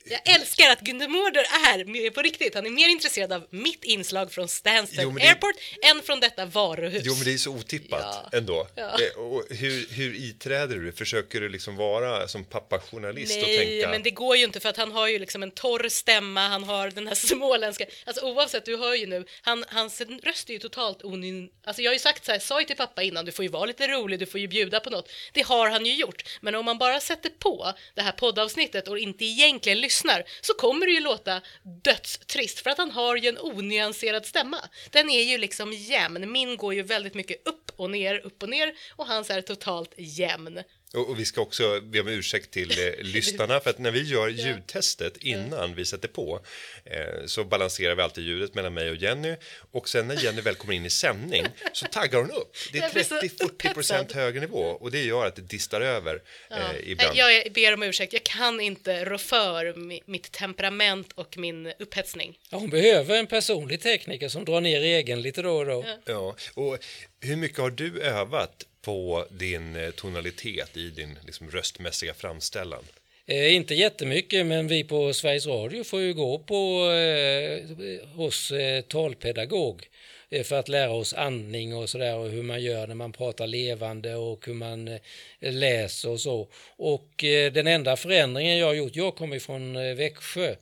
Jag 0.09 0.35
älskar 0.35 0.69
att 0.69 0.81
Günther 0.81 1.07
Mårder 1.07 1.41
är, 1.41 2.09
på 2.11 2.21
riktigt, 2.21 2.55
han 2.55 2.65
är 2.65 2.69
mer 2.69 2.89
intresserad 2.89 3.33
av 3.33 3.47
mitt 3.49 3.83
inslag 3.83 4.31
från 4.31 4.47
Stansted 4.47 4.99
Jo, 5.03 5.11
det- 5.11 5.27
Airport 5.27 5.55
än 5.91 6.01
från 6.01 6.19
detta 6.19 6.45
varuhus. 6.45 7.03
jo 7.05 7.15
men 7.15 7.23
det 7.23 7.33
är 7.33 7.37
så 7.37 7.51
otippat 7.51 7.99
Ja. 8.31 8.37
ändå. 8.37 8.67
Ja. 8.75 8.83
Eh, 9.01 9.21
och 9.21 9.43
hur, 9.49 9.87
hur 9.93 10.15
iträder 10.15 10.75
du? 10.75 10.91
Försöker 10.91 11.41
du 11.41 11.49
liksom 11.49 11.75
vara 11.75 12.27
som 12.27 12.45
pappajournalist 12.45 13.37
och 13.37 13.47
Nej, 13.47 13.57
tänka? 13.57 13.89
men 13.89 14.03
det 14.03 14.11
går 14.11 14.37
ju 14.37 14.43
inte 14.43 14.59
för 14.59 14.69
att 14.69 14.77
han 14.77 14.91
har 14.91 15.07
ju 15.07 15.19
liksom 15.19 15.43
en 15.43 15.51
torr 15.51 15.89
stämma, 15.89 16.47
han 16.47 16.63
har 16.63 16.89
den 16.91 17.07
här 17.07 17.15
småländska, 17.27 17.85
alltså 18.05 18.25
oavsett, 18.25 18.65
du 18.65 18.77
hör 18.77 18.95
ju 18.95 19.05
nu, 19.07 19.25
han, 19.41 19.65
hans 19.67 20.01
röst 20.23 20.49
är 20.49 20.53
ju 20.53 20.59
totalt 20.59 21.03
onyn, 21.03 21.49
alltså 21.63 21.81
jag 21.81 21.89
har 21.89 21.93
ju 21.93 21.99
sagt 21.99 22.25
så 22.25 22.31
här, 22.31 22.39
sa 22.39 22.59
ju 22.59 22.65
till 22.65 22.75
pappa 22.75 23.03
innan, 23.03 23.25
du 23.25 23.31
får 23.31 23.45
ju 23.45 23.49
vara 23.51 23.65
lite 23.65 23.87
rolig, 23.87 24.19
du 24.19 24.25
får 24.25 24.39
ju 24.39 24.47
bjuda 24.47 24.79
på 24.79 24.89
något, 24.89 25.09
det 25.33 25.41
har 25.41 25.69
han 25.69 25.85
ju 25.85 25.95
gjort, 25.95 26.23
men 26.41 26.55
om 26.55 26.65
man 26.65 26.77
bara 26.77 26.99
sätter 26.99 27.29
på 27.29 27.73
det 27.95 28.01
här 28.01 28.11
poddavsnittet 28.11 28.87
och 28.87 28.99
inte 28.99 29.25
egentligen 29.25 29.79
lyssnar, 29.81 29.98
så 30.41 30.53
kommer 30.53 30.85
det 30.85 30.91
ju 30.91 30.99
låta 30.99 31.41
dödstrist, 31.83 32.59
för 32.59 32.69
att 32.69 32.77
han 32.77 32.91
har 32.91 33.15
ju 33.15 33.29
en 33.29 33.37
onyanserad 33.39 34.25
stämma. 34.25 34.57
Den 34.89 35.09
är 35.09 35.23
ju 35.23 35.37
liksom 35.37 35.73
jämn, 35.73 36.31
min 36.31 36.57
går 36.57 36.73
ju 36.73 36.83
väldigt 36.83 37.13
mycket 37.13 37.47
upp 37.47 37.71
och 37.75 37.91
ner, 37.91 38.25
upp 38.25 38.43
och 38.43 38.49
ner, 38.49 38.73
och 38.95 39.07
hans 39.07 39.29
är 39.29 39.41
totalt 39.41 39.93
jämn. 39.97 40.63
Och, 40.93 41.09
och 41.09 41.19
vi 41.19 41.25
ska 41.25 41.41
också 41.41 41.81
be 41.81 41.99
om 42.01 42.07
ursäkt 42.07 42.51
till 42.51 42.71
eh, 42.87 42.93
lyssnarna 43.01 43.59
för 43.59 43.69
att 43.69 43.79
när 43.79 43.91
vi 43.91 44.01
gör 44.03 44.27
ljudtestet 44.27 45.17
innan 45.17 45.75
vi 45.75 45.85
sätter 45.85 46.07
på 46.07 46.39
eh, 46.85 47.25
så 47.25 47.43
balanserar 47.43 47.95
vi 47.95 48.01
alltid 48.01 48.23
ljudet 48.23 48.53
mellan 48.55 48.73
mig 48.73 48.89
och 48.89 48.95
Jenny 48.95 49.35
och 49.71 49.89
sen 49.89 50.07
när 50.07 50.23
Jenny 50.23 50.41
väl 50.41 50.55
kommer 50.55 50.73
in 50.73 50.85
i 50.85 50.89
sändning 50.89 51.45
så 51.73 51.85
taggar 51.85 52.19
hon 52.19 52.31
upp. 52.31 52.55
Det 52.71 52.77
är 52.77 52.81
Jag 52.81 52.91
blir 52.91 53.03
så 53.03 53.15
30-40 53.15 53.73
procent 53.73 54.01
upphetsad. 54.01 54.21
högre 54.21 54.39
nivå 54.39 54.59
och 54.59 54.91
det 54.91 55.03
gör 55.03 55.25
att 55.25 55.35
det 55.35 55.41
distar 55.41 55.81
över 55.81 56.21
eh, 56.51 56.57
ibland. 56.91 57.17
Jag 57.17 57.51
ber 57.53 57.73
om 57.73 57.83
ursäkt, 57.83 58.13
jag 58.13 58.23
kan 58.23 58.59
inte 58.61 59.05
rå 59.05 59.17
för 59.17 59.65
mi- 59.73 60.03
mitt 60.05 60.31
temperament 60.31 61.11
och 61.15 61.37
min 61.37 61.73
upphetsning. 61.79 62.37
Ja, 62.49 62.57
hon 62.57 62.69
behöver 62.69 63.15
en 63.19 63.27
personlig 63.27 63.81
tekniker 63.81 64.29
som 64.29 64.45
drar 64.45 64.61
ner 64.61 64.81
egen 64.81 65.21
lite 65.21 65.41
då 65.41 65.57
och 65.57 65.65
då. 65.65 65.85
Ja, 66.05 66.35
och 66.53 66.77
hur 67.21 67.35
mycket 67.35 67.57
har 67.57 67.69
du 67.69 68.01
övat 68.01 68.65
på 68.81 69.25
din 69.29 69.75
eh, 69.75 69.89
tonalitet 69.89 70.77
i 70.77 70.89
din 70.89 71.19
liksom, 71.25 71.51
röstmässiga 71.51 72.13
framställan? 72.13 72.83
Eh, 73.25 73.55
inte 73.55 73.75
jättemycket, 73.75 74.45
men 74.45 74.67
vi 74.67 74.83
på 74.83 75.13
Sveriges 75.13 75.47
Radio 75.47 75.83
får 75.83 76.01
ju 76.01 76.13
gå 76.13 76.39
på 76.39 76.91
eh, 76.91 78.07
hos 78.15 78.51
eh, 78.51 78.81
talpedagog 78.81 79.87
eh, 80.29 80.43
för 80.43 80.55
att 80.55 80.69
lära 80.69 80.91
oss 80.91 81.13
andning 81.13 81.75
och 81.75 81.89
sådär 81.89 82.15
och 82.15 82.29
hur 82.29 82.43
man 82.43 82.63
gör 82.63 82.87
när 82.87 82.95
man 82.95 83.11
pratar 83.11 83.47
levande 83.47 84.15
och 84.15 84.45
hur 84.45 84.53
man 84.53 84.87
eh, 84.87 84.99
läser 85.39 86.09
och 86.09 86.19
så. 86.19 86.47
Och 86.77 87.23
eh, 87.23 87.51
den 87.51 87.67
enda 87.67 87.95
förändringen 87.95 88.57
jag 88.57 88.67
har 88.67 88.73
gjort, 88.73 88.95
jag 88.95 89.15
kommer 89.15 89.39
från 89.39 89.75
eh, 89.75 89.95
Växjö. 89.95 90.55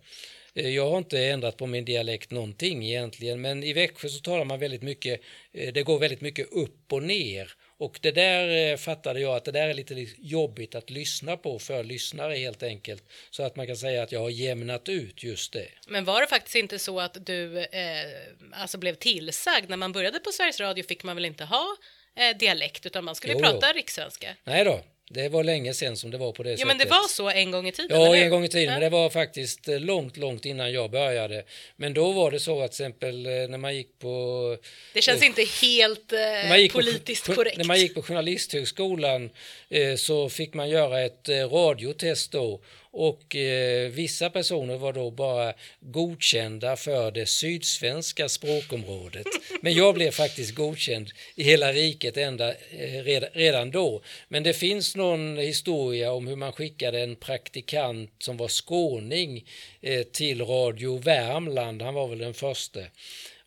Eh, 0.58 0.70
jag 0.70 0.90
har 0.90 0.98
inte 0.98 1.26
ändrat 1.26 1.58
på 1.58 1.68
min 1.68 1.86
dialekt 1.86 2.32
någonting 2.32 2.86
egentligen, 2.86 3.42
men 3.42 3.64
i 3.64 3.74
Växjö 3.74 4.10
så 4.10 4.20
talar 4.20 4.46
man 4.46 4.60
väldigt 4.60 4.82
mycket, 4.82 5.22
eh, 5.54 5.74
det 5.74 5.84
går 5.84 6.00
väldigt 6.00 6.22
mycket 6.22 6.52
upp 6.52 6.94
och 6.94 7.04
ner. 7.04 7.54
Och 7.80 8.00
det 8.02 8.12
där 8.12 8.72
eh, 8.72 8.78
fattade 8.78 9.20
jag 9.20 9.36
att 9.36 9.46
det 9.46 9.52
där 9.52 9.70
är 9.70 9.74
lite 9.74 10.08
jobbigt 10.18 10.76
att 10.76 10.90
lyssna 10.90 11.38
på 11.38 11.60
för 11.60 11.84
lyssnare 11.84 12.36
helt 12.36 12.64
enkelt. 12.64 13.04
Så 13.30 13.44
att 13.44 13.56
man 13.56 13.68
kan 13.68 13.78
säga 13.78 14.04
att 14.04 14.12
jag 14.12 14.20
har 14.20 14.30
jämnat 14.30 14.90
ut 14.90 15.24
just 15.24 15.54
det. 15.54 15.68
Men 15.88 16.06
var 16.06 16.22
det 16.22 16.28
faktiskt 16.28 16.56
inte 16.56 16.80
så 16.80 17.00
att 17.00 17.26
du 17.26 17.60
eh, 17.60 18.06
alltså 18.52 18.78
blev 18.78 18.96
tillsagd? 18.96 19.70
När 19.70 19.78
man 19.78 19.92
började 19.92 20.20
på 20.20 20.32
Sveriges 20.32 20.60
Radio 20.60 20.84
fick 20.84 21.04
man 21.04 21.16
väl 21.16 21.26
inte 21.26 21.44
ha 21.44 21.78
eh, 22.16 22.38
dialekt 22.38 22.86
utan 22.86 23.04
man 23.04 23.16
skulle 23.16 23.34
Jo, 23.34 23.40
prata 23.40 23.68
jo. 23.68 23.74
rikssvenska? 23.78 24.36
Nej 24.44 24.64
då, 24.66 24.82
Det 25.10 25.30
var 25.30 25.44
länge 25.44 25.74
sedan 25.74 25.98
som 25.98 26.12
det 26.12 26.18
var 26.18 26.32
på 26.32 26.44
det 26.44 26.50
Ja, 26.50 26.56
sättet. 26.58 26.68
men 26.68 26.78
det 26.78 26.86
var 26.86 27.08
så 27.08 27.30
en 27.30 27.52
gång 27.52 27.68
i 27.68 27.72
tiden. 27.72 28.00
Ja, 28.02 28.06
eller? 28.08 28.24
en 28.24 28.30
gång 28.30 28.44
i 28.44 28.48
tiden, 28.50 28.66
Ja. 28.66 28.72
men 28.72 28.82
det 28.82 28.90
var 28.90 29.10
faktiskt 29.10 29.68
eh, 29.68 29.80
långt, 29.80 30.18
långt 30.18 30.46
innan 30.46 30.72
jag 30.74 30.92
började. 30.92 31.44
Men 31.76 31.94
då 31.94 32.12
var 32.12 32.32
det 32.32 32.40
så 32.40 32.62
att 32.62 32.72
till 32.72 32.86
exempel 32.86 33.26
eh, 33.26 33.32
när 33.32 33.58
man 33.58 33.76
gick 33.76 34.00
på 34.00 34.58
Det 34.94 35.02
känns 35.02 35.24
inte 35.24 35.44
helt 35.62 36.14
eh, 36.14 36.72
politiskt 36.72 37.26
på, 37.26 37.34
korrekt. 37.34 37.58
När 37.58 37.66
man 37.66 37.80
gick 37.80 37.96
på 37.96 38.02
Journalisthögskolan 38.02 39.30
eh, 39.70 39.96
så 39.96 40.30
fick 40.30 40.54
man 40.54 40.70
göra 40.70 41.02
ett 41.02 41.30
eh, 41.30 41.36
radiotest 41.50 42.32
då 42.32 42.62
och 42.98 43.36
eh, 43.36 43.90
vissa 43.90 44.30
personer 44.30 44.78
var 44.78 44.94
då 44.94 45.12
bara 45.12 45.54
godkända 45.80 46.76
för 46.76 47.12
det 47.12 47.26
sydsvenska 47.26 48.30
språkområdet. 48.30 49.28
Men 49.62 49.74
jag 49.74 49.96
blev 49.96 50.12
faktiskt 50.12 50.56
godkänd 50.56 51.12
i 51.36 51.44
hela 51.44 51.74
riket 51.74 52.18
ända, 52.18 52.50
eh, 52.50 53.04
redan, 53.04 53.30
redan 53.34 53.72
då. 53.72 54.02
Men 54.28 54.44
det 54.44 54.54
finns 54.54 54.96
någon 54.96 55.38
historia 55.38 56.12
om 56.12 56.28
hur 56.28 56.36
man 56.36 56.52
skickade 56.52 57.00
en 57.00 57.16
praktikant 57.16 58.12
som 58.20 58.38
var 58.38 58.48
skåning 58.48 59.46
eh, 59.82 60.04
till 60.04 60.42
Radio 60.42 60.98
Värmland, 60.98 61.82
han 61.82 61.94
var 61.94 62.08
väl 62.08 62.18
den 62.18 62.34
första. 62.34 62.80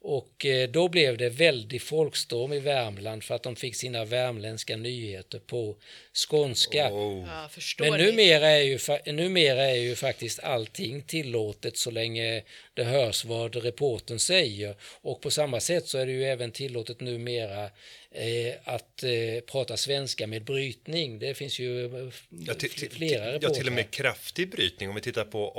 Och 0.02 0.46
eh, 0.46 0.68
då 0.68 0.88
blev 0.88 1.16
det 1.18 1.28
väldigt 1.28 1.82
folkstorm 1.82 2.52
i 2.52 2.60
Värmland 2.60 3.24
för 3.24 3.34
att 3.34 3.42
de 3.42 3.56
fick 3.56 3.76
sina 3.76 4.04
värmländska 4.04 4.76
nyheter 4.76 5.38
på 5.38 5.76
skånska. 6.12 6.92
Oh. 6.92 7.26
Ja, 7.26 7.48
Men 7.78 8.00
numera 8.00 8.48
är, 8.48 8.62
ju, 8.62 8.78
numera 9.12 9.62
är 9.62 9.74
ju 9.74 9.94
faktiskt 9.96 10.40
allting 10.40 11.02
tillåtet 11.02 11.76
så 11.76 11.90
länge 11.90 12.42
det 12.74 12.84
hörs 12.84 13.24
vad 13.24 13.56
reporten 13.56 14.18
säger. 14.18 14.74
Och 15.00 15.20
på 15.20 15.30
samma 15.30 15.60
sätt 15.60 15.88
så 15.88 15.98
är 15.98 16.06
det 16.06 16.12
ju 16.12 16.24
även 16.24 16.52
tillåtet 16.52 17.00
numera 17.00 17.64
eh, 18.10 18.54
att 18.64 19.02
eh, 19.02 19.40
prata 19.46 19.76
svenska 19.76 20.26
med 20.26 20.44
brytning. 20.44 21.18
Det 21.18 21.34
finns 21.34 21.58
ju 21.58 21.84
eh, 21.84 22.12
Ja, 22.30 22.54
flera 22.90 23.24
ja, 23.24 23.32
reportrar. 23.32 23.54
till 23.54 23.66
och 23.66 23.72
med 23.72 23.90
kraftig 23.90 24.50
brytning. 24.50 24.88
Om 24.88 24.94
vi 24.94 25.00
tittar 25.00 25.24
på 25.24 25.52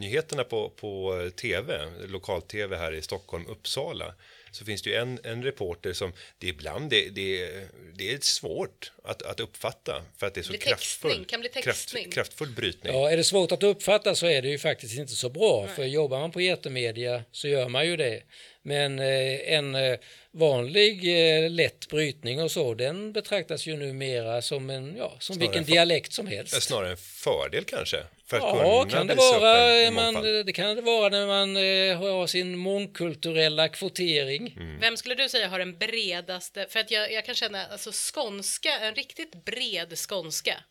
nyheterna 0.00 0.44
på, 0.44 0.68
på 0.70 1.20
eh, 1.20 1.30
tv, 1.30 1.78
lokal-tv 2.06 2.76
här 2.76 2.92
i 2.92 3.02
Stockholm, 3.02 3.46
Uppsala, 3.48 4.14
så 4.52 4.64
finns 4.64 4.82
det 4.82 4.90
ju 4.90 4.96
en, 4.96 5.18
en 5.24 5.42
reporter 5.42 5.92
som 5.92 6.12
det 6.38 6.46
ibland 6.46 6.90
det, 6.90 7.08
det, 7.08 7.50
det 7.98 8.12
är 8.12 8.18
svårt 8.20 8.92
att, 9.04 9.22
att 9.22 9.40
uppfatta 9.40 10.02
för 10.18 10.26
att 10.26 10.34
det 10.34 10.40
är 10.40 10.42
så 10.42 10.52
kraftfull, 10.52 11.24
kan 11.24 11.40
bli 11.40 11.48
kraft, 11.48 11.66
textning. 11.66 12.10
kraftfull 12.10 12.48
brytning. 12.50 12.92
Ja, 12.92 13.10
är 13.10 13.16
det 13.16 13.24
svårt 13.24 13.52
att 13.52 13.62
uppfatta 13.62 14.14
så 14.14 14.26
är 14.26 14.42
det 14.42 14.48
ju 14.48 14.58
faktiskt 14.58 14.98
inte 14.98 15.12
så 15.12 15.28
bra. 15.28 15.66
För 15.76 15.84
jobbar 15.84 16.18
man 16.20 16.30
på 16.30 16.40
etermedia 16.40 17.22
så 17.32 17.48
gör 17.48 17.68
man 17.68 17.86
ju 17.86 17.96
det. 17.96 18.22
Men 18.62 18.98
eh, 18.98 19.52
en 19.54 19.74
eh, 19.74 19.98
vanlig 20.32 21.04
eh, 21.44 21.50
lätt 21.50 21.88
brytning 21.88 22.42
och 22.42 22.50
så, 22.50 22.74
den 22.74 23.12
betraktas 23.12 23.66
ju 23.66 23.76
numera 23.76 24.42
som 24.42 24.70
en, 24.70 24.94
ja, 24.96 25.16
som 25.18 25.34
Snarare 25.36 25.48
vilken 25.52 25.72
dialekt 25.74 26.12
som 26.12 26.26
helst. 26.26 26.62
Snarare 26.62 26.90
en 26.90 26.96
fördel 26.96 27.64
kanske. 27.64 27.96
För 28.26 28.36
att 28.36 28.42
Ja, 28.42 28.86
kan 28.90 29.06
det 29.06 29.14
vara. 29.14 29.58
en- 29.70 29.86
en 29.86 29.94
Man, 29.94 30.14
det 30.46 30.52
kan 30.52 30.76
det 30.76 30.82
vara 30.82 31.08
när 31.08 31.26
man 31.26 31.56
eh, 31.56 31.98
har 32.10 32.26
sin 32.26 32.56
mångkulturella 32.58 33.68
kvotering. 33.68 34.39
Mm. 34.46 34.80
Vem 34.80 34.96
skulle 34.96 35.14
du 35.14 35.28
säga 35.28 35.48
har 35.48 35.58
den 35.58 35.78
bredaste, 35.78 36.66
för 36.70 36.80
att 36.80 36.90
jag, 36.90 37.12
jag 37.12 37.24
kan 37.24 37.34
känna, 37.34 37.66
alltså 37.66 37.90
skånska, 38.14 38.78
en 38.78 38.94
riktigt 38.94 39.44
bred 39.44 39.98
skånska. 40.08 40.62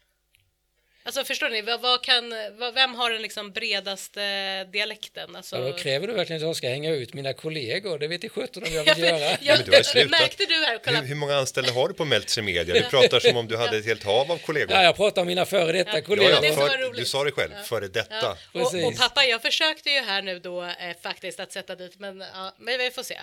Alltså 1.04 1.24
förstår 1.24 1.50
ni, 1.50 1.62
vad, 1.62 1.82
vad 1.82 2.04
kan, 2.04 2.34
vad, 2.58 2.74
vem 2.74 2.96
har 2.96 3.12
den 3.12 3.22
liksom 3.22 3.52
bredaste 3.52 4.64
dialekten? 4.64 5.36
Alltså, 5.36 5.56
Ja, 5.56 5.62
då 5.62 5.74
kräver 5.78 6.08
du 6.08 6.14
verkligen 6.14 6.42
att 6.42 6.48
jag 6.48 6.56
ska 6.56 6.70
hänga 6.70 6.92
ut 6.92 7.14
mina 7.14 7.34
kollegor. 7.34 8.00
Det 8.00 8.08
vet 8.08 8.24
i 8.24 8.30
sjutton 8.30 8.64
om 8.64 8.74
jag 8.74 8.84
Ja, 8.88 8.94
vill 8.94 9.04
för- 9.06 9.12
göra. 9.20 9.38
ja, 9.42 9.56
men 9.56 9.66
du. 9.66 10.10
Märkte 10.10 10.46
du 10.46 10.54
här? 10.54 10.80
Kolla, 10.86 11.00
Hur, 11.00 11.08
hur 11.08 11.16
många 11.16 11.36
anställda 11.36 11.72
har 11.72 11.88
du 11.88 11.94
på 11.94 12.06
Meltzer 12.06 12.42
Media? 12.42 12.74
Du 12.76 12.82
pratar 12.82 13.20
som 13.20 13.38
om 13.38 13.48
du 13.48 13.58
hade 13.64 13.78
ett 13.78 13.86
helt 13.86 14.04
hav 14.04 14.32
av 14.32 14.38
kollegor. 14.38 14.72
Ja, 14.72 14.84
jag 14.84 14.96
pratar 14.96 15.22
om 15.22 15.28
mina 15.28 15.46
före 15.46 15.72
detta 15.72 15.98
Ja, 15.98 16.02
kollegor. 16.02 16.32
Ja, 16.32 16.46
ja, 16.46 16.54
för, 16.54 16.94
du 16.94 17.06
sa 17.06 17.24
det 17.24 17.32
själv, 17.32 17.52
före 17.64 17.88
detta. 17.88 18.16
Ja. 18.22 18.38
Och, 18.62 18.62
och 18.88 18.98
pappa, 18.98 19.26
jag 19.26 19.42
försökte 19.42 19.90
ju 19.90 20.00
här 20.00 20.22
nu 20.22 20.40
då 20.40 20.64
eh, 20.64 20.72
faktiskt 21.04 21.40
att 21.40 21.52
sätta 21.52 21.76
dit, 21.76 22.00
men, 22.00 22.20
ja, 22.34 22.56
men 22.60 22.78
vi 22.78 22.92
får 22.92 23.04
se. 23.04 23.20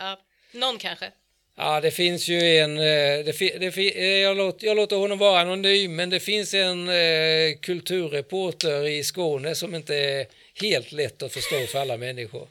Någon 0.56 0.78
kanske. 0.78 1.10
Ja, 1.58 1.80
det 1.80 1.90
finns 1.90 2.28
ju 2.28 2.58
en... 2.58 2.78
Eh, 2.78 3.24
det, 3.24 3.32
fi- 3.38 3.56
det, 3.60 3.72
fi- 3.72 3.98
eh, 3.98 4.04
jag, 4.18 4.36
låter, 4.36 4.66
jag 4.66 4.76
låter 4.76 4.96
honom 4.96 5.18
vara 5.18 5.40
anonym, 5.40 5.96
men 5.96 6.10
det 6.10 6.20
finns 6.20 6.54
en 6.54 6.88
eh, 6.88 7.56
kulturreporter 7.62 8.86
i 8.86 9.04
Skåne 9.04 9.54
som 9.54 9.74
inte 9.74 9.94
är 9.96 10.26
helt 10.60 10.92
lätt 10.92 11.22
att 11.22 11.32
förstå 11.32 11.66
för 11.66 11.78
alla 11.78 11.96
människor. 11.96 12.48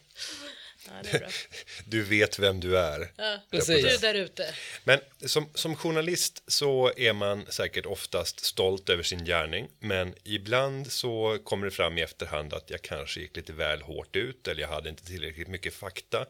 Ja. 0.85 1.19
Du 1.85 2.03
vet 2.03 2.39
vem 2.39 2.59
du 2.59 2.77
är. 2.77 3.11
Ja. 3.17 3.39
Precis. 3.51 3.83
Du 3.83 3.97
där 3.97 4.13
ute. 4.13 4.53
Men 4.83 4.99
som, 5.25 5.49
som 5.53 5.75
journalist 5.75 6.43
så 6.47 6.91
är 6.97 7.13
man 7.13 7.45
säkert 7.49 7.85
oftast 7.85 8.45
stolt 8.45 8.89
över 8.89 9.03
sin 9.03 9.25
gärning. 9.25 9.67
Men 9.79 10.13
ibland 10.23 10.91
så 10.91 11.39
kommer 11.43 11.65
det 11.65 11.71
fram 11.71 11.97
i 11.97 12.01
efterhand 12.01 12.53
att 12.53 12.69
jag 12.69 12.81
kanske 12.81 13.19
gick 13.19 13.35
lite 13.35 13.53
väl 13.53 13.81
hårt 13.81 14.15
ut 14.15 14.47
eller 14.47 14.61
jag 14.61 14.69
hade 14.69 14.89
inte 14.89 15.05
tillräckligt 15.05 15.47
mycket 15.47 15.73
fakta. 15.73 16.25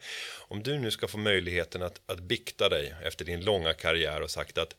Om 0.48 0.64
du 0.64 0.80
nu 0.80 0.92
ska 0.92 1.08
få 1.08 1.18
möjligheten 1.18 1.82
att, 1.82 2.02
att 2.06 2.20
bikta 2.20 2.70
dig 2.70 2.96
efter 3.04 3.26
din 3.26 3.46
långa 3.46 3.74
karriär 3.74 4.22
och 4.22 4.32
sagt 4.32 4.58
att 4.58 4.76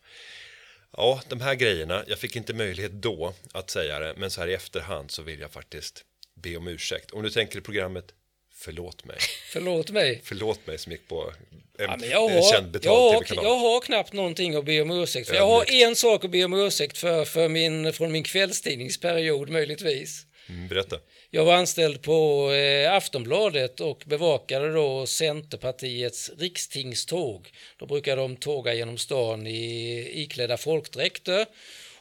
ja, 0.96 1.22
de 1.28 1.40
här 1.40 1.54
grejerna, 1.54 2.04
jag 2.06 2.18
fick 2.18 2.36
inte 2.36 2.54
möjlighet 2.54 2.92
då 2.92 3.34
att 3.52 3.70
säga 3.70 3.98
det, 3.98 4.14
men 4.16 4.30
så 4.30 4.40
här 4.40 4.48
i 4.48 4.54
efterhand 4.54 5.10
så 5.10 5.22
vill 5.22 5.40
jag 5.40 5.50
faktiskt 5.50 6.04
be 6.34 6.56
om 6.56 6.68
ursäkt. 6.68 7.10
Om 7.10 7.22
du 7.22 7.30
tänker 7.30 7.58
i 7.58 7.62
programmet 7.62 8.12
Förlåt 8.58 9.04
mig. 9.04 9.16
Förlåt 9.52 9.90
mig. 9.90 10.20
Förlåt 10.24 10.66
mig 10.66 10.78
som 10.78 10.92
gick 10.92 11.08
på 11.08 11.32
en, 11.78 11.90
Ja, 11.90 11.96
jag, 12.10 12.30
en 12.30 12.36
har, 12.42 12.52
känd 12.52 12.66
jag, 12.66 12.72
betald 12.72 12.96
har, 12.98 13.12
tv-kanal. 13.12 13.44
jag 13.44 13.56
har 13.56 13.80
knappt 13.80 14.12
någonting 14.12 14.54
att 14.54 14.64
be 14.64 14.80
om 14.82 14.90
ursäkt 14.90 15.28
för. 15.28 15.34
Jag 15.34 15.46
har 15.46 15.72
en 15.72 15.96
sak 15.96 16.24
att 16.24 16.30
be 16.30 16.44
om 16.44 16.54
ursäkt 16.54 16.98
för, 16.98 17.24
för 17.24 17.48
min, 17.48 17.92
från 17.92 18.12
min 18.12 18.22
kvällstidningsperiod 18.22 19.48
möjligtvis. 19.50 20.26
Mm, 20.48 20.68
berätta. 20.68 20.96
Jag 21.30 21.44
var 21.44 21.54
anställd 21.54 22.02
på 22.02 22.50
eh, 22.52 22.92
Aftonbladet 22.92 23.80
och 23.80 24.02
bevakade 24.06 24.72
då 24.72 25.06
Centerpartiets 25.06 26.30
rikstingståg. 26.38 27.50
Då 27.76 27.86
brukar 27.86 28.16
de 28.16 28.36
tåga 28.36 28.74
genom 28.74 28.98
stan 28.98 29.46
i 29.46 30.10
iklädda 30.22 30.56
folkdräkter. 30.56 31.46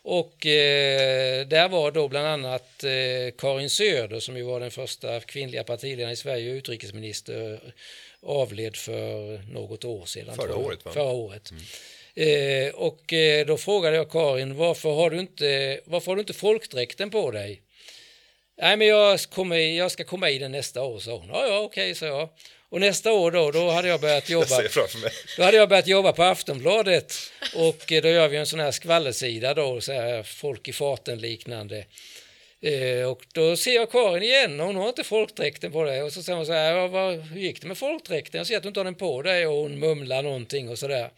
Och 0.07 0.45
eh, 0.45 1.47
där 1.47 1.69
var 1.69 1.91
då 1.91 2.07
bland 2.07 2.27
annat 2.27 2.83
eh, 2.83 3.35
Karin 3.37 3.69
Söder 3.69 4.19
som 4.19 4.37
ju 4.37 4.43
var 4.43 4.59
den 4.59 4.71
första 4.71 5.19
kvinnliga 5.19 5.63
partiledaren 5.63 6.11
i 6.11 6.15
Sverige 6.15 6.51
och 6.51 6.55
utrikesminister 6.55 7.59
avled 8.21 8.75
för 8.75 9.37
något 9.53 9.85
år 9.85 10.05
sedan. 10.05 10.35
Förra 10.35 10.55
året, 10.55 10.85
va? 10.85 10.91
Förra 10.91 11.11
året. 11.11 11.53
Eh, 12.15 12.75
och 12.75 13.13
eh, 13.13 13.45
då 13.45 13.57
frågade 13.57 13.95
jag 13.95 14.11
Karin 14.11 14.55
varför 14.55 14.89
har 14.89 15.09
du 15.09 15.19
inte, 15.19 15.79
varför 15.85 16.11
har 16.11 16.15
du 16.15 16.19
inte 16.19 16.33
folkdräkten 16.33 17.09
på 17.09 17.31
dig? 17.31 17.61
Nej, 18.57 18.77
men 18.77 18.87
jag, 18.87 19.19
kommer, 19.19 19.57
jag 19.57 19.91
ska 19.91 20.03
komma 20.03 20.29
i 20.29 20.39
den 20.39 20.51
nästa 20.51 20.83
år, 20.83 20.99
sa 20.99 21.17
hon. 21.17 21.29
Ja, 21.29 21.47
ja, 21.47 21.59
okej, 21.59 21.95
sa 21.95 22.05
jag. 22.05 22.29
Och 22.69 22.79
nästa 22.79 23.13
år 23.13 23.31
då, 23.31 23.51
då 23.51 23.69
hade 23.69 23.87
jag 23.87 24.01
börjat 24.01 24.29
Jag 24.29 24.41
jobba. 24.41 24.61
mig. 25.01 25.11
Då 25.37 25.43
hade 25.43 25.57
jag 25.57 25.69
börjat 25.69 25.87
jobba 25.87 26.13
på 26.13 26.23
Aftonbladet 26.23 27.13
och 27.55 27.91
eh, 27.91 28.01
då 28.01 28.09
gör 28.09 28.27
vi 28.27 28.37
en 28.37 28.45
sån 28.45 28.59
här 28.59 28.71
skvallersida 28.71 29.53
då, 29.53 29.81
så 29.81 29.93
här 29.93 30.23
folk 30.23 30.67
i 30.67 30.73
farten 30.73 31.19
liknande. 31.19 31.85
Eh, 32.61 33.09
och 33.09 33.25
då 33.33 33.55
ser 33.55 33.75
jag 33.75 33.91
Karin 33.91 34.23
igen 34.23 34.59
och 34.59 34.65
hon 34.65 34.75
har 34.75 34.89
inte 34.89 35.03
folkdräkten 35.03 35.71
på 35.71 35.83
dig 35.83 36.03
och 36.03 36.13
så 36.13 36.23
säger 36.23 36.37
hon 36.37 36.45
så 36.45 36.53
här, 36.53 36.87
vad, 36.87 37.19
hur 37.19 37.41
gick 37.41 37.61
det 37.61 37.67
med 37.67 37.77
folkdräkten? 37.77 38.37
Jag 38.37 38.47
ser 38.47 38.57
att 38.57 38.63
du 38.63 38.67
inte 38.67 38.79
har 38.79 38.85
den 38.85 38.95
på 38.95 39.21
dig 39.21 39.47
och 39.47 39.55
hon 39.55 39.79
mumlar 39.79 40.23
någonting 40.23 40.69
och 40.69 40.79
sådär. 40.79 41.09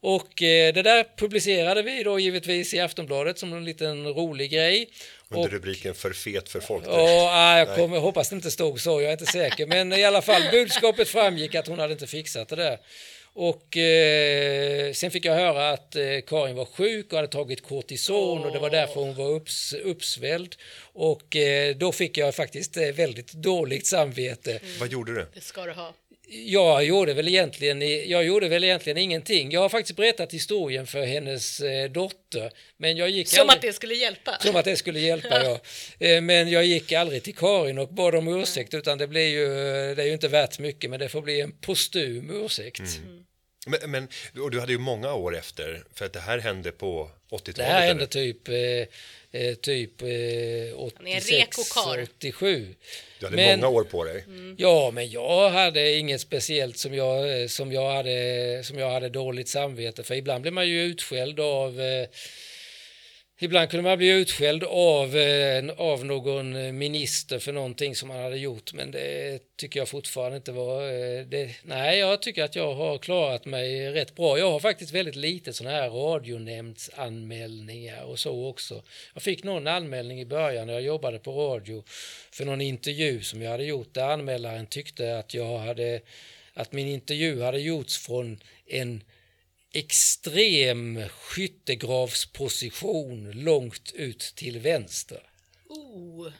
Och 0.00 0.42
eh, 0.42 0.74
det 0.74 0.82
där 0.82 1.06
publicerade 1.16 1.82
vi 1.82 2.02
då 2.02 2.18
givetvis 2.18 2.74
i 2.74 2.80
Aftonbladet 2.80 3.38
som 3.38 3.52
en 3.52 3.64
liten 3.64 4.06
rolig 4.08 4.50
grej. 4.50 4.88
Under 5.34 5.48
Och- 5.48 5.52
rubriken 5.52 5.94
för 5.94 6.12
fet 6.12 6.48
för 6.48 6.60
folk. 6.60 6.84
Ja, 6.86 7.30
nej, 7.32 7.58
jag 7.58 7.76
kommer, 7.76 7.98
hoppas 7.98 8.28
det 8.28 8.36
inte 8.36 8.50
stod 8.50 8.80
så, 8.80 9.00
jag 9.00 9.08
är 9.08 9.12
inte 9.12 9.26
säker. 9.26 9.66
Men 9.66 9.92
i 9.92 10.04
alla 10.04 10.22
fall, 10.22 10.42
budskapet 10.50 11.08
framgick 11.08 11.54
att 11.54 11.66
hon 11.66 11.78
hade 11.78 11.92
inte 11.92 12.06
fixat 12.06 12.48
det 12.48 12.56
där. 12.56 12.78
Och 13.36 13.76
eh, 13.76 14.92
sen 14.92 15.10
fick 15.10 15.24
jag 15.24 15.34
höra 15.34 15.70
att 15.70 15.96
eh, 15.96 16.02
Karin 16.26 16.56
var 16.56 16.64
sjuk 16.64 17.12
och 17.12 17.16
hade 17.16 17.28
tagit 17.28 17.62
kortison 17.68 18.44
och 18.44 18.52
det 18.52 18.58
var 18.58 18.70
därför 18.70 19.00
hon 19.00 19.14
var 19.14 19.30
upps, 19.30 19.72
uppsvälld. 19.72 20.56
Och 20.92 21.36
eh, 21.36 21.76
då 21.76 21.92
fick 21.92 22.16
jag 22.18 22.34
faktiskt 22.34 22.76
eh, 22.76 22.82
väldigt 22.82 23.32
dåligt 23.32 23.86
samvete. 23.86 24.60
Vad 24.80 24.88
gjorde 24.88 25.14
du? 25.14 25.26
Det 25.34 25.40
ska 25.40 25.64
du 25.66 25.72
ha. 25.72 25.94
Jag 26.28 26.84
gjorde 26.84 27.14
väl 27.14 27.28
egentligen, 27.28 28.08
jag 28.10 28.24
gjorde 28.24 28.48
väl 28.48 28.64
egentligen 28.64 28.98
ingenting. 28.98 29.50
Jag 29.50 29.60
har 29.60 29.68
faktiskt 29.68 29.96
berättat 29.96 30.32
historien 30.34 30.86
för 30.86 31.04
hennes 31.04 31.60
eh, 31.60 31.90
dotter. 31.90 32.50
Men 32.76 32.96
jag 32.96 33.10
gick 33.10 33.28
Som 33.28 33.40
aldrig- 33.40 33.56
att 33.56 33.62
det 33.62 33.72
skulle 33.72 33.94
hjälpa. 33.94 34.38
som 34.40 34.56
att 34.56 34.64
det 34.64 34.76
skulle 34.76 35.00
hjälpa, 35.00 35.44
ja. 35.44 35.60
Eh, 36.06 36.20
Men 36.20 36.48
jag 36.48 36.64
gick 36.64 36.92
aldrig 36.92 37.22
till 37.22 37.34
Karin 37.34 37.78
och 37.78 37.88
bad 37.94 38.14
om 38.14 38.28
ursäkt, 38.40 38.74
utan 38.74 38.98
det 38.98 39.06
blir 39.06 39.28
ju, 39.28 39.46
det 39.94 40.02
är 40.02 40.06
ju 40.06 40.12
inte 40.12 40.28
värt 40.28 40.58
mycket, 40.58 40.90
men 40.90 41.00
det 41.00 41.08
får 41.08 41.22
bli 41.22 41.40
en 41.40 41.52
postum 41.52 42.44
ursäkt. 42.44 42.82
Men, 43.66 43.90
men 43.90 44.08
och 44.42 44.50
du 44.50 44.60
hade 44.60 44.72
ju 44.72 44.78
många 44.78 45.14
år 45.14 45.36
efter, 45.36 45.84
för 45.94 46.06
att 46.06 46.12
det 46.12 46.20
här 46.20 46.38
hände 46.38 46.72
på 46.72 47.10
80-talet. 47.30 47.56
Det 47.56 47.62
här 47.62 47.76
eller? 47.78 47.86
hände 47.88 48.06
typ, 48.06 48.48
eh, 48.48 49.40
eh, 49.40 49.54
typ 49.54 50.02
eh, 50.02 50.08
Han 50.08 51.06
är 51.06 51.10
en 51.12 51.16
86, 51.16 51.30
reko 51.30 51.62
karl. 51.74 52.00
87. 52.02 52.74
Du 53.18 53.26
hade 53.26 53.36
Men- 53.36 53.60
många 53.60 53.68
år 53.76 53.84
på 53.84 54.04
dig. 54.04 54.24
Ja, 54.56 54.90
men 54.94 55.10
jag 55.10 55.50
hade 55.50 55.92
inget 55.96 56.20
speciellt 56.20 56.78
som 56.78 56.94
jag, 56.94 57.40
eh, 57.42 57.46
som 57.48 57.72
jag, 57.72 57.92
hade, 57.94 58.62
som 58.64 58.78
jag 58.78 58.90
hade 58.90 59.08
dåligt 59.08 59.48
samvete 59.48 60.02
för. 60.02 60.14
Ibland 60.14 60.42
blir 60.42 60.52
man 60.52 60.68
ju 60.68 60.82
utskälld 60.82 61.40
av, 61.40 61.80
eh, 61.80 62.06
Ibland 63.38 63.70
kunde 63.70 63.82
man 63.82 63.98
bli 63.98 64.10
utskälld 64.10 64.64
av, 64.64 65.16
eh, 65.16 65.64
av 65.76 66.04
någon 66.04 66.56
eh, 66.56 66.72
minister 66.72 67.38
för 67.38 67.52
någonting 67.52 67.96
som 67.96 68.08
man 68.08 68.22
hade 68.22 68.38
gjort, 68.38 68.72
men 68.72 68.90
det 68.90 69.38
tycker 69.56 69.80
jag 69.80 69.88
fortfarande 69.88 70.36
inte 70.36 70.52
var... 70.52 70.82
Eh, 70.82 71.20
det, 71.26 71.50
nej, 71.62 71.98
jag 71.98 72.22
tycker 72.22 72.44
att 72.44 72.56
jag 72.56 72.74
har 72.74 72.98
klarat 72.98 73.44
mig 73.44 73.90
rätt 73.90 74.14
bra. 74.14 74.38
Jag 74.38 74.50
har 74.50 74.60
faktiskt 74.60 74.92
väldigt 74.92 75.16
lite 75.16 75.52
sådana 75.52 75.76
här 75.76 75.90
radionämndsanmälningar 75.90 78.02
och 78.02 78.18
så 78.18 78.46
också. 78.46 78.82
Jag 79.14 79.22
fick 79.22 79.44
någon 79.44 79.66
anmälning 79.66 80.20
i 80.20 80.26
början 80.26 80.66
när 80.66 80.74
jag 80.74 80.82
jobbade 80.82 81.18
på 81.18 81.32
radio 81.32 81.84
för 82.30 82.44
någon 82.44 82.60
intervju 82.60 83.22
som 83.22 83.42
jag 83.42 83.50
hade 83.50 83.64
gjort 83.64 83.94
där 83.94 84.08
anmälaren 84.08 84.66
tyckte 84.66 85.18
att 85.18 85.34
jag 85.34 85.58
hade 85.58 86.00
att 86.54 86.72
min 86.72 86.88
intervju 86.88 87.42
hade 87.42 87.60
gjorts 87.60 87.98
från 87.98 88.40
en 88.66 89.02
extrem 89.74 91.08
skyttegravsposition 91.08 93.30
långt 93.30 93.92
ut 93.94 94.32
till 94.36 94.58
vänster. 94.58 95.22
Oh. 95.68 96.32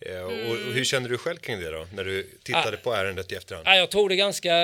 Eh, 0.00 0.22
Och, 0.22 0.32
och 0.32 0.56
hur 0.74 0.84
kände 0.84 1.08
du 1.08 1.18
själv 1.18 1.36
kring 1.36 1.60
det 1.60 1.70
då, 1.70 1.86
när 1.94 2.04
du 2.04 2.30
tittade 2.44 2.76
på 2.76 2.92
ärendet 2.92 3.32
i 3.32 3.34
efterhand? 3.34 3.66
Ja, 3.66 3.76
jag 3.76 3.90
tog 3.90 4.08
det 4.08 4.16
ganska... 4.16 4.54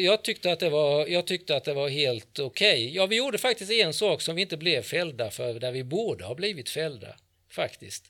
Jag 0.00 0.24
tyckte 0.24 0.52
att 0.52 0.60
det 0.60 0.70
var, 0.70 1.06
jag 1.06 1.26
tyckte 1.26 1.56
att 1.56 1.64
det 1.64 1.74
var 1.74 1.88
helt 1.88 2.38
okej. 2.38 2.94
Ja, 2.94 3.06
vi 3.06 3.16
gjorde 3.16 3.38
faktiskt 3.38 3.70
en 3.70 3.94
sak 3.94 4.22
som 4.22 4.36
vi 4.36 4.42
inte 4.42 4.56
blev 4.56 4.82
fällda 4.82 5.30
för, 5.30 5.60
där 5.60 5.72
vi 5.72 5.84
borde 5.84 6.24
ha 6.24 6.34
blivit 6.34 6.70
fällda, 6.70 7.16
faktiskt. 7.50 8.04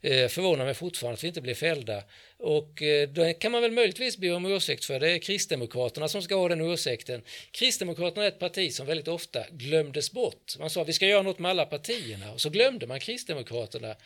Eh, 0.00 0.28
förvånar 0.28 0.64
mig 0.64 0.74
fortfarande 0.74 1.14
att 1.14 1.24
vi 1.24 1.28
inte 1.28 1.40
blev 1.40 1.54
fällda. 1.54 2.02
Och 2.42 2.82
eh, 2.82 3.08
det 3.08 3.32
kan 3.32 3.52
man 3.52 3.62
väl 3.62 3.70
möjligtvis 3.70 4.16
be 4.16 4.30
om 4.32 4.46
ursäkt 4.46 4.84
för. 4.84 5.00
Det 5.00 5.10
är 5.10 5.18
Kristdemokraterna 5.18 6.08
som 6.08 6.22
ska 6.22 6.34
ha 6.34 6.48
den 6.48 6.60
ursäkten. 6.60 7.22
Kristdemokraterna 7.50 8.24
är 8.24 8.28
ett 8.28 8.38
parti 8.38 8.72
som 8.72 8.86
väldigt 8.86 9.08
ofta 9.08 9.44
glömdes 9.50 10.12
bort. 10.12 10.58
Man 10.58 10.70
sa 10.70 10.82
att 10.82 10.88
vi 10.88 10.92
ska 10.92 11.06
göra 11.06 11.22
något 11.22 11.38
med 11.38 11.50
alla 11.50 11.66
partierna 11.66 12.32
och 12.32 12.40
så 12.40 12.50
glömde 12.50 12.86
man 12.86 13.00
Kristdemokraterna. 13.00 13.96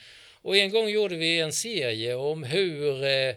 Och 0.42 0.56
en 0.56 0.70
gång 0.70 0.88
gjorde 0.88 1.16
vi 1.16 1.40
en 1.40 1.52
serie 1.52 2.14
om 2.14 2.44
hur 2.44 3.04
eh, 3.04 3.34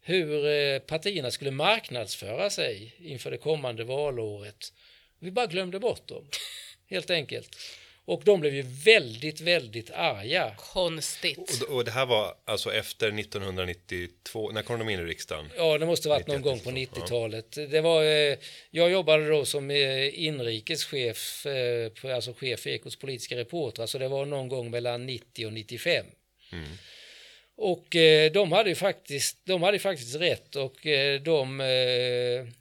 hur 0.00 0.46
eh, 0.46 0.78
partierna 0.78 1.30
skulle 1.30 1.50
marknadsföra 1.50 2.50
sig 2.50 2.94
inför 2.98 3.30
det 3.30 3.38
kommande 3.38 3.84
valåret. 3.84 4.72
Vi 5.18 5.30
bara 5.30 5.46
glömde 5.46 5.78
bort 5.78 6.08
dem, 6.08 6.24
helt 6.90 7.10
enkelt. 7.10 7.56
Och 8.04 8.22
de 8.24 8.40
blev 8.40 8.54
ju 8.54 8.62
väldigt, 8.84 9.40
väldigt 9.40 9.90
arga. 9.90 10.54
Konstigt. 10.58 11.62
Och, 11.68 11.74
och 11.76 11.84
det 11.84 11.90
här 11.90 12.06
var 12.06 12.34
alltså 12.44 12.72
efter 12.74 13.18
1992, 13.18 14.50
när 14.50 14.62
kom 14.62 14.78
de 14.78 14.88
in 14.88 15.00
i 15.00 15.02
riksdagen? 15.02 15.50
Ja, 15.56 15.78
det 15.78 15.86
måste 15.86 16.08
varit 16.08 16.26
någon 16.26 16.36
91, 16.36 16.44
gång 16.64 16.72
på 16.74 16.80
ja. 16.80 16.86
90-talet. 17.02 17.52
Det 17.70 17.80
var, 17.80 18.02
eh, 18.04 18.36
jag 18.70 18.90
jobbade 18.90 19.28
då 19.28 19.44
som 19.44 19.70
eh, 19.70 20.24
inrikeschef, 20.24 21.46
eh, 21.46 21.88
på- 21.88 22.08
alltså 22.12 22.32
chef 22.32 22.60
för 22.60 22.70
Ekots 22.70 22.96
politiska 22.96 23.36
reportrar, 23.36 23.86
så 23.86 23.98
det 23.98 24.08
var 24.08 24.24
någon 24.26 24.48
gång 24.48 24.70
mellan 24.70 25.06
90 25.06 25.46
och 25.46 25.52
95. 25.52 26.06
Och 27.56 27.96
eh, 27.96 28.32
de 28.32 28.52
hade 28.52 28.68
ju 28.68 28.74
faktiskt, 28.76 29.36
de 29.46 29.62
hade 29.62 29.78
faktiskt 29.78 30.16
rätt 30.16 30.56
och 30.56 30.86
eh, 30.86 31.20
de, 31.20 31.58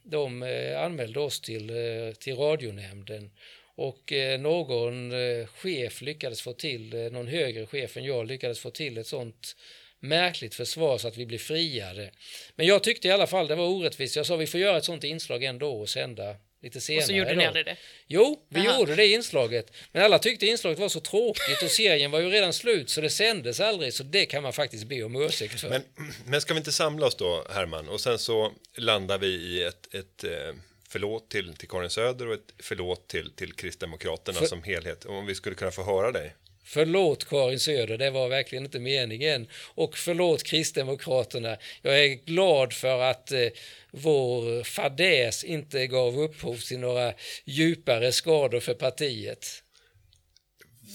de 0.03 0.43
anmälde 0.77 1.19
oss 1.19 1.41
till, 1.41 1.71
till 2.19 2.35
radionämnden. 2.35 3.31
Och 3.79 4.13
eh, 4.13 4.39
någon 4.39 5.11
eh, 5.11 5.47
chef 5.47 6.01
lyckades 6.01 6.41
få 6.41 6.53
till, 6.53 6.93
eh, 6.93 6.99
någon 6.99 7.27
högre 7.27 7.65
chef 7.65 7.97
än 7.97 8.03
jag 8.03 8.27
lyckades 8.27 8.59
få 8.59 8.71
till 8.71 8.97
ett 8.97 9.07
sånt 9.07 9.55
märkligt 9.99 10.55
försvar 10.55 10.97
så 10.97 11.07
att 11.07 11.17
vi 11.17 11.25
blev 11.25 11.37
friade. 11.37 12.11
Men 12.55 12.67
jag 12.67 12.83
tyckte 12.83 13.07
i 13.07 13.11
alla 13.11 13.27
fall 13.27 13.47
det 13.47 13.55
var 13.55 13.67
orättvist. 13.67 14.15
Jag 14.15 14.25
sa 14.25 14.35
vi 14.35 14.47
får 14.47 14.59
göra 14.59 14.77
ett 14.77 14.85
sånt 14.85 15.03
inslag 15.03 15.43
ändå 15.43 15.71
och 15.71 15.89
sända 15.89 16.35
lite 16.61 16.81
senare. 16.81 17.01
Och 17.01 17.07
så 17.07 17.13
gjorde 17.13 17.29
ni 17.29 17.33
idag." 17.33 17.47
aldrig 17.47 17.65
det. 17.65 17.77
Jo, 18.07 18.45
vi 18.49 18.65
Jaha. 18.65 18.79
gjorde 18.79 18.95
det 18.95 19.07
inslaget. 19.07 19.73
Men 19.91 20.03
alla 20.03 20.19
tyckte 20.19 20.45
inslaget 20.45 20.79
var 20.79 20.89
så 20.89 20.99
tråkigt 20.99 21.63
och 21.63 21.71
serien 21.71 22.11
var 22.11 22.19
ju 22.19 22.29
redan 22.29 22.53
slut 22.53 22.89
så 22.89 23.01
det 23.01 23.09
sändes 23.09 23.59
aldrig. 23.59 23.93
Så 23.93 24.03
det 24.03 24.25
kan 24.25 24.43
man 24.43 24.53
faktiskt 24.53 24.83
be 24.83 25.03
om 25.03 25.15
ursäkt 25.15 25.59
för. 25.59 25.69
Men, 25.69 25.83
men 26.25 26.41
ska 26.41 26.53
vi 26.53 26.57
inte 26.57 26.71
samla 26.71 27.05
oss 27.05 27.15
då, 27.15 27.47
Herman? 27.49 27.89
Och 27.89 28.01
sen 28.01 28.19
så 28.19 28.53
landar 28.77 29.17
vi 29.17 29.27
i 29.27 29.63
ett, 29.63 29.93
ett 29.93 30.23
eh, 30.23 30.55
förlåt 30.89 31.29
till, 31.29 31.53
till 31.53 31.67
Karin 31.67 31.89
Söder 31.89 32.27
och 32.27 32.33
ett 32.33 32.53
förlåt 32.59 33.07
till, 33.07 33.31
till 33.31 33.53
Kristdemokraterna 33.53 34.39
För- 34.39 34.45
som 34.45 34.63
helhet. 34.63 35.05
Om 35.05 35.25
vi 35.25 35.35
skulle 35.35 35.55
kunna 35.55 35.71
få 35.71 35.83
höra 35.83 36.11
dig. 36.11 36.35
Förlåt 36.63 37.29
Karin 37.29 37.59
Söder, 37.59 37.97
det 37.97 38.09
var 38.09 38.29
verkligen 38.29 38.65
inte 38.65 38.79
meningen. 38.79 39.47
Och 39.75 39.97
förlåt 39.97 40.43
Kristdemokraterna. 40.43 41.57
Jag 41.81 41.99
är 41.99 42.07
glad 42.07 42.73
för 42.73 43.01
att 43.01 43.31
eh, 43.31 43.47
vår 43.91 44.63
fadäs 44.63 45.43
inte 45.43 45.87
gav 45.87 46.19
upphov 46.19 46.57
till 46.57 46.79
några 46.79 47.13
djupare 47.45 48.11
skador 48.11 48.59
för 48.59 48.73
partiet. 48.73 49.63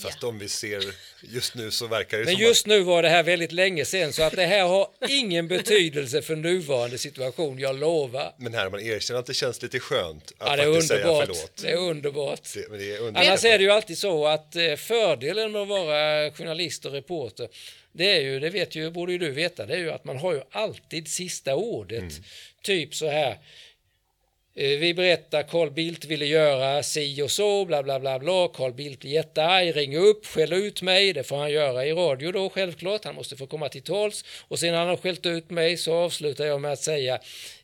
Fast 0.03 0.24
om 0.24 0.38
vi 0.38 0.49
ser 0.49 0.84
just 1.20 1.55
nu 1.55 1.70
så 1.70 1.86
verkar 1.86 2.18
det 2.18 2.24
Men 2.24 2.34
som 2.34 2.42
just 2.42 2.66
nu 2.66 2.80
var 2.80 3.03
det 3.03 3.09
här 3.09 3.22
väldigt 3.22 3.53
länge 3.53 3.84
sedan 3.84 4.12
så 4.12 4.22
att 4.22 4.36
det 4.36 4.47
här 4.47 4.62
har 4.62 4.88
ingen 5.09 5.49
betydelse 5.49 6.22
för 6.22 6.36
nuvarande 6.36 6.99
situation, 6.99 7.59
jag 7.59 7.76
lovar. 7.76 8.20
att... 8.20 8.34
Men 8.38 8.55
Herman, 8.55 8.80
erkänn 8.80 9.16
att 9.16 9.26
det 9.26 9.34
känns 9.34 9.62
lite 9.62 9.80
skönt 9.80 10.32
att 10.38 10.49
Ja, 10.51 10.57
det 10.57 10.62
är 10.62 10.66
faktiskt 10.66 10.88
säga 10.88 11.01
underbart. 11.01 11.26
förlåt. 11.26 11.62
Det 11.62 11.70
är 11.70 11.76
underbart. 11.76 12.40
Det, 12.55 12.70
men 12.70 12.78
det 12.78 12.92
är 12.92 12.99
underbart. 12.99 13.26
Annars 13.26 13.45
är 13.45 13.59
det 13.59 13.64
ju 13.64 13.70
alltid 13.70 13.99
så 13.99 14.26
att 14.26 14.57
eh, 14.57 14.74
fördelen 14.76 15.53
med 15.53 15.62
att 15.62 15.68
vara 15.68 16.30
journalist 16.30 16.84
och 16.84 16.92
reporter, 16.92 17.49
det 17.92 18.16
är 18.16 18.20
ju, 18.20 18.40
det 18.40 18.51
vet 18.51 18.74
ju, 18.74 18.90
borde 18.90 19.12
ju 19.12 19.18
du 19.18 19.30
veta, 19.30 19.66
det 19.66 19.74
är 19.74 19.78
ju 19.78 19.90
att 19.90 20.05
man 20.05 20.18
har 20.18 20.34
ju 20.34 20.40
alltid 20.51 21.09
sista 21.09 21.55
ordet. 21.55 21.99
Mm. 21.99 22.24
Typ 22.62 22.95
så 22.95 23.11
här. 23.11 23.38
Eh, 24.57 24.79
Vi 24.79 24.95
berättar 24.95 25.43
Carl 25.43 25.71
Bildt 25.71 26.05
ville 26.05 26.27
göra 26.27 26.83
si 26.83 27.23
och 27.23 27.31
så, 27.31 27.65
bla 27.65 27.83
bla 27.83 28.01
bla 28.01 28.19
bla. 28.19 28.49
Carl 28.49 28.73
Bildt 28.73 29.01
blir 29.01 29.11
jättearg, 29.11 29.77
ring 29.77 29.97
upp, 29.97 30.27
skäll 30.27 30.53
ut 30.53 30.83
mig. 30.83 31.13
Det 31.13 31.25
får 31.25 31.37
han 31.37 31.51
göra 31.51 31.87
i 31.87 31.93
radio 31.93 32.33
då 32.33 32.51
självklart. 32.51 33.05
Han 33.05 33.15
måste 33.15 33.37
få 33.37 33.47
komma 33.47 33.69
till 33.69 33.83
tals. 33.83 34.25
Och 34.49 34.59
sen 34.59 34.73
när 34.73 34.79
han 34.79 34.89
har 34.89 34.97
skällt 34.97 35.27
ut 35.27 35.51
mig 35.51 35.77
så 35.77 35.95
avslutar 35.95 36.45
jag 36.47 36.61
med 36.61 36.73
att 36.73 36.83
säga 36.83 37.15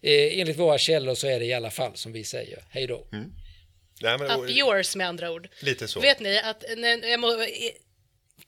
eh, 0.01 0.39
enligt 0.41 0.59
våra 0.59 0.79
källor 0.79 1.15
så 1.15 1.27
är 1.27 1.41
det 1.41 1.47
i 1.47 1.55
alla 1.55 1.71
fall 1.71 1.93
som 1.95 2.13
vi 2.13 2.25
säger. 2.25 2.65
Hej 2.71 2.87
då. 2.87 3.07
Nej, 4.03 4.19
men, 4.19 4.41
Up 4.41 4.51
yours 4.51 4.97
med 4.97 5.09
andra 5.09 5.33
ord. 5.33 5.49
Lite 5.61 5.89
så. 5.89 6.01
Vet 6.01 6.21
ni 6.21 6.39
att, 6.39 6.65
när, 6.77 7.11
jag 7.11 7.21
må, 7.21 7.29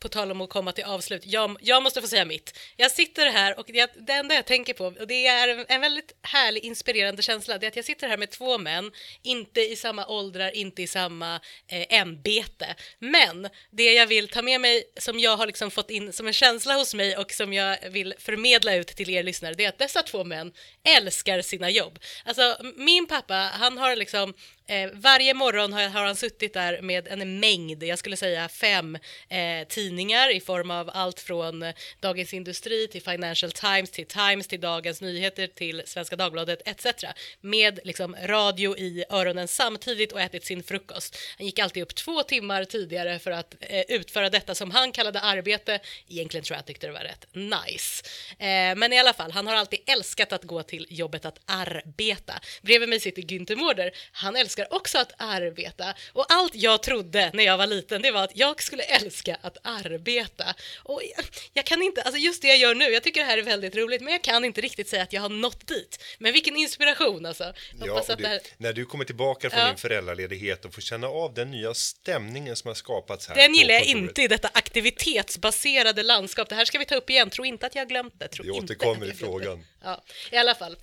på 0.02 0.08
tal 0.08 0.30
om 0.30 0.40
att 0.40 0.50
komma 0.50 0.72
till 0.72 0.84
avslut, 0.84 1.22
jag, 1.26 1.56
jag 1.60 1.82
måste 1.82 2.00
få 2.00 2.06
säga 2.06 2.24
mitt. 2.24 2.58
Jag 2.76 2.90
sitter 2.90 3.26
här 3.26 3.58
och 3.58 3.66
det, 3.72 3.92
det 4.06 4.12
enda 4.12 4.34
jag 4.34 4.46
tänker 4.46 4.74
på, 4.74 4.86
och 4.86 5.06
det 5.06 5.26
är 5.26 5.48
en, 5.48 5.66
en 5.68 5.80
väldigt 5.80 6.12
härlig, 6.22 6.64
inspirerande 6.64 7.22
känsla, 7.22 7.58
det 7.58 7.66
är 7.66 7.68
att 7.68 7.76
jag 7.76 7.84
sitter 7.84 8.08
här 8.08 8.16
med 8.16 8.30
två 8.30 8.58
män, 8.58 8.92
inte 9.22 9.60
i 9.60 9.76
samma 9.76 10.06
åldrar, 10.06 10.56
inte 10.56 10.82
i 10.82 10.86
samma 10.86 11.40
eh, 11.68 12.00
ämbete. 12.00 12.74
Men 12.98 13.48
det 13.70 13.92
jag 13.92 14.06
vill 14.06 14.28
ta 14.28 14.42
med 14.42 14.60
mig, 14.60 14.84
som 14.96 15.18
jag 15.18 15.36
har 15.36 15.46
liksom 15.46 15.70
fått 15.70 15.90
in 15.90 16.12
som 16.12 16.26
en 16.26 16.32
känsla 16.32 16.74
hos 16.74 16.94
mig 16.94 17.16
och 17.16 17.32
som 17.32 17.52
jag 17.52 17.90
vill 17.90 18.14
förmedla 18.18 18.74
ut 18.74 18.88
till 18.88 19.10
er 19.10 19.22
lyssnare, 19.22 19.54
det 19.54 19.64
är 19.64 19.68
att 19.68 19.78
dessa 19.78 20.02
två 20.02 20.24
män 20.24 20.52
älskar 20.84 21.42
sina 21.42 21.70
jobb. 21.70 21.98
Alltså, 22.24 22.56
min 22.76 23.06
pappa, 23.06 23.34
han 23.34 23.78
har 23.78 23.96
liksom 23.96 24.34
Eh, 24.72 24.90
varje 24.92 25.34
morgon 25.34 25.72
har, 25.72 25.88
har 25.88 26.04
han 26.04 26.16
suttit 26.16 26.54
där 26.54 26.82
med 26.82 27.08
en 27.08 27.40
mängd, 27.40 27.82
jag 27.82 27.98
skulle 27.98 28.16
säga 28.16 28.48
fem 28.48 28.98
eh, 29.28 29.68
tidningar 29.68 30.30
i 30.30 30.40
form 30.40 30.70
av 30.70 30.90
allt 30.94 31.20
från 31.20 31.64
Dagens 32.00 32.34
Industri 32.34 32.88
till 32.88 33.02
Financial 33.02 33.52
Times 33.52 33.90
till 33.90 34.06
Times 34.06 34.46
till 34.46 34.60
Dagens 34.60 35.00
Nyheter 35.00 35.46
till 35.46 35.82
Svenska 35.86 36.16
Dagbladet 36.16 36.62
etc. 36.64 37.04
Med 37.40 37.80
liksom 37.84 38.16
radio 38.22 38.76
i 38.78 39.04
öronen 39.10 39.48
samtidigt 39.48 40.12
och 40.12 40.20
ätit 40.20 40.44
sin 40.44 40.62
frukost. 40.62 41.18
Han 41.38 41.46
gick 41.46 41.58
alltid 41.58 41.82
upp 41.82 41.94
två 41.94 42.22
timmar 42.22 42.64
tidigare 42.64 43.18
för 43.18 43.30
att 43.30 43.54
eh, 43.60 43.80
utföra 43.88 44.30
detta 44.30 44.54
som 44.54 44.70
han 44.70 44.92
kallade 44.92 45.20
arbete. 45.20 45.80
Egentligen 46.08 46.44
tror 46.44 46.54
jag 46.54 46.60
att 46.60 46.66
tyckte 46.66 46.86
det 46.86 46.92
var 46.92 47.00
rätt 47.00 47.26
nice. 47.32 48.04
Eh, 48.38 48.76
men 48.76 48.92
i 48.92 48.98
alla 48.98 49.12
fall, 49.12 49.30
han 49.32 49.46
har 49.46 49.54
alltid 49.54 49.80
älskat 49.86 50.32
att 50.32 50.44
gå 50.44 50.62
till 50.62 50.86
jobbet 50.90 51.24
att 51.24 51.40
arbeta. 51.46 52.34
Bredvid 52.62 52.88
mig 52.88 53.00
sitter 53.00 53.22
Günther 53.22 53.56
Mårder. 53.56 53.92
Han 54.12 54.36
älskar 54.36 54.61
också 54.70 54.98
att 54.98 55.12
arbeta. 55.16 55.94
Och 56.12 56.26
allt 56.28 56.54
jag 56.54 56.82
trodde 56.82 57.30
när 57.34 57.44
jag 57.44 57.58
var 57.58 57.66
liten, 57.66 58.02
det 58.02 58.10
var 58.10 58.24
att 58.24 58.36
jag 58.36 58.62
skulle 58.62 58.82
älska 58.82 59.38
att 59.42 59.56
arbeta. 59.62 60.44
Och 60.82 61.02
jag, 61.16 61.24
jag 61.52 61.64
kan 61.64 61.82
inte, 61.82 62.02
alltså 62.02 62.18
just 62.20 62.42
det 62.42 62.48
jag 62.48 62.56
gör 62.56 62.74
nu, 62.74 62.84
jag 62.84 63.02
tycker 63.02 63.20
det 63.20 63.26
här 63.26 63.38
är 63.38 63.42
väldigt 63.42 63.76
roligt, 63.76 64.02
men 64.02 64.12
jag 64.12 64.22
kan 64.22 64.44
inte 64.44 64.60
riktigt 64.60 64.88
säga 64.88 65.02
att 65.02 65.12
jag 65.12 65.22
har 65.22 65.28
nått 65.28 65.66
dit. 65.66 66.04
Men 66.18 66.32
vilken 66.32 66.56
inspiration 66.56 67.26
alltså. 67.26 67.52
Ja, 67.84 68.04
det 68.16 68.26
här... 68.26 68.40
när 68.56 68.72
du 68.72 68.84
kommer 68.84 69.04
tillbaka 69.04 69.50
från 69.50 69.60
Ja. 69.60 69.66
din 69.66 69.76
föräldraledighet 69.76 70.64
och 70.64 70.74
får 70.74 70.82
känna 70.82 71.06
av 71.06 71.34
den 71.34 71.50
nya 71.50 71.74
stämningen 71.74 72.56
som 72.56 72.68
har 72.68 72.74
skapats 72.74 73.28
här 73.28 73.34
Den 73.34 73.54
gillar 73.54 73.74
jag 73.74 73.84
inte 73.84 74.22
i 74.22 74.28
detta 74.28 74.50
aktivitetsbaserade 74.54 76.02
landskap. 76.02 76.48
Det 76.48 76.54
här 76.54 76.64
ska 76.64 76.78
vi 76.78 76.84
ta 76.84 76.94
upp 76.94 77.10
igen. 77.10 77.30
Tro 77.30 77.44
inte 77.44 77.66
att 77.66 77.74
jag 77.74 77.82
har 77.82 77.88
glömt 77.88 78.20
det. 78.20 78.28
Tro 78.28 78.44
Vi 78.44 78.50
återkommer 78.50 79.10
i 79.10 79.14
frågan. 79.14 79.64
Ja, 79.84 80.02
i 80.30 80.36
alla 80.36 80.54
fall. 80.54 80.76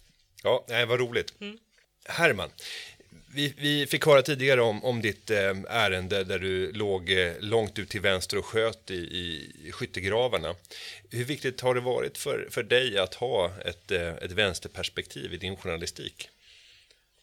Ja, 0.44 0.66
nej, 0.70 0.86
vad 0.86 1.00
roligt. 1.00 1.34
Mm. 1.42 1.58
Herman, 2.06 2.52
vi, 3.34 3.54
vi 3.58 3.88
fick 3.88 4.06
höra 4.06 4.22
tidigare 4.22 4.62
om, 4.62 4.84
om 4.84 5.02
ditt 5.02 5.30
eh, 5.30 5.54
ärende 5.70 6.24
där 6.24 6.40
du 6.40 6.72
låg 6.72 7.12
eh, 7.12 7.34
långt 7.40 7.80
ut 7.80 7.90
till 7.90 8.02
vänster 8.02 8.38
och 8.38 8.46
sköt 8.46 8.92
i, 8.92 8.96
i 9.66 9.72
skyttegravarna. 9.72 10.56
Hur 11.10 11.26
viktigt 11.26 11.62
har 11.62 11.76
det 11.76 11.82
varit 11.82 12.18
för, 12.18 12.48
för 12.52 12.64
dig 12.64 12.98
att 12.98 13.14
ha 13.14 13.52
ett, 13.66 13.92
eh, 13.92 14.14
ett 14.14 14.32
vänsterperspektiv 14.32 15.34
i 15.34 15.38
din 15.38 15.58
journalistik? 15.58 16.30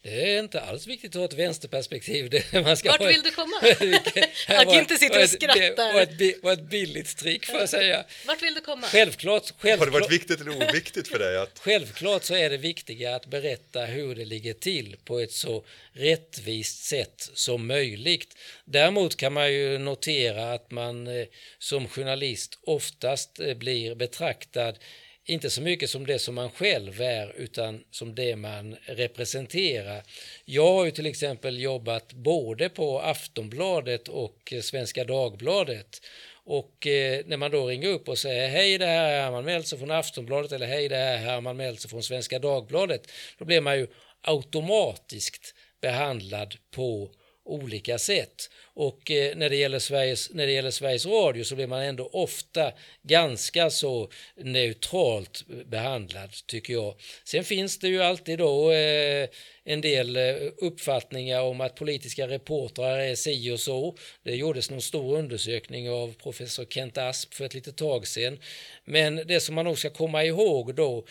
Det 0.07 0.35
är 0.35 0.39
inte 0.39 0.61
alls 0.61 0.87
viktigt 0.87 1.11
att 1.11 1.19
ha 1.19 1.25
ett 1.25 1.33
vänsterperspektiv. 1.33 2.31
Det, 2.31 2.53
man 2.65 2.77
ska 2.77 2.91
Vart 2.91 3.01
ha 3.01 3.07
vill 3.07 3.19
ett- 3.19 3.25
du 3.25 3.31
komma? 3.31 3.57
Var- 4.49 4.57
Aginte 4.73 4.97
sitter 4.99 5.23
och 5.23 5.29
skrattar. 5.29 5.57
Det 5.67 5.93
var 5.95 6.01
ett, 6.01 6.43
var 6.43 6.53
ett 6.53 6.71
billigt 6.71 7.17
trick 7.17 7.47
får 7.47 7.61
jag 7.61 7.69
säga. 7.69 8.05
Vart 8.27 8.43
vill 8.43 8.55
du 8.55 8.61
komma? 8.61 8.87
Självklart, 8.87 9.43
Har 9.43 9.49
det 9.51 9.77
självklart, 9.77 9.93
varit 9.93 10.13
viktigt 10.13 10.41
eller 10.41 10.51
oviktigt 10.71 11.09
för 11.09 11.19
dig 11.19 11.37
att 11.39 11.59
självklart 11.59 12.25
så 12.25 12.35
är 12.35 12.51
det 12.51 12.57
viktiga 12.57 13.15
att 13.17 13.27
berätta 13.27 13.85
hur 13.85 14.15
det 14.15 14.25
ligger 14.25 14.55
till 14.55 14.97
på 15.05 15.19
ett 15.21 15.33
så 15.33 15.65
rättvist 15.93 16.85
sätt 16.85 17.31
som 17.35 17.67
möjligt. 17.67 18.37
Däremot 18.65 19.17
kan 19.17 19.33
man 19.33 19.53
ju 19.53 19.79
notera 19.79 20.53
att 20.53 20.71
man 20.71 21.07
eh, 21.07 21.27
som 21.59 21.89
journalist 21.89 22.59
oftast 22.63 23.41
eh, 23.41 23.55
blir 23.55 23.95
betraktad 23.95 24.79
inte 25.27 25.51
så 25.51 25.61
mycket 25.63 25.91
som 25.91 26.07
det 26.07 26.19
som 26.19 26.35
man 26.35 26.51
själv 26.51 27.01
är 27.01 27.33
utan 27.37 27.85
som 27.91 28.15
det 28.15 28.37
man 28.37 28.77
representerar. 28.85 30.03
Jag 30.45 30.73
har 30.73 30.85
ju 30.85 30.91
till 30.91 31.07
exempel 31.07 31.61
jobbat 31.61 32.13
både 32.13 32.69
på 32.69 33.01
Aftonbladet 33.01 34.09
och 34.09 34.53
Svenska 34.63 35.05
Dagbladet 35.05 36.01
och 36.45 36.87
eh, 36.87 37.23
när 37.27 37.37
man 37.37 37.51
då 37.51 37.67
ringer 37.67 37.89
upp 37.89 38.09
och 38.09 38.19
säger 38.19 38.49
hej 38.49 38.79
det 38.79 38.87
här 38.87 39.13
är 39.13 39.23
Herman 39.23 39.45
Meltzer 39.45 39.77
från 39.77 39.91
Aftonbladet 39.91 40.53
eller 40.53 40.67
hej 40.67 40.89
det 40.89 40.97
här 40.97 41.15
är 41.15 41.19
Herman 41.19 41.57
Meltzer 41.57 41.89
från 41.89 42.03
Svenska 42.03 42.39
Dagbladet 42.39 43.11
då 43.39 43.45
blir 43.45 43.61
man 43.61 43.79
ju 43.79 43.87
automatiskt 44.21 45.55
behandlad 45.81 46.55
på 46.71 47.11
olika 47.47 47.99
sätt. 47.99 48.51
Och 48.75 49.11
eh, 49.11 49.37
när, 49.37 49.51
det 49.51 49.57
gäller 49.57 49.79
Sveriges, 49.79 50.31
när 50.31 50.47
det 50.47 50.53
gäller 50.53 50.71
Sveriges 50.71 51.07
Radio 51.07 51.45
så 51.45 51.55
blir 51.55 51.67
man 51.67 51.83
ändå 51.83 52.11
ofta 52.13 52.73
ganska 53.03 53.71
så 53.71 54.11
neutralt 54.37 55.45
behandlad 55.67 56.31
tycker 56.47 56.73
jag. 56.73 56.95
Sen 57.25 57.45
finns 57.45 57.79
det 57.79 57.89
ju 57.89 58.03
alltid 58.03 58.39
då 58.39 58.73
eh, 58.73 59.29
en 59.65 59.81
del 59.81 60.17
eh, 60.17 60.35
uppfattningar 60.59 61.41
om 61.41 61.61
att 61.61 61.75
politiska 61.75 62.29
reportrar 62.29 62.99
är 62.99 63.15
si 63.15 63.51
och 63.51 63.61
så. 63.61 63.97
Det 64.23 64.37
gjordes 64.37 64.71
någon 64.71 64.83
stor 64.83 65.19
undersökning 65.19 65.91
av 65.91 66.15
professor 66.23 66.65
Kent 66.65 66.99
Asp 66.99 67.35
för 67.35 67.45
ett 67.45 67.55
litet 67.55 67.77
tag 67.77 68.07
sedan. 68.07 68.39
Men 68.85 69.17
det 69.17 69.41
som 69.41 69.55
man 69.55 69.65
nog 69.65 69.79
ska 69.79 69.91
komma 69.91 70.25
ihåg 70.25 70.75
då 70.75 71.05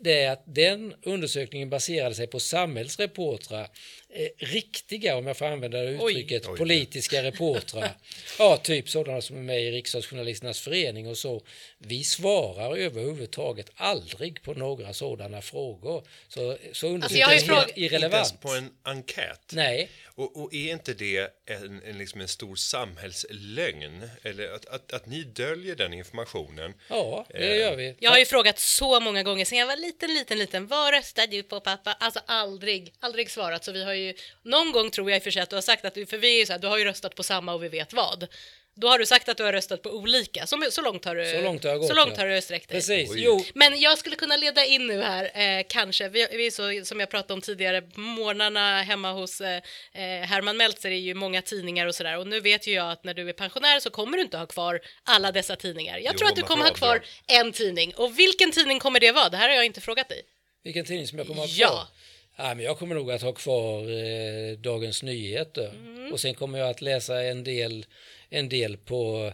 det 0.00 0.22
är 0.22 0.30
att 0.30 0.42
den 0.46 0.94
undersökningen 1.02 1.70
baserade 1.70 2.14
sig 2.14 2.26
på 2.26 2.40
samhällsreportrar, 2.40 3.68
eh, 4.12 4.28
riktiga, 4.46 5.16
om 5.16 5.26
jag 5.26 5.36
får 5.36 5.46
använda 5.46 5.78
det 5.82 5.98
Oj. 6.00 6.12
uttrycket, 6.12 6.48
Oj. 6.48 6.58
politiska 6.58 7.22
reportrar. 7.28 7.90
ja, 8.38 8.56
typ 8.56 8.88
sådana 8.88 9.20
som 9.20 9.36
är 9.36 9.40
med 9.42 9.62
i 9.62 9.70
Riksdagsjournalisternas 9.70 10.60
förening 10.60 11.08
och 11.08 11.18
så. 11.18 11.42
Vi 11.78 12.04
svarar 12.04 12.76
överhuvudtaget 12.76 13.70
aldrig 13.74 14.42
på 14.42 14.54
några 14.54 14.92
sådana 14.94 15.42
frågor. 15.42 16.06
Så, 16.28 16.40
så 16.40 16.50
Alltså, 16.68 16.86
undersökningen 16.86 17.30
är 17.30 17.38
frågat- 17.38 17.68
inte 17.68 17.80
ens 17.80 17.92
irrelevant. 17.92 18.40
på 18.40 18.48
en 18.54 18.70
enkät? 18.82 19.40
Nej, 19.52 19.90
Och, 20.14 20.42
och 20.42 20.54
är 20.54 20.70
inte 20.72 20.94
det 20.94 21.30
en, 21.46 21.82
en, 21.86 21.98
liksom 21.98 22.20
en 22.20 22.28
stor 22.28 22.56
samhällslögn? 22.56 24.10
Eller 24.22 24.52
att, 24.52 24.66
att, 24.66 24.92
att 24.92 25.06
ni 25.06 25.22
döljer 25.24 25.76
den 25.76 25.92
informationen? 25.94 26.74
ja, 26.88 27.26
Eh, 27.34 27.40
det 27.40 27.56
gör 27.56 27.76
vi. 27.76 27.96
Jag 27.98 28.10
har 28.10 28.18
ju 28.18 28.24
frågat 28.24 28.58
så 28.58 29.00
många 29.00 29.22
gånger 29.22 29.44
sen 29.44 29.58
jag 29.58 29.66
var 29.66 29.76
liten, 29.76 30.14
liten, 30.14 30.38
liten. 30.38 30.66
Vad 30.66 30.94
röstade 30.94 31.26
du 31.36 31.42
på 31.42 31.60
pappa? 31.60 31.92
Alltså 31.92 32.20
aldrig, 32.26 32.92
aldrig 33.00 33.30
svarat. 33.30 33.64
Så 33.64 33.72
vi 33.72 33.84
har 33.84 33.92
ju, 33.94 34.01
någon 34.42 34.72
gång 34.72 34.90
tror 34.90 35.10
jag 35.10 35.16
i 35.16 35.20
och 35.20 35.24
för 35.24 35.30
sig 35.30 35.42
att 35.42 35.50
du 35.50 35.56
har 35.56 35.62
sagt 35.62 35.84
att 35.84 35.94
du, 35.94 36.06
för 36.06 36.18
vi 36.18 36.34
är 36.34 36.38
ju 36.40 36.46
så 36.46 36.52
här, 36.52 36.60
du 36.60 36.66
har 36.66 36.78
ju 36.78 36.84
röstat 36.84 37.14
på 37.14 37.22
samma 37.22 37.54
och 37.54 37.64
vi 37.64 37.68
vet 37.68 37.92
vad. 37.92 38.26
Då 38.74 38.88
har 38.88 38.98
du 38.98 39.06
sagt 39.06 39.28
att 39.28 39.36
du 39.36 39.42
har 39.44 39.52
röstat 39.52 39.82
på 39.82 39.90
olika. 39.90 40.46
Så, 40.46 40.62
så 40.70 40.82
långt 40.82 41.04
har 41.04 41.14
du, 41.16 41.24
Så 41.32 41.40
långt 41.40 41.64
har 41.64 41.76
gått, 41.76 41.88
så 41.88 41.94
långt 41.94 42.16
har 42.16 42.26
du 42.26 42.40
sträckt 42.42 42.68
dig. 42.68 42.76
Precis, 42.78 43.10
Oj. 43.10 43.22
jo, 43.24 43.44
Men 43.54 43.80
jag 43.80 43.98
skulle 43.98 44.16
kunna 44.16 44.36
leda 44.36 44.64
in 44.64 44.86
nu 44.86 45.02
här, 45.02 45.58
eh, 45.58 45.64
kanske. 45.68 46.08
Vi, 46.08 46.26
vi 46.32 46.46
är 46.46 46.50
så, 46.50 46.84
som 46.86 47.00
jag 47.00 47.10
pratade 47.10 47.34
om 47.34 47.40
tidigare, 47.40 47.82
morgnarna 47.94 48.82
hemma 48.82 49.12
hos 49.12 49.40
eh, 49.40 49.56
eh, 49.92 50.02
Herman 50.02 50.56
Meltzer 50.56 50.90
är 50.90 50.96
ju 50.96 51.14
många 51.14 51.42
tidningar 51.42 51.86
och 51.86 51.94
sådär. 51.94 52.18
Och 52.18 52.26
nu 52.26 52.40
vet 52.40 52.66
ju 52.66 52.72
jag 52.72 52.90
att 52.92 53.04
när 53.04 53.14
du 53.14 53.28
är 53.28 53.32
pensionär 53.32 53.80
så 53.80 53.90
kommer 53.90 54.16
du 54.16 54.22
inte 54.22 54.36
ha 54.38 54.46
kvar 54.46 54.80
alla 55.02 55.32
dessa 55.32 55.56
tidningar. 55.56 55.98
Jag 55.98 56.12
Jo, 56.14 56.18
tror 56.18 56.28
att 56.28 56.36
du 56.36 56.42
kommer 56.42 56.64
ha 56.64 56.72
kvar 56.74 56.88
avdrag. 56.96 57.06
en 57.26 57.52
tidning. 57.52 57.94
Och 57.94 58.18
vilken 58.18 58.52
tidning 58.52 58.78
kommer 58.80 59.00
det 59.00 59.12
vara? 59.12 59.28
Det 59.28 59.36
här 59.36 59.48
har 59.48 59.56
jag 59.56 59.64
inte 59.64 59.80
frågat 59.80 60.08
dig. 60.08 60.22
Vilken 60.64 60.84
tidning 60.84 61.06
som 61.06 61.18
jag 61.18 61.26
kommer 61.26 61.42
att 61.42 61.50
ha 61.50 61.56
kvar? 61.56 61.66
Ja, 61.76 61.88
men 62.36 62.60
jag 62.60 62.78
kommer 62.78 62.94
nog 62.94 63.10
att 63.10 63.22
ha 63.22 63.32
kvar 63.32 63.80
eh, 63.90 64.58
Dagens 64.58 65.02
Nyheter. 65.02 65.68
Mm. 65.68 66.12
Och 66.12 66.20
sen 66.20 66.34
kommer 66.34 66.58
jag 66.58 66.70
att 66.70 66.80
läsa 66.80 67.22
en 67.22 67.44
del, 67.44 67.86
en 68.30 68.48
del 68.48 68.76
på 68.76 69.32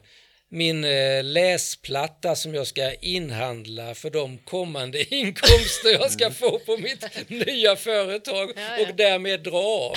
min 0.51 0.85
eh, 0.85 1.25
läsplatta 1.25 2.37
som 2.37 2.55
jag 2.55 2.67
ska 2.67 2.95
inhandla 2.95 3.95
för 3.95 4.11
de 4.11 4.39
kommande 4.39 5.15
inkomster 5.15 5.93
jag 5.93 6.11
ska 6.11 6.31
få 6.31 6.59
på 6.59 6.77
mitt 6.77 7.29
nya 7.29 7.77
företag 7.77 8.51
Ja, 8.57 8.63
ja. 8.79 8.87
och 8.89 8.97
därmed 8.97 9.41
dra 9.43 9.59
av. 9.59 9.95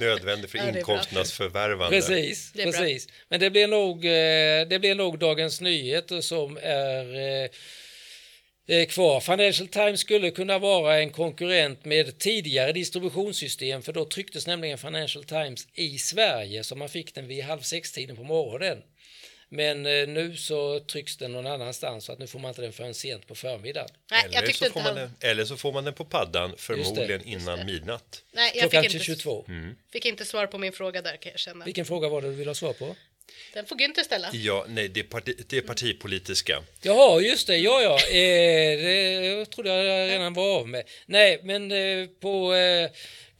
Nödvändig 0.00 0.50
för 0.50 0.58
Ja, 0.58 0.68
inkomsternas 0.68 1.32
förvärvande. 1.32 1.96
Precis, 1.96 2.52
bra. 2.52 2.64
precis. 2.64 3.08
Men 3.28 3.40
det 3.40 3.50
blir, 3.50 3.66
nog, 3.66 4.04
eh, 4.04 4.68
det 4.68 4.78
blir 4.80 4.94
nog 4.94 5.18
Dagens 5.18 5.60
Nyheter 5.60 6.20
som 6.20 6.58
är 6.62 7.14
eh, 7.44 7.50
kvar. 8.88 9.20
Financial 9.20 9.68
Times 9.68 10.00
skulle 10.00 10.30
kunna 10.30 10.58
vara 10.58 10.98
en 10.98 11.10
konkurrent 11.10 11.84
med 11.84 12.18
tidigare 12.18 12.72
distributionssystem 12.72 13.82
för 13.82 13.92
då 13.92 14.04
trycktes 14.04 14.46
nämligen 14.46 14.78
Financial 14.78 15.24
Times 15.24 15.68
i 15.74 15.98
Sverige 15.98 16.64
så 16.64 16.76
man 16.76 16.88
fick 16.88 17.14
den 17.14 17.26
vid 17.28 17.44
halv 17.44 17.60
sex-tiden 17.60 18.16
på 18.16 18.22
morgonen. 18.22 18.82
Men 19.52 19.86
eh, 19.86 20.08
nu 20.08 20.36
så 20.36 20.80
trycks 20.80 21.16
den 21.16 21.32
någon 21.32 21.46
annanstans 21.46 22.04
så 22.04 22.12
att 22.12 22.18
nu 22.18 22.26
får 22.26 22.38
man 22.38 22.48
inte 22.48 22.62
den 22.62 22.72
förrän 22.72 22.94
sent 22.94 23.26
på 23.26 23.34
förmiddagen. 23.34 23.88
Nej, 24.10 24.22
jag 24.24 24.34
Eller 24.34 24.46
tyckte 24.46 24.58
så, 24.58 24.64
inte 24.64 24.72
får 24.72 24.82
man 24.82 24.94
den, 24.94 25.16
eller 25.20 25.44
så 25.44 25.56
får 25.56 25.72
man 25.72 25.84
den 25.84 25.94
på 25.94 26.04
paddan, 26.04 26.54
förmodligen 26.56 27.22
innan 27.24 27.66
midnatt. 27.66 28.24
Nej, 28.32 28.52
jag 28.54 28.60
Klockan 28.60 28.82
fick 28.82 28.94
inte, 28.94 29.04
22. 29.04 29.46
fick 29.92 30.06
inte 30.06 30.24
svar 30.24 30.46
på 30.46 30.58
min 30.58 30.72
fråga 30.72 31.02
där 31.02 31.16
kan 31.16 31.32
jag 31.32 31.38
känna. 31.38 31.64
Vilken 31.64 31.84
fråga 31.84 32.08
var 32.08 32.22
det 32.22 32.28
du 32.28 32.34
ville 32.34 32.50
ha 32.50 32.54
svar 32.54 32.72
på? 32.72 32.96
Den 33.52 33.66
får 33.66 33.76
Günther 33.76 34.02
ställa. 34.02 34.28
Ja, 34.32 34.64
nej, 34.68 34.88
det 34.88 35.00
är, 35.00 35.04
parti, 35.04 35.44
det 35.48 35.56
är 35.56 35.60
partipolitiska. 35.60 36.62
Jaha, 36.82 37.20
just 37.20 37.46
det. 37.46 37.56
Ja, 37.56 37.82
ja. 37.82 37.94
Eh, 37.94 38.78
det 38.80 39.46
trodde 39.50 39.70
jag 39.70 40.10
redan 40.10 40.34
var 40.34 40.58
av 40.60 40.68
med. 40.68 40.82
Nej, 41.06 41.40
men 41.44 41.72
eh, 41.72 42.06
på, 42.20 42.54
eh, 42.54 42.90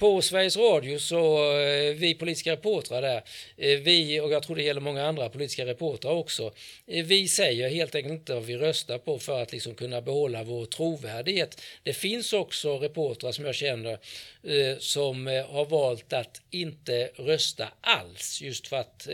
på 0.01 0.23
Sveriges 0.23 0.57
Radio 0.57 0.99
så, 0.99 1.53
eh, 1.59 1.95
vi 1.95 2.15
politiska 2.15 2.53
reportrar 2.53 3.03
där, 3.03 3.23
eh, 3.57 3.79
vi, 3.79 4.21
och 4.21 4.33
jag 4.33 4.43
tror 4.43 4.57
det 4.57 4.63
gäller 4.63 4.81
många 4.81 5.07
andra 5.07 5.29
politiska 5.29 5.67
reportrar 5.67 6.13
också, 6.13 6.53
eh, 6.87 7.05
vi 7.05 7.29
säger 7.29 7.69
helt 7.69 7.95
enkelt 7.95 8.13
inte 8.13 8.35
vad 8.35 8.45
vi 8.45 8.57
röstar 8.57 8.99
på 8.99 9.19
för 9.19 9.43
att 9.43 9.53
liksom 9.53 9.75
kunna 9.75 10.01
behålla 10.01 10.45
vår 10.45 10.67
trovärdighet. 10.67 11.61
Det 11.83 11.93
finns 11.93 12.33
också 12.33 12.79
reportrar 12.79 13.33
som 13.33 13.45
jag 13.45 13.55
känner 13.55 13.99
som 14.79 15.27
har 15.27 15.65
valt 15.65 16.13
att 16.13 16.41
inte 16.51 17.11
rösta 17.15 17.69
alls 17.81 18.41
just 18.43 18.69
för 18.69 18.77
att 18.77 19.09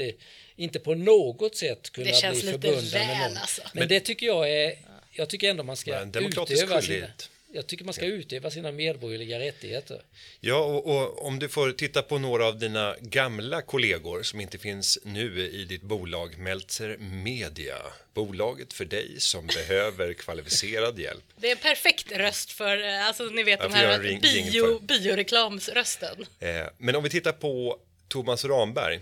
inte 0.57 0.79
på 0.79 0.95
något 0.95 1.57
sätt 1.57 1.91
kunna 1.91 2.07
Det 2.07 2.31
bli 2.31 2.41
förbundna 2.41 2.99
med 2.99 3.19
någon. 3.19 3.37
alltså. 3.37 3.63
Men, 3.75 3.89
det 3.89 4.01
tycker 4.01 4.27
jag 4.27 4.51
är, 4.51 4.75
jag 5.13 5.29
tycker 5.29 5.51
ändå 5.51 5.63
man 5.63 5.77
ska 5.77 6.03
utöva 6.03 6.47
sina, 6.47 6.81
skyldighet. 6.81 7.31
Jag 7.57 7.67
tycker 7.67 7.85
man 7.85 7.95
ska 7.95 8.05
utöva 8.07 8.51
sina 8.51 8.73
medborgerliga 8.73 9.39
rättigheter. 9.39 10.03
Ja, 10.41 10.65
och, 10.65 10.87
och 10.97 11.27
om 11.27 11.39
du 11.39 11.49
får 11.49 11.73
titta 11.73 12.03
på 12.03 12.19
några 12.19 12.47
av 12.47 12.59
dina 12.59 12.97
gamla 13.01 13.63
kollegor 13.63 14.23
som 14.23 14.41
inte 14.41 14.59
finns 14.59 14.99
nu 15.05 15.41
i 15.49 15.65
ditt 15.65 15.83
bolag 15.83 16.39
Meltzer 16.39 16.97
Media. 16.99 17.77
Bolaget 18.15 18.73
för 18.73 18.85
dig 18.85 19.21
som 19.21 19.47
behöver 19.57 20.13
kvalificerad 20.15 20.99
hjälp. 20.99 21.25
Det 21.37 21.47
är 21.49 21.53
en 21.53 21.59
perfekt 21.59 22.13
röst 22.13 22.51
för, 22.53 22.85
eh, 22.89 23.07
alltså 23.07 23.25
ni 23.25 23.43
vet 23.43 23.61
de 23.61 23.73
här 23.73 23.95
en 23.95 24.03
ring- 24.03 24.21
bio, 24.21 24.79
för. 24.79 24.87
bioreklamsrösten. 24.87 26.27
Eh, 26.41 26.49
men 26.79 26.97
om 26.97 27.03
vi 27.03 27.11
tittar 27.11 27.33
på 27.33 27.79
Thomas 28.09 28.45
Ramberg. 28.45 29.01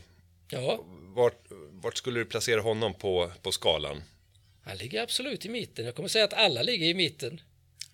Ja, 0.51 0.85
Vart, 1.17 1.45
vart 1.71 1.97
skulle 1.97 2.21
du 2.21 2.25
placera 2.25 2.61
honom 2.61 2.95
på, 2.95 3.33
på 3.43 3.53
skalan? 3.53 4.03
han 4.67 4.77
ligger 4.77 5.03
absolut 5.03 5.47
i 5.47 5.49
mitten. 5.49 5.85
Jag 5.85 5.95
kommer 5.95 6.09
säga 6.09 6.25
att 6.25 6.33
alla 6.33 6.63
ligger 6.63 6.87
i 6.87 6.95
mitten. 6.95 7.41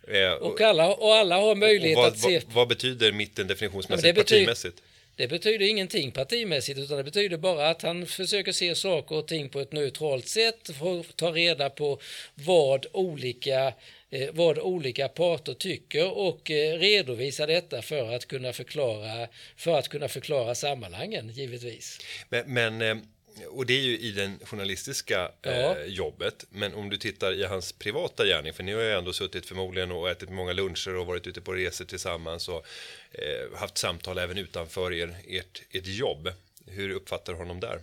Eh, 0.08 0.32
Och 0.32 0.60
alla, 0.60 0.94
och 0.94 1.14
alla 1.14 1.36
har 1.36 1.54
möjlighet 1.54 1.96
vad, 1.96 2.08
att 2.08 2.18
se... 2.18 2.38
vad, 2.46 2.54
vad 2.54 2.68
betyder 2.68 3.12
mitten 3.12 3.46
definitionsmässigt, 3.46 4.06
Ja, 4.06 4.12
det 4.12 4.20
betyder- 4.20 4.40
partimässigt? 4.44 4.82
Det 5.16 5.28
betyder 5.28 5.66
ingenting 5.66 6.10
partimässigt 6.10 6.78
utan 6.78 6.96
det 6.96 7.04
betyder 7.04 7.36
bara 7.36 7.68
att 7.70 7.82
han 7.82 8.06
försöker 8.06 8.52
se 8.52 8.74
saker 8.74 9.16
och 9.16 9.28
ting 9.28 9.48
på 9.48 9.60
ett 9.60 9.72
neutralt 9.72 10.28
sätt, 10.28 10.70
få 10.78 11.04
ta 11.16 11.30
reda 11.32 11.70
på 11.70 12.00
vad 12.34 12.86
olika, 12.92 13.72
eh, 14.10 14.28
vad 14.32 14.58
olika 14.58 15.08
parter 15.08 15.54
tycker 15.54 16.18
och 16.18 16.50
eh, 16.50 16.78
redovisa 16.78 17.46
detta 17.46 17.82
för 17.82 18.14
att 18.14 18.26
kunna 18.26 18.52
förklara, 18.52 19.28
för 19.56 19.78
att 19.78 19.88
kunna 19.88 20.08
förklara 20.08 20.54
sammanhangen 20.54 21.28
givetvis. 21.28 21.98
Men, 22.28 22.54
men 22.54 22.82
eh, 22.82 22.96
och 23.48 23.66
det 23.66 23.74
är 23.74 23.82
ju 23.82 23.98
i 23.98 24.12
den 24.12 24.38
journalistiska 24.44 25.30
Ja. 25.42 25.50
eh, 25.50 25.84
jobbet. 25.86 26.44
Men 26.50 26.74
om 26.74 26.90
du 26.90 26.96
tittar 26.96 27.32
i 27.32 27.44
hans 27.44 27.72
privata 27.72 28.24
gärning, 28.26 28.52
för 28.52 28.62
ni 28.62 28.72
har 28.72 28.80
ju 28.82 28.92
ändå 28.92 29.12
suttit 29.12 29.46
förmodligen 29.46 29.92
och 29.92 30.10
ätit 30.10 30.30
många 30.30 30.52
luncher 30.52 30.94
och 30.96 31.06
varit 31.06 31.26
ute 31.26 31.40
på 31.40 31.52
resor 31.52 31.84
tillsammans 31.84 32.48
och 32.48 32.66
eh, 33.12 33.58
haft 33.58 33.78
samtal 33.78 34.18
även 34.18 34.38
utanför 34.38 34.92
er, 34.92 35.16
ert, 35.28 35.62
ert 35.70 35.86
jobb. 35.86 36.28
Hur 36.66 36.90
uppfattar 36.90 37.32
du 37.32 37.38
honom 37.38 37.60
där? 37.60 37.80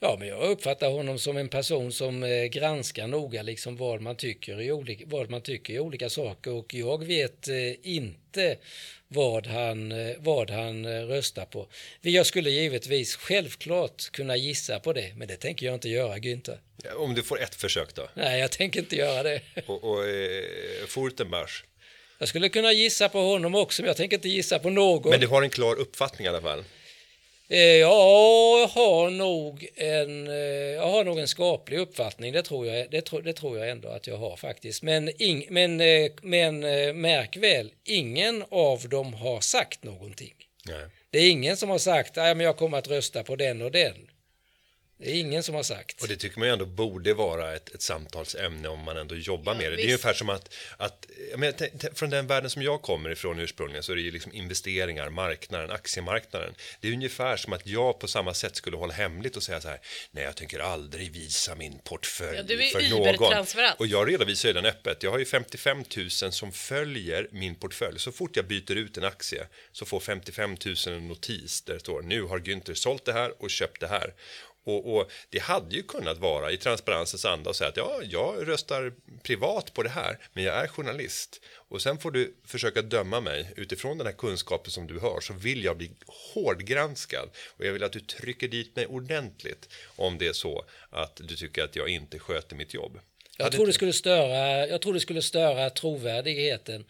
Ja, 0.00 0.16
men 0.18 0.28
jag 0.28 0.50
uppfattar 0.50 0.90
honom 0.90 1.18
som 1.18 1.36
en 1.36 1.48
person 1.48 1.92
som 1.92 2.22
eh, 2.22 2.44
granskar 2.44 3.06
noga 3.06 3.42
liksom 3.42 3.76
vad 3.76 4.00
man 4.00 4.16
tycker 4.16 4.60
i 4.60 4.72
olika, 4.72 5.04
vad 5.06 5.30
man 5.30 5.40
tycker 5.40 5.72
i 5.72 5.80
olika 5.80 6.10
saker 6.10 6.52
och 6.52 6.74
jag 6.74 7.04
vet 7.04 7.48
eh, 7.48 7.54
inte 7.82 8.56
vad 9.08 9.46
han, 9.46 9.92
eh, 9.92 10.16
vad 10.18 10.50
han 10.50 10.84
eh, 10.84 10.90
röstar 10.90 11.44
på. 11.44 11.68
Jag 12.00 12.26
skulle 12.26 12.50
givetvis 12.50 13.16
självklart 13.16 14.10
kunna 14.10 14.36
gissa 14.36 14.80
på 14.80 14.92
det, 14.92 15.12
men 15.16 15.28
det 15.28 15.36
tänker 15.36 15.66
jag 15.66 15.74
inte 15.74 15.88
göra, 15.88 16.18
Günther. 16.18 16.58
Om 16.96 17.14
du 17.14 17.22
får 17.22 17.42
ett 17.42 17.54
försök 17.54 17.94
då? 17.94 18.08
Nej, 18.14 18.40
jag 18.40 18.50
tänker 18.50 18.80
inte 18.80 18.96
göra 18.96 19.22
det. 19.22 19.40
Och, 19.66 19.84
och 19.84 20.08
eh, 20.08 20.86
Furtenbach? 20.86 21.64
Jag 22.18 22.28
skulle 22.28 22.48
kunna 22.48 22.72
gissa 22.72 23.08
på 23.08 23.20
honom 23.20 23.54
också, 23.54 23.82
men 23.82 23.86
jag 23.86 23.96
tänker 23.96 24.16
inte 24.16 24.28
gissa 24.28 24.58
på 24.58 24.70
någon. 24.70 25.10
Men 25.10 25.20
du 25.20 25.26
har 25.26 25.42
en 25.42 25.50
klar 25.50 25.74
uppfattning 25.74 26.26
i 26.26 26.28
alla 26.28 26.40
fall? 26.40 26.64
Eh, 27.50 27.58
Ja, 27.60 28.58
jag 28.60 28.68
har 28.68 29.10
nog 29.10 29.68
en, 29.76 30.28
eh, 30.28 30.34
jag 30.74 30.86
har 30.88 31.04
nog 31.04 31.18
en 31.18 31.28
skaplig 31.28 31.78
uppfattning, 31.78 32.32
det 32.32 32.42
tror 32.42 32.66
jag, 32.66 32.90
det, 32.90 33.00
tro, 33.00 33.20
det 33.20 33.32
tror 33.32 33.58
jag 33.58 33.70
ändå 33.70 33.88
att 33.88 34.06
jag 34.06 34.16
har 34.16 34.36
faktiskt. 34.36 34.82
Men, 34.82 35.22
ing, 35.22 35.46
men, 35.50 35.80
eh, 35.80 36.10
men 36.22 36.60
märk 37.00 37.36
väl, 37.36 37.70
ingen 37.84 38.44
av 38.50 38.88
dem 38.88 39.14
har 39.14 39.40
sagt 39.40 39.84
någonting. 39.84 40.34
Nej. 40.66 40.84
Det 41.10 41.18
är 41.18 41.30
ingen 41.30 41.56
som 41.56 41.70
har 41.70 41.78
sagt 41.78 42.18
att 42.18 42.42
jag 42.42 42.56
kommer 42.56 42.78
att 42.78 42.88
rösta 42.88 43.22
på 43.22 43.36
den 43.36 43.62
och 43.62 43.70
den. 43.70 43.94
Det 45.00 45.10
är 45.10 45.14
ingen 45.14 45.42
som 45.42 45.54
har 45.54 45.62
sagt. 45.62 46.02
Och 46.02 46.08
det 46.08 46.16
tycker 46.16 46.38
man 46.38 46.48
ju 46.48 46.52
ändå 46.52 46.66
borde 46.66 47.14
vara 47.14 47.56
ett, 47.56 47.74
ett 47.74 47.82
samtalsämne 47.82 48.68
om 48.68 48.78
man 48.80 48.96
ändå 48.96 49.14
jobbar 49.14 49.54
med 49.54 49.64
det. 49.64 49.68
Det 49.68 49.72
är 49.72 49.76
visst. 49.76 49.86
ungefär 49.86 50.12
som 50.14 50.28
att, 50.28 50.54
att 50.76 51.06
t- 51.58 51.88
från 51.94 52.10
den 52.10 52.26
världen 52.26 52.50
som 52.50 52.62
jag 52.62 52.82
kommer 52.82 53.10
ifrån 53.10 53.38
ursprungligen 53.38 53.82
så 53.82 53.92
är 53.92 53.96
det 53.96 54.02
ju 54.02 54.10
liksom 54.10 54.32
investeringar, 54.32 55.10
marknaden, 55.10 55.70
aktiemarknaden. 55.70 56.54
Det 56.80 56.88
är 56.88 56.92
ungefär 56.92 57.36
som 57.36 57.52
att 57.52 57.66
jag 57.66 57.98
på 57.98 58.08
samma 58.08 58.34
sätt 58.34 58.56
skulle 58.56 58.76
hålla 58.76 58.92
hemligt 58.94 59.36
och 59.36 59.42
säga 59.42 59.60
så 59.60 59.68
här, 59.68 59.80
nej 60.10 60.24
jag 60.24 60.36
tänker 60.36 60.58
aldrig 60.58 61.12
visa 61.12 61.54
min 61.54 61.78
portfölj 61.78 62.36
Ja, 62.36 62.42
du 62.42 62.64
är 62.66 62.70
för 62.70 62.88
någon. 62.88 63.46
Och 63.78 63.86
jag 63.86 64.08
redovisar 64.12 64.48
ju 64.48 64.52
den 64.52 64.66
öppet. 64.66 65.02
Jag 65.02 65.10
har 65.10 65.18
ju 65.18 65.24
55 65.24 65.84
000 65.96 66.10
som 66.10 66.52
följer 66.52 67.28
min 67.32 67.54
portfölj. 67.54 67.98
Så 67.98 68.12
fort 68.12 68.36
jag 68.36 68.46
byter 68.46 68.72
ut 68.76 68.96
en 68.96 69.04
aktie 69.04 69.46
så 69.72 69.86
får 69.86 70.00
55 70.00 70.56
000 70.66 70.76
en 70.86 71.08
notis 71.08 71.62
där 71.62 71.74
det 71.74 71.80
står 71.80 72.02
nu 72.02 72.22
har 72.22 72.38
Günther 72.38 72.74
sålt 72.74 73.04
det 73.04 73.12
här 73.12 73.42
och 73.42 73.50
köpt 73.50 73.80
det 73.80 73.86
här. 73.88 74.14
Och, 74.68 74.96
och 74.96 75.10
det 75.30 75.38
hade 75.38 75.76
ju 75.76 75.82
kunnat 75.82 76.18
vara 76.18 76.52
i 76.52 76.56
transparensens 76.56 77.24
anda 77.24 77.50
och 77.50 77.56
säga 77.56 77.68
att 77.68 77.76
ja, 77.76 78.00
jag 78.02 78.48
röstar 78.48 78.92
privat 79.22 79.74
på 79.74 79.82
det 79.82 79.88
här, 79.88 80.18
men 80.32 80.44
jag 80.44 80.54
är 80.54 80.66
journalist. 80.66 81.40
Och 81.54 81.82
sen 81.82 81.98
får 81.98 82.10
du 82.10 82.34
försöka 82.44 82.82
döma 82.82 83.20
mig 83.20 83.52
utifrån 83.56 83.98
den 83.98 84.06
här 84.06 84.14
kunskapen 84.14 84.70
som 84.70 84.86
du 84.86 84.98
har, 84.98 85.20
så 85.20 85.32
vill 85.32 85.64
jag 85.64 85.76
bli 85.76 85.90
hårdgranskad. 86.06 87.28
Och 87.56 87.66
jag 87.66 87.72
vill 87.72 87.84
att 87.84 87.92
du 87.92 88.00
trycker 88.00 88.48
dit 88.48 88.76
mig 88.76 88.86
ordentligt 88.86 89.68
om 89.96 90.18
det 90.18 90.26
är 90.26 90.32
så 90.32 90.64
att 90.90 91.20
du 91.24 91.36
tycker 91.36 91.64
att 91.64 91.76
jag 91.76 91.88
inte 91.88 92.18
sköter 92.18 92.56
mitt 92.56 92.74
jobb. 92.74 93.00
Jag 93.38 93.52
tror, 93.52 93.66
det 93.66 93.72
skulle 93.72 93.92
störa, 93.92 94.66
jag 94.66 94.82
tror 94.82 94.94
det 94.94 95.00
skulle 95.00 95.22
störa 95.22 95.70
trovärdigheten. 95.70 96.84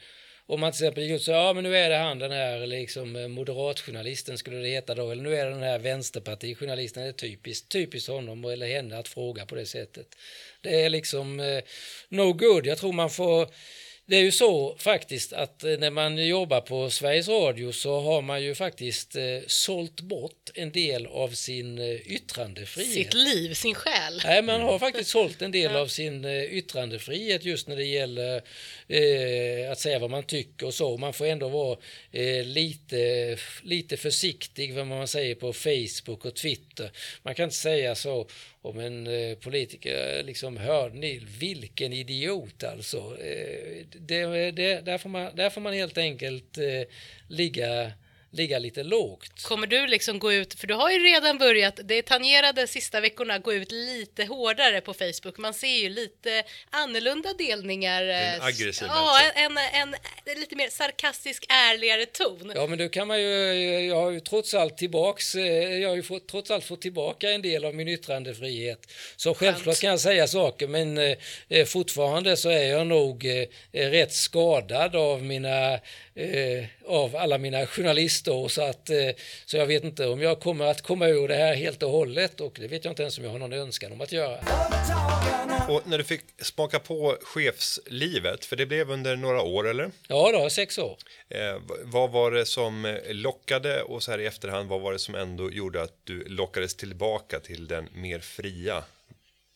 Om 0.50 0.60
man 0.60 0.72
till 0.72 0.84
exempel 0.84 1.02
gick 1.02 1.12
ut 1.12 1.18
och 1.18 1.24
sa, 1.24 1.32
ja 1.32 1.52
men 1.52 1.64
nu 1.64 1.76
är 1.76 1.90
det 1.90 1.96
han 1.96 2.18
den 2.18 2.32
här 2.32 2.66
liksom 2.66 3.16
eh, 3.16 3.28
moderatjournalisten 3.28 4.38
skulle 4.38 4.56
det 4.56 4.68
heta 4.68 4.94
då, 4.94 5.10
eller 5.10 5.22
nu 5.22 5.36
är 5.36 5.44
det 5.44 5.50
den 5.50 5.62
här 5.62 5.78
vänsterpartijournalisten, 5.78 7.02
det 7.02 7.08
är 7.08 7.12
typiskt, 7.12 7.68
typiskt 7.68 8.08
honom 8.08 8.44
eller 8.44 8.66
henne 8.66 8.98
att 8.98 9.08
fråga 9.08 9.46
på 9.46 9.54
det 9.54 9.66
sättet. 9.66 10.06
Det 10.60 10.82
är 10.82 10.90
liksom 10.90 11.40
eh, 11.40 11.60
no 12.08 12.32
good, 12.32 12.66
jag 12.66 12.78
tror 12.78 12.92
man 12.92 13.10
får 13.10 13.48
det 14.08 14.16
är 14.16 14.22
ju 14.22 14.32
så 14.32 14.76
faktiskt 14.78 15.32
att 15.32 15.64
eh, 15.64 15.78
när 15.78 15.90
man 15.90 16.26
jobbar 16.26 16.60
på 16.60 16.90
Sveriges 16.90 17.28
Radio 17.28 17.72
så 17.72 18.00
har 18.00 18.22
man 18.22 18.42
ju 18.42 18.54
faktiskt 18.54 19.16
eh, 19.16 19.22
sålt 19.46 20.00
bort 20.00 20.50
en 20.54 20.72
del 20.72 21.06
av 21.06 21.28
sin 21.28 21.78
eh, 21.78 21.94
yttrandefrihet. 21.94 22.94
Sitt 22.94 23.14
liv, 23.14 23.54
sin 23.54 23.74
själ. 23.74 24.20
Nej, 24.24 24.42
man 24.42 24.60
har 24.60 24.78
faktiskt 24.78 25.10
sålt 25.10 25.42
en 25.42 25.52
del 25.52 25.76
av 25.76 25.86
sin 25.86 26.24
eh, 26.24 26.42
yttrandefrihet 26.42 27.44
just 27.44 27.68
när 27.68 27.76
det 27.76 27.84
gäller 27.84 28.42
eh, 28.88 29.72
att 29.72 29.80
säga 29.80 29.98
vad 29.98 30.10
man 30.10 30.22
tycker 30.22 30.66
och 30.66 30.74
så. 30.74 30.96
Man 30.96 31.12
får 31.12 31.26
ändå 31.26 31.48
vara 31.48 31.78
eh, 32.12 32.44
lite, 32.44 33.36
lite 33.62 33.96
försiktig 33.96 34.74
vad 34.74 34.86
man 34.86 35.08
säger 35.08 35.34
på 35.34 35.52
Facebook 35.52 36.24
och 36.24 36.34
Twitter. 36.34 36.90
Man 37.22 37.34
kan 37.34 37.44
inte 37.44 37.56
säga 37.56 37.94
så 37.94 38.28
om 38.68 38.78
en 38.78 39.06
eh, 39.06 39.34
politiker, 39.36 40.22
liksom, 40.22 40.56
hörde 40.56 40.98
ni 40.98 41.20
vilken 41.38 41.92
idiot 41.92 42.64
alltså. 42.64 42.98
Eh, 42.98 43.86
det, 43.92 44.50
det, 44.50 44.80
där, 44.80 44.98
får 44.98 45.08
man, 45.08 45.36
där 45.36 45.50
får 45.50 45.60
man 45.60 45.72
helt 45.72 45.98
enkelt 45.98 46.58
eh, 46.58 46.82
ligga, 47.28 47.92
ligga 48.30 48.58
lite 48.58 48.82
lågt. 48.82 49.42
Kommer 49.42 49.66
du 49.66 49.86
liksom 49.86 50.18
gå 50.18 50.32
ut, 50.32 50.54
för 50.54 50.66
du 50.66 50.74
har 50.74 50.90
ju 50.90 50.98
redan 50.98 51.38
börjat, 51.38 51.80
det 51.84 52.02
tangerade 52.02 52.66
sista 52.66 53.00
veckorna, 53.00 53.38
gå 53.38 53.52
ut 53.52 53.72
lite 53.72 54.24
hårdare 54.24 54.80
på 54.80 54.94
Facebook. 54.94 55.38
Man 55.38 55.54
ser 55.54 55.78
ju 55.82 55.88
lite 55.88 56.42
annorlunda 56.70 57.32
delningar. 57.32 58.02
En 58.02 58.40
eh, 58.40 58.44
aggressiv 58.44 58.88
Ja, 58.90 59.20
en, 59.34 59.58
en, 59.58 59.94
en 60.24 60.40
lite 60.40 60.56
mer 60.56 60.68
sarkastisk, 60.68 61.46
ärligare 61.48 62.06
ton. 62.06 62.52
Ja, 62.54 62.66
men 62.66 62.78
då 62.78 62.88
kan 62.88 63.08
man 63.08 63.20
ju, 63.20 63.28
jag 63.86 63.96
har 63.96 64.10
ju 64.10 64.20
trots 64.20 64.54
allt 64.54 64.78
tillbaks, 64.78 65.34
eh, 65.34 65.78
jag 65.78 65.88
har 65.88 65.96
ju 65.96 66.02
fått, 66.02 66.28
trots 66.28 66.50
allt 66.50 66.64
fått 66.64 66.82
tillbaka 66.82 67.30
en 67.30 67.42
del 67.42 67.64
av 67.64 67.74
min 67.74 67.88
yttrandefrihet. 67.88 68.92
Så 69.16 69.34
självklart 69.34 69.80
kan 69.80 69.90
jag 69.90 70.00
säga 70.00 70.26
saker, 70.26 70.68
men 70.68 70.98
eh, 70.98 71.16
eh, 71.48 71.64
fortfarande 71.66 72.36
så 72.36 72.50
är 72.50 72.64
jag 72.64 72.86
nog 72.86 73.26
eh, 73.72 73.90
rätt 73.90 74.12
skadad 74.12 74.96
av 74.96 75.22
mina, 75.22 75.74
eh, 76.14 76.64
av 76.88 77.16
alla 77.16 77.38
mina 77.38 77.66
journalistår, 77.66 78.48
så 78.48 78.62
att, 78.62 78.90
eh, 78.90 78.96
så 79.46 79.56
jag 79.56 79.66
vet 79.66 79.84
inte 79.84 80.06
om 80.06 80.22
jag 80.22 80.40
kommer 80.40 80.64
att 80.64 80.82
komma 80.82 81.08
ur 81.08 81.28
det 81.28 81.34
här 81.34 81.54
helt 81.54 81.82
och 81.82 81.90
hållet, 81.90 82.40
och 82.40 82.56
det 82.60 82.68
vet 82.68 82.84
jag 82.84 82.92
inte 82.92 83.02
ens 83.02 83.18
om 83.18 83.24
jag 83.24 83.30
har 83.30 83.38
någon 83.38 83.52
önskan 83.52 83.92
om 83.92 84.00
att 84.00 84.12
göra. 84.12 84.38
Och 85.68 85.82
när 85.86 85.98
du 85.98 86.04
fick 86.04 86.20
smaka 86.38 86.78
på 86.78 87.16
chefslivet, 87.22 88.44
för 88.44 88.56
det 88.56 88.66
blev 88.66 88.90
under 88.90 89.16
några 89.16 89.42
år 89.42 89.68
eller? 89.68 89.90
Ja, 90.08 90.32
då, 90.32 90.50
sex 90.50 90.78
år. 90.78 90.96
Eh, 91.28 91.38
vad 91.84 92.10
var 92.10 92.30
det 92.30 92.46
som 92.46 92.84
eh, 92.84 92.96
lockade 93.10 93.82
och 93.82 94.02
så 94.02 94.10
här 94.10 94.18
i 94.18 94.26
efterhand, 94.26 94.68
vad 94.68 94.80
var 94.80 94.92
det 94.92 94.98
som 94.98 95.14
ändå 95.14 95.50
gjorde 95.50 95.82
att 95.82 95.94
du 96.04 96.24
lockades 96.24 96.74
tillbaka 96.74 97.40
till 97.40 97.66
den 97.66 97.88
mer 97.94 98.18
fria 98.18 98.84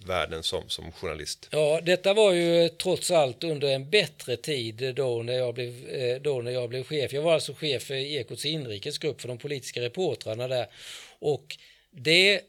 världen 0.03 0.43
som, 0.43 0.69
som 0.69 0.93
journalist? 0.93 1.49
Ja, 1.51 1.81
detta 1.83 2.15
var 2.15 2.33
ju 2.33 2.69
trots 2.69 3.11
allt 3.11 3.45
under 3.45 3.69
en 3.69 3.91
bättre 3.91 4.37
tid 4.37 4.95
då 4.95 5.23
när 5.23 5.33
jag 5.33 5.55
blev, 5.55 5.89
eh, 5.89 6.21
då 6.21 6.43
när 6.43 6.51
jag 6.51 6.69
blev 6.69 6.85
chef. 6.85 7.13
Jag 7.13 7.23
var 7.23 7.35
alltså 7.35 7.55
chef 7.55 7.83
för 7.83 7.95
Ekots 7.95 8.45
inrikesgrupp 8.45 9.21
för 9.21 9.29
de 9.29 9.39
politiska 9.39 9.81
reportrarna 9.81 10.49
där. 10.49 10.67
Och 11.19 11.57
det, 11.91 12.41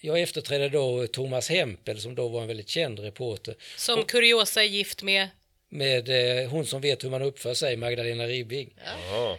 jag 0.00 0.20
efterträdde 0.20 0.68
då 0.68 1.06
Thomas 1.06 1.48
Hempel 1.48 2.00
som 2.00 2.14
då 2.14 2.28
var 2.28 2.42
en 2.42 2.48
väldigt 2.48 2.68
känd 2.68 2.98
reporter 2.98 3.54
Som 3.76 4.04
kuriosa 4.04 4.62
är 4.62 4.66
gift 4.66 5.02
med, 5.02 5.28
med 5.68 6.08
eh, 6.42 6.50
hon 6.50 6.66
som 6.66 6.80
vet 6.80 7.04
hur 7.04 7.10
man 7.10 7.22
uppför 7.22 7.54
sig, 7.54 7.76
Magdalena 7.76 8.26
Ribbing. 8.26 8.74
Ja. 9.10 9.38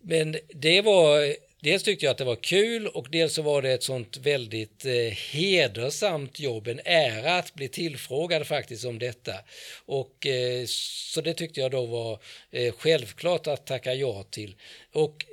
Men 0.00 0.36
det 0.48 0.80
var, 0.80 1.36
dels 1.62 1.82
tyckte 1.82 2.06
jag 2.06 2.10
att 2.10 2.18
det 2.18 2.24
var 2.24 2.36
kul 2.36 2.86
och 2.86 3.06
dels 3.10 3.34
så 3.34 3.42
var 3.42 3.62
det 3.62 3.72
ett 3.72 3.82
sånt 3.82 4.16
väldigt 4.16 4.84
eh, 4.84 5.16
hedersamt 5.32 6.40
jobb, 6.40 6.68
en 6.68 6.80
ära 6.84 7.36
att 7.36 7.54
bli 7.54 7.68
tillfrågad 7.68 8.46
faktiskt 8.46 8.84
om 8.84 8.98
detta. 8.98 9.32
Och 9.86 10.26
eh, 10.26 10.64
så 10.66 11.20
det 11.20 11.34
tyckte 11.34 11.60
jag 11.60 11.70
då 11.70 11.86
var 11.86 12.18
eh, 12.50 12.74
självklart 12.78 13.46
att 13.46 13.66
tacka 13.66 13.94
ja 13.94 14.22
till. 14.22 14.56
Och, 14.92 15.26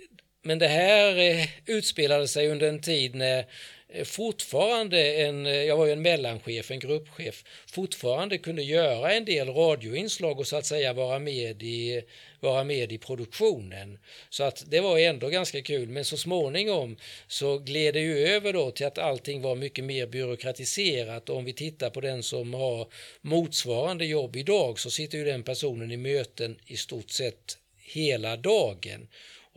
men 0.43 0.59
det 0.59 0.67
här 0.67 1.17
eh, 1.17 1.47
utspelade 1.65 2.27
sig 2.27 2.47
under 2.47 2.69
en 2.69 2.81
tid 2.81 3.15
när 3.15 3.45
Eh, 3.93 4.03
fortfarande 4.03 5.13
en, 5.13 5.45
eh, 5.45 5.53
jag 5.53 5.77
var 5.77 5.85
ju 5.85 5.91
en 5.91 6.01
mellanchef, 6.01 6.71
en 6.71 6.79
gruppchef, 6.79 7.43
fortfarande 7.67 8.37
kunde 8.37 8.63
göra 8.63 9.13
en 9.13 9.25
del 9.25 9.49
radioinslag 9.49 10.39
och 10.39 10.47
så 10.47 10.55
att 10.55 10.65
säga 10.65 10.93
vara 10.93 11.19
med 11.19 11.63
i, 11.63 12.01
vara 12.39 12.63
med 12.63 12.91
i 12.91 12.97
produktionen. 12.97 13.99
Så 14.29 14.43
att 14.43 14.63
det 14.67 14.79
var 14.79 14.99
ändå 14.99 15.29
ganska 15.29 15.61
kul, 15.61 15.89
men 15.89 16.05
så 16.05 16.17
småningom 16.17 16.97
så 17.27 17.57
gled 17.57 17.93
det 17.93 17.99
ju 17.99 18.27
över 18.27 18.53
då 18.53 18.71
till 18.71 18.85
att 18.85 18.97
allting 18.97 19.41
var 19.41 19.55
mycket 19.55 19.85
mer 19.85 20.07
byråkratiserat 20.07 21.29
och 21.29 21.37
om 21.37 21.45
vi 21.45 21.53
tittar 21.53 21.89
på 21.89 22.01
den 22.01 22.23
som 22.23 22.53
har 22.53 22.87
motsvarande 23.21 24.05
jobb 24.05 24.35
idag 24.35 24.79
så 24.79 24.91
sitter 24.91 25.17
ju 25.17 25.25
den 25.25 25.43
personen 25.43 25.91
i 25.91 25.97
möten 25.97 26.59
i 26.65 26.77
stort 26.77 27.09
sett 27.09 27.57
hela 27.77 28.37
dagen. 28.37 29.07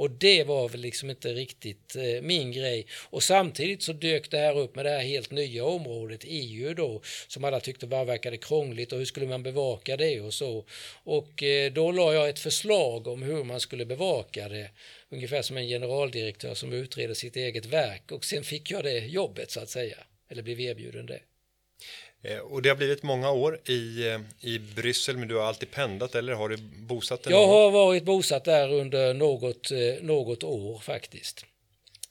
Och 0.02 0.10
det 0.10 0.44
var 0.44 0.68
väl 0.68 0.80
liksom 0.80 1.10
inte 1.10 1.32
riktigt 1.32 1.96
eh, 1.96 2.22
min 2.22 2.52
grej. 2.52 2.86
Och 3.10 3.22
samtidigt 3.22 3.82
så 3.82 3.92
dök 3.92 4.30
det 4.30 4.38
här 4.38 4.58
upp 4.58 4.74
med 4.74 4.84
det 4.84 4.90
här 4.90 5.02
helt 5.02 5.30
nya 5.30 5.64
området 5.64 6.20
EU 6.24 6.74
då, 6.74 7.02
som 7.28 7.44
alla 7.44 7.60
tyckte 7.60 7.86
bara 7.86 8.04
verkade 8.04 8.36
krångligt 8.36 8.92
och 8.92 8.98
hur 8.98 9.04
skulle 9.04 9.26
man 9.26 9.42
bevaka 9.42 9.96
det 9.96 10.20
och 10.20 10.34
så. 10.34 10.64
Och 11.04 11.42
eh, 11.42 11.72
då 11.72 11.92
la 11.92 12.14
jag 12.14 12.28
ett 12.28 12.38
förslag 12.38 13.06
om 13.06 13.22
hur 13.22 13.44
man 13.44 13.60
skulle 13.60 13.86
bevaka 13.86 14.48
det, 14.48 14.70
ungefär 15.10 15.42
som 15.42 15.56
en 15.56 15.68
generaldirektör 15.68 16.54
som 16.54 16.72
utreder 16.72 17.14
sitt 17.14 17.36
eget 17.36 17.66
verk 17.66 18.12
och 18.12 18.24
sen 18.24 18.44
fick 18.44 18.70
jag 18.70 18.84
det 18.84 18.98
jobbet 18.98 19.50
så 19.50 19.60
att 19.60 19.70
säga, 19.70 19.96
eller 20.30 20.42
blev 20.42 20.60
erbjuden 20.60 21.06
det. 21.06 21.20
Eh, 22.24 22.38
Och 22.38 22.62
det 22.62 22.68
har 22.68 22.76
blivit 22.76 23.02
många 23.02 23.30
år 23.30 23.60
i, 23.68 24.08
eh, 24.08 24.20
i 24.40 24.58
Bryssel, 24.58 25.16
men 25.16 25.28
du 25.28 25.34
har 25.36 25.42
alltid 25.42 25.70
pendlat 25.70 26.14
eller 26.14 26.32
har 26.32 26.48
du 26.48 26.56
bosatt 26.88 27.22
dig 27.22 27.32
Jag 27.32 27.46
har 27.46 27.70
varit 27.70 28.04
bosatt 28.04 28.44
där 28.44 28.72
under 28.72 29.14
något, 29.14 29.70
eh, 29.70 30.02
något 30.02 30.44
år 30.44 30.78
faktiskt. 30.78 31.44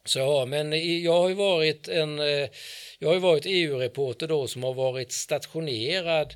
Så 0.05 0.19
ja, 0.19 0.45
men 0.45 1.01
jag 1.03 1.13
har 1.13 1.29
ju 1.29 1.35
varit 1.35 1.87
en, 1.87 2.17
jag 2.99 3.09
har 3.09 3.19
varit 3.19 3.45
EU-reporter 3.45 4.27
då 4.27 4.47
som 4.47 4.63
har 4.63 4.73
varit 4.73 5.11
stationerad 5.11 6.33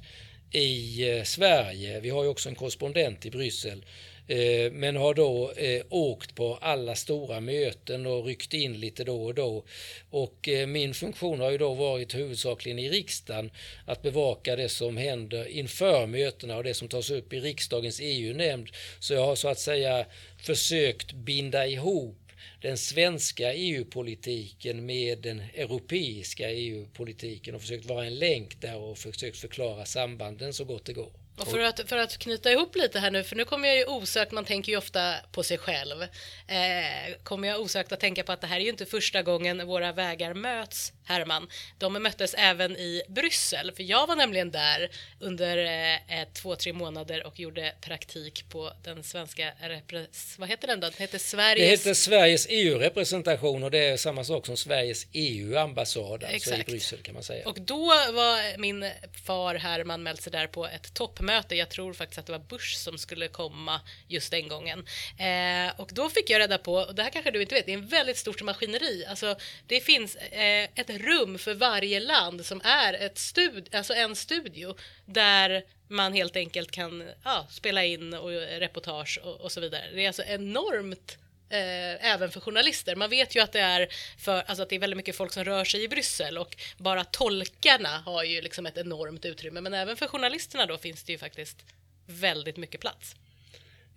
i 0.51 1.01
Sverige. 1.25 1.99
Vi 1.99 2.09
har 2.09 2.23
ju 2.23 2.29
också 2.29 2.49
en 2.49 2.55
korrespondent 2.55 3.25
i 3.25 3.31
Bryssel. 3.31 3.85
Eh, 4.27 4.71
men 4.71 4.95
har 4.95 5.13
då 5.13 5.51
eh, 5.51 5.81
åkt 5.89 6.35
på 6.35 6.57
alla 6.61 6.95
stora 6.95 7.39
möten 7.39 8.05
och 8.05 8.25
ryckt 8.25 8.53
in 8.53 8.79
lite 8.79 9.03
då 9.03 9.25
och 9.25 9.33
då. 9.33 9.65
Och 10.09 10.49
eh, 10.49 10.67
min 10.67 10.93
funktion 10.93 11.39
har 11.39 11.51
ju 11.51 11.57
då 11.57 11.73
varit 11.73 12.15
huvudsakligen 12.15 12.79
i 12.79 12.89
riksdagen 12.89 13.51
att 13.85 14.01
bevaka 14.01 14.55
det 14.55 14.69
som 14.69 14.97
händer 14.97 15.47
inför 15.47 16.07
mötena 16.07 16.57
och 16.57 16.63
det 16.63 16.73
som 16.73 16.87
tas 16.87 17.09
upp 17.09 17.33
i 17.33 17.39
riksdagens 17.39 17.99
EU-nämnd. 18.03 18.69
Så 18.99 19.13
jag 19.13 19.25
har 19.25 19.35
så 19.35 19.47
att 19.47 19.59
säga 19.59 20.05
försökt 20.37 21.13
binda 21.13 21.67
ihop 21.67 22.17
den 22.61 22.77
svenska 22.77 23.53
EU-politiken 23.53 24.85
med 24.85 25.21
den 25.21 25.39
europeiska 25.39 26.51
EU-politiken 26.51 27.55
och 27.55 27.61
försökt 27.61 27.85
vara 27.85 28.05
en 28.05 28.15
länk 28.15 28.61
där 28.61 28.77
och 28.77 28.97
försökt 28.97 29.37
förklara 29.37 29.85
sambanden 29.85 30.53
så 30.53 30.65
gott 30.65 30.85
det 30.85 30.93
går. 30.93 31.24
Och 31.37 31.47
för 31.47 31.59
att, 31.59 31.89
för 31.89 31.97
att 31.97 32.17
knyta 32.17 32.51
ihop 32.51 32.75
lite 32.75 32.99
här 32.99 33.11
nu, 33.11 33.23
för 33.23 33.35
nu 33.35 33.45
kommer 33.45 33.67
jag 33.67 33.77
ju 33.77 33.85
osökt, 33.85 34.31
man 34.31 34.45
tänker 34.45 34.71
ju 34.71 34.77
ofta 34.77 35.15
på 35.31 35.43
sig 35.43 35.57
själv, 35.57 36.01
eh, 36.47 37.15
kommer 37.23 37.47
jag 37.47 37.61
osökt 37.61 37.91
att 37.91 37.99
tänka 37.99 38.23
på 38.23 38.31
att 38.31 38.41
det 38.41 38.47
här 38.47 38.57
är 38.57 38.63
ju 38.63 38.69
inte 38.69 38.85
första 38.85 39.21
gången 39.21 39.67
våra 39.67 39.91
vägar 39.91 40.33
möts, 40.33 40.93
Herman. 41.05 41.47
De 41.77 41.93
möttes 41.93 42.33
även 42.33 42.77
i 42.77 43.01
Bryssel, 43.07 43.71
för 43.75 43.83
jag 43.83 44.07
var 44.07 44.15
nämligen 44.15 44.51
där 44.51 44.89
under 45.19 45.57
eh, 45.57 46.27
två, 46.33 46.55
tre 46.55 46.73
månader 46.73 47.27
och 47.27 47.39
gjorde 47.39 47.73
praktik 47.81 48.49
på 48.49 48.71
den 48.83 49.03
svenska, 49.03 49.53
vad 50.37 50.49
heter 50.49 50.67
den 50.67 50.79
då? 50.79 50.87
Den 50.87 50.97
heter 50.97 51.17
Sveriges... 51.17 51.83
Det 51.83 51.89
heter 51.89 51.93
Sveriges 51.93 52.47
EU-representation 52.49 53.63
och 53.63 53.71
det 53.71 53.85
är 53.85 53.97
samma 53.97 54.23
sak 54.23 54.45
som 54.45 54.57
Sveriges 54.57 55.07
EU-ambassad, 55.11 56.23
alltså 56.23 56.55
i 56.55 56.63
Bryssel 56.63 56.99
kan 57.01 57.13
man 57.13 57.23
säga. 57.23 57.47
Och 57.47 57.61
då 57.61 57.85
var 57.87 58.57
min 58.57 58.91
far 59.25 59.55
Herman 59.55 60.03
mält 60.03 60.21
sig 60.21 60.31
där 60.31 60.47
på 60.47 60.67
ett 60.67 60.93
topp 60.93 61.15
toppmöte. 61.15 61.55
Jag 61.55 61.69
tror 61.69 61.93
faktiskt 61.93 62.19
att 62.19 62.25
det 62.25 62.31
var 62.31 62.39
Bush 62.39 62.77
som 62.77 62.97
skulle 62.97 63.27
komma 63.27 63.81
just 64.07 64.31
den 64.31 64.47
gången. 64.47 64.85
Eh, 65.17 65.79
och 65.79 65.89
då 65.93 66.09
fick 66.09 66.29
jag 66.29 66.39
reda 66.39 66.57
på, 66.57 66.73
och 66.73 66.95
det 66.95 67.03
här 67.03 67.09
kanske 67.09 67.31
du 67.31 67.41
inte 67.41 67.55
vet, 67.55 67.65
det 67.65 67.73
är 67.73 67.77
en 67.77 67.87
väldigt 67.87 68.17
stort 68.17 68.41
maskineri. 68.41 69.05
Alltså, 69.05 69.35
det 69.67 69.79
finns 69.79 70.15
eh, 70.15 70.63
ett 70.75 70.89
rum 70.99 71.37
för 71.37 71.53
varje 71.53 71.99
land 71.99 72.45
som 72.45 72.61
är 72.63 72.93
ett 72.93 73.17
stud 73.17 73.75
alltså 73.75 73.93
en 73.93 74.15
studio 74.15 74.75
där 75.05 75.63
man 75.87 76.13
helt 76.13 76.35
enkelt 76.35 76.71
kan 76.71 77.03
ja, 77.23 77.47
spela 77.49 77.83
in 77.83 78.13
och 78.13 78.29
reportage 78.59 79.19
och, 79.23 79.41
och 79.41 79.51
så 79.51 79.61
vidare. 79.61 79.83
Det 79.93 80.03
är 80.03 80.07
alltså 80.07 80.23
enormt 80.23 81.17
Eh, 81.49 82.11
även 82.11 82.31
för 82.31 82.39
journalister. 82.39 82.95
Man 82.95 83.09
vet 83.09 83.35
ju 83.35 83.39
att 83.39 83.51
det 83.51 83.59
är 83.59 83.87
för, 84.17 84.41
alltså 84.41 84.63
att 84.63 84.69
det 84.69 84.75
är 84.75 84.79
väldigt 84.79 84.97
mycket 84.97 85.15
folk 85.15 85.33
som 85.33 85.43
rör 85.43 85.65
sig 85.65 85.83
i 85.83 85.87
Bryssel 85.87 86.37
och 86.37 86.57
bara 86.77 87.03
tolkarna 87.03 87.99
har 88.05 88.23
ju 88.23 88.41
liksom 88.41 88.65
ett 88.65 88.77
enormt 88.77 89.25
utrymme. 89.25 89.61
Men 89.61 89.73
även 89.73 89.97
för 89.97 90.07
journalisterna 90.07 90.65
då 90.65 90.77
finns 90.77 91.03
det 91.03 91.11
ju 91.11 91.17
faktiskt 91.17 91.57
väldigt 92.05 92.57
mycket 92.57 92.81
plats. 92.81 93.15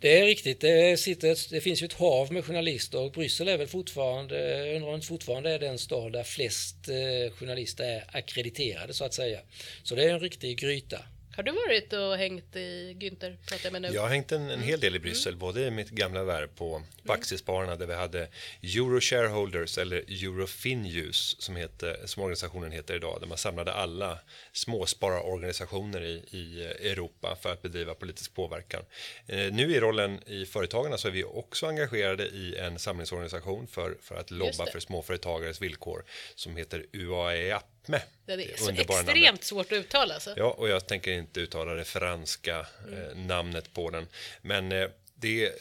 Det 0.01 0.19
är 0.19 0.25
riktigt. 0.25 0.61
Det, 0.61 1.01
sitter, 1.01 1.51
det 1.51 1.61
finns 1.61 1.83
ju 1.83 1.87
ett 1.87 1.93
hav 1.93 2.33
med 2.33 2.45
journalister 2.45 2.99
och 3.01 3.13
Bryssel 3.13 3.49
är 3.49 3.59
väl 3.59 3.67
fortfarande, 3.67 4.37
undrar 4.77 4.95
om 4.95 5.03
fortfarande 5.03 5.51
är 5.51 5.59
den 5.59 5.79
stad 5.79 6.13
där 6.13 6.23
flest 6.23 6.89
eh, 6.89 7.33
journalister 7.33 7.85
är 7.85 8.05
akkrediterade 8.13 8.95
så 8.95 9.05
att 9.05 9.15
säga. 9.15 9.41
Så 9.83 9.95
det 9.95 10.05
är 10.05 10.15
en 10.15 10.21
riktig 10.21 10.59
gryta. 10.59 10.99
Har 11.39 11.43
du 11.43 11.53
varit 11.53 11.93
och 11.93 12.17
hängt 12.17 12.57
i 12.57 12.97
Günther? 13.01 13.37
jag, 13.65 13.73
med 13.73 13.83
nu? 13.83 13.89
jag 13.89 14.03
har 14.03 14.09
hängt 14.09 14.33
en, 14.33 14.51
en 14.51 14.63
hel 14.63 14.81
del 14.81 14.97
i 14.97 14.99
Bryssel, 14.99 15.33
mm. 15.33 15.39
både 15.39 15.61
i 15.61 15.71
mitt 15.71 15.91
gamla 15.91 16.25
värv 16.25 16.47
på, 16.47 16.83
på 17.05 17.13
aktiespararna 17.13 17.77
där 17.77 17.87
vi 17.87 17.95
hade 17.95 18.29
Euro 18.63 19.01
Shareholders 19.01 19.79
eller 19.79 19.97
Eurofinjus 19.97 21.37
som, 21.39 21.57
heter, 21.57 21.97
som 22.05 22.23
organisationen 22.23 22.73
heter 22.73 22.95
idag, 22.95 23.19
där 23.21 23.27
man 23.27 23.39
samlade 23.39 23.73
alla 23.73 24.19
småspararorganisationer 24.53 26.03
i, 26.03 26.25
i 26.31 26.65
Europa 26.65 27.37
för 27.43 27.53
att 27.53 27.63
bedriva 27.63 27.95
politisk 27.95 28.35
påverkan. 28.35 28.83
Eh, 29.27 29.53
nu 29.53 29.75
i 29.75 29.81
rollen 29.81 30.21
i 30.27 30.47
Företagarna 30.47 30.99
så 30.99 31.09
är 31.09 31.13
vi 31.13 31.25
också 31.25 31.67
engagerade 31.67 32.27
i 32.27 32.57
en 32.57 32.79
samlingsorganisation 32.79 33.67
för, 33.67 33.97
för 34.03 34.15
att 34.15 34.31
lobba 34.31 34.67
för 34.73 34.81
småföretagares 34.81 35.63
villkor 35.63 36.05
som 36.35 36.57
heter 36.57 36.87
UAE 36.93 37.55
med. 37.89 38.03
Det 38.27 38.33
är 38.33 38.57
så 38.57 38.71
extremt 38.71 39.07
namnet. 39.07 39.45
svårt 39.45 39.73
att 39.73 39.79
uttala. 39.79 40.15
Alltså. 40.15 40.35
Ja, 40.37 40.51
och 40.51 40.69
jag 40.69 40.87
tänker 40.87 41.13
inte 41.13 41.41
uttala 41.41 41.75
det 41.75 41.85
franska 41.85 42.67
mm. 42.89 43.03
eh, 43.03 43.17
namnet 43.17 43.75
på 43.75 43.91
den. 43.91 44.07
Men 44.43 44.73
eh, 44.73 44.89
det 45.15 45.53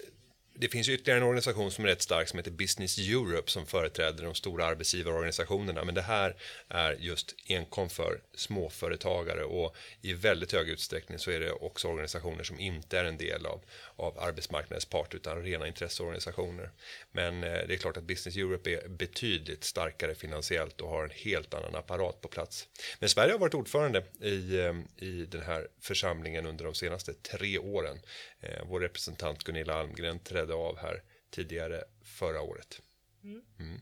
det 0.59 0.67
finns 0.67 0.89
ytterligare 0.89 1.19
en 1.19 1.23
organisation 1.23 1.71
som 1.71 1.83
är 1.83 1.89
rätt 1.89 2.01
stark 2.01 2.27
som 2.27 2.39
heter 2.39 2.51
Business 2.51 2.97
Europe 2.97 3.51
som 3.51 3.65
företräder 3.65 4.23
de 4.23 4.35
stora 4.35 4.65
arbetsgivarorganisationerna. 4.65 5.83
Men 5.83 5.95
det 5.95 6.01
här 6.01 6.35
är 6.67 6.93
just 6.93 7.35
enkom 7.47 7.89
för 7.89 8.21
småföretagare 8.35 9.43
och 9.43 9.75
i 10.01 10.13
väldigt 10.13 10.53
hög 10.53 10.69
utsträckning 10.69 11.19
så 11.19 11.31
är 11.31 11.39
det 11.39 11.51
också 11.51 11.87
organisationer 11.87 12.43
som 12.43 12.59
inte 12.59 12.99
är 12.99 13.05
en 13.05 13.17
del 13.17 13.45
av, 13.45 13.61
av 13.95 14.19
arbetsmarknadens 14.19 14.85
part 14.85 15.13
utan 15.13 15.43
rena 15.43 15.67
intresseorganisationer. 15.67 16.69
Men 17.11 17.43
eh, 17.43 17.49
det 17.67 17.73
är 17.73 17.77
klart 17.77 17.97
att 17.97 18.03
Business 18.03 18.37
Europe 18.37 18.69
är 18.69 18.87
betydligt 18.87 19.63
starkare 19.63 20.15
finansiellt 20.15 20.81
och 20.81 20.89
har 20.89 21.03
en 21.03 21.09
helt 21.09 21.53
annan 21.53 21.75
apparat 21.75 22.21
på 22.21 22.27
plats. 22.27 22.67
Men 22.99 23.09
Sverige 23.09 23.31
har 23.31 23.39
varit 23.39 23.53
ordförande 23.53 24.03
i, 24.21 24.59
eh, 24.59 24.75
i 24.97 25.25
den 25.25 25.41
här 25.41 25.67
församlingen 25.81 26.45
under 26.45 26.65
de 26.65 26.73
senaste 26.75 27.13
tre 27.13 27.57
åren. 27.57 27.99
Eh, 28.39 28.63
vår 28.65 28.79
representant 28.79 29.43
Gunilla 29.43 29.73
Almgren 29.73 30.19
trädde 30.19 30.46
av 30.53 30.77
här 30.77 31.01
tidigare 31.31 31.83
förra 32.03 32.41
året. 32.41 32.81
Mm. 33.23 33.41
mm. 33.59 33.81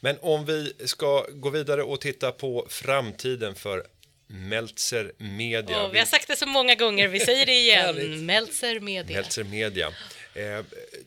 Men 0.00 0.18
om 0.20 0.44
vi 0.44 0.72
ska 0.84 1.26
gå 1.30 1.50
vidare 1.50 1.82
och 1.82 2.00
titta 2.00 2.32
på 2.32 2.66
framtiden 2.68 3.54
för 3.54 3.86
Meltzer 4.26 5.12
Media. 5.18 5.86
Oh, 5.86 5.92
vi 5.92 5.98
har 5.98 6.06
sagt 6.06 6.28
det 6.28 6.36
så 6.36 6.46
många 6.46 6.74
gånger, 6.74 7.08
vi 7.08 7.20
säger 7.20 7.46
det 7.46 7.52
igen. 7.52 8.26
Meltzer 8.26 8.80
Media. 8.80 9.16
Meltzer 9.16 9.44
Media. 9.44 9.92
Eh, 10.34 10.64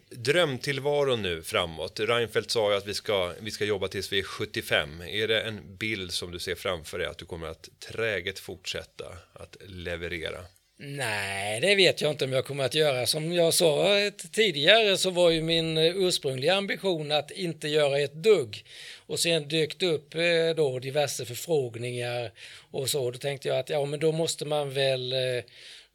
drömtillvaron 0.10 1.22
nu 1.22 1.44
framåt. 1.44 2.00
Reinfeldt 2.00 2.52
sa 2.52 2.72
ju 2.72 2.78
att 2.78 2.88
vi 2.88 2.94
ska, 2.94 3.34
vi 3.40 3.52
ska 3.52 3.66
jobba 3.66 3.88
tills 3.88 4.12
vi 4.12 4.20
är 4.20 4.24
75. 4.24 5.02
Är 5.02 5.28
det 5.28 5.42
en 5.42 5.78
bild 5.78 6.12
som 6.12 6.32
du 6.32 6.40
ser 6.40 6.56
framför 6.56 7.00
dig 7.00 7.08
att 7.08 7.18
du 7.18 7.26
kommer 7.26 7.48
att 7.48 7.70
träget 7.80 8.40
fortsätta 8.40 9.06
att 9.34 9.58
leverera? 9.66 10.40
Nej, 10.80 11.60
det 11.62 11.76
vet 11.76 12.02
jag 12.02 12.12
inte 12.12 12.26
om 12.26 12.34
jag 12.34 12.46
kommer 12.46 12.64
att 12.64 12.76
göra. 12.76 13.06
Som 13.06 13.34
jag 13.34 13.54
sa 13.54 13.88
tidigare 14.32 14.98
så 14.98 15.10
var 15.10 15.30
ju 15.30 15.42
min 15.42 15.78
ursprungliga 15.78 16.56
ambition 16.56 17.12
att 17.12 17.32
inte 17.32 17.68
göra 17.68 18.00
ett 18.00 18.14
dugg. 18.14 18.64
Och 19.08 19.20
sen 19.20 19.48
dök 19.48 19.80
det 19.80 19.88
upp 19.88 20.16
eh, 20.16 20.22
då 20.56 20.80
diverse 20.80 21.26
förfrågningar 21.26 22.32
och 22.72 22.90
så. 22.90 23.12
Då 23.12 23.18
tänkte 23.18 23.48
jag 23.48 23.60
att 23.60 23.70
ja, 23.70 23.86
men 23.86 24.00
då 24.00 24.12
måste 24.12 24.46
man 24.46 24.74
väl 24.74 25.14
eh, 25.14 25.44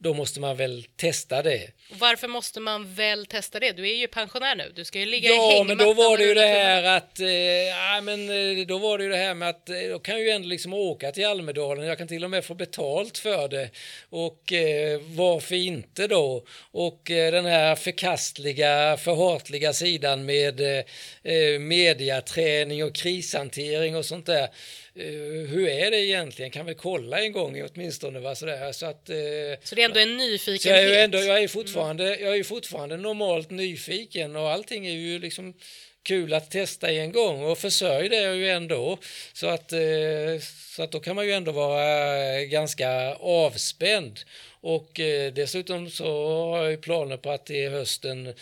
då 0.03 0.14
måste 0.14 0.40
man 0.40 0.57
väl 0.57 0.86
testa 0.96 1.42
det. 1.42 1.70
Varför 1.98 2.28
måste 2.28 2.61
man 2.61 2.94
väl 2.94 3.26
testa 3.26 3.61
det? 3.61 3.72
Du 3.72 3.90
är 3.90 3.94
ju 3.94 4.09
pensionär 4.09 4.57
nu, 4.57 4.72
du 4.74 4.84
ska 4.84 4.98
ju 4.98 5.07
ligga 5.07 5.28
ja, 5.28 5.53
i 5.53 5.57
Ja, 5.59 5.64
men 5.64 5.78
då 5.78 5.92
var 5.92 6.18
det 6.18 6.24
ju 6.24 6.34
det 6.34 6.46
här 6.46 6.82
att, 6.82 7.20
eh, 7.20 7.28
ja, 7.28 8.00
men 8.00 8.30
eh, 8.30 8.66
då 8.66 8.78
var 8.78 8.98
det 8.98 9.05
ju 9.05 9.11
det 9.11 9.16
här 9.16 9.34
med 9.34 9.48
att 9.48 9.68
eh, 9.68 9.76
då 9.90 9.98
kan 9.98 10.14
jag 10.14 10.24
ju 10.24 10.30
ändå 10.30 10.48
liksom 10.48 10.74
åka 10.74 11.12
till 11.12 11.26
Almedalen, 11.26 11.86
jag 11.86 11.98
kan 11.98 12.09
till 12.09 12.24
och 12.24 12.30
med 12.30 12.44
få 12.44 12.55
betalt 12.55 13.18
för 13.18 13.48
det. 13.48 13.70
Och 14.11 14.53
eh, 14.53 15.00
varför 15.00 15.55
inte 15.55 16.07
då? 16.07 16.44
Och 16.70 17.11
eh, 17.11 17.32
den 17.32 17.44
här 17.44 17.74
förkastliga, 17.74 18.96
förhatliga 18.96 19.72
sidan 19.72 20.24
med 20.24 20.61
eh, 20.61 21.59
mediaträning 21.61 22.84
och 22.84 22.94
krishantering 22.94 23.96
och 23.96 24.05
sånt 24.05 24.26
där 24.26 24.48
hur 24.95 25.68
är 25.68 25.90
det 25.90 26.01
egentligen? 26.01 26.51
Kan 26.51 26.66
vi 26.66 26.74
kolla 26.74 27.20
en 27.20 27.32
gång 27.32 27.62
åtminstone. 27.62 28.20
Va? 28.20 28.34
Sådär. 28.34 28.72
Så, 28.72 28.86
att, 28.86 29.11
uh, 29.11 29.16
så 29.64 29.74
det 29.74 29.82
är 29.82 29.84
ändå 29.84 30.01
en 30.01 30.16
nyfikenhet? 30.16 30.82
Jag 30.82 30.99
är, 30.99 31.05
ändå, 31.05 31.18
jag, 31.18 31.43
är 31.43 31.49
fortfarande, 31.49 32.18
jag 32.20 32.36
är 32.36 32.45
fortfarande 32.45 32.97
normalt 32.97 33.51
nyfiken 33.51 34.36
och 34.36 34.51
allting 34.51 34.86
är 34.86 34.93
ju 34.93 35.18
liksom 35.18 35.55
kul 36.03 36.34
att 36.34 36.51
testa 36.51 36.90
en 36.90 37.12
gång 37.12 37.45
och 37.45 37.59
försörj 37.59 38.09
det 38.09 38.34
ju 38.34 38.49
ändå. 38.49 38.99
Så 39.32 39.47
att, 39.47 39.72
uh, 39.72 40.40
så 40.76 40.82
att 40.82 40.93
då 40.93 41.01
kan 41.01 41.16
man 41.16 41.26
ju 41.26 41.32
ändå 41.32 41.53
vara 41.53 42.45
ganska 42.45 43.14
avspänd. 43.14 44.20
Och 44.64 44.90
dessutom 45.32 45.90
så 45.90 46.28
har 46.51 46.64
jag 46.64 46.80
planer 46.80 47.16
på 47.16 47.30
att 47.30 47.47
till 47.47 47.70
hösten 47.70 48.34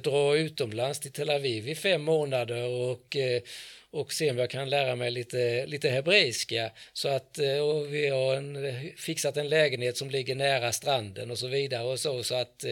dra 0.00 0.36
utomlands 0.36 1.00
till 1.00 1.12
Tel 1.12 1.30
Aviv 1.30 1.68
i 1.68 1.74
fem 1.74 2.02
månader 2.02 2.62
och 2.68 3.16
och 3.92 4.12
se 4.12 4.30
om 4.30 4.38
jag 4.38 4.50
kan 4.50 4.70
lära 4.70 4.96
mig 4.96 5.10
lite, 5.10 5.66
lite 5.66 5.88
hebreiska. 5.88 6.70
Så 6.92 7.08
att, 7.08 7.38
eh, 7.38 7.58
och 7.58 7.94
vi 7.94 8.08
har 8.08 8.34
en, 8.34 8.56
fixat 8.96 9.36
en 9.36 9.48
lägenhet 9.48 9.96
som 9.96 10.10
ligger 10.10 10.34
nära 10.34 10.72
stranden 10.72 11.30
och 11.30 11.38
så 11.38 11.46
vidare 11.46 11.84
och 11.84 12.00
så, 12.00 12.22
så 12.22 12.34
att 12.34 12.64
eh, 12.64 12.70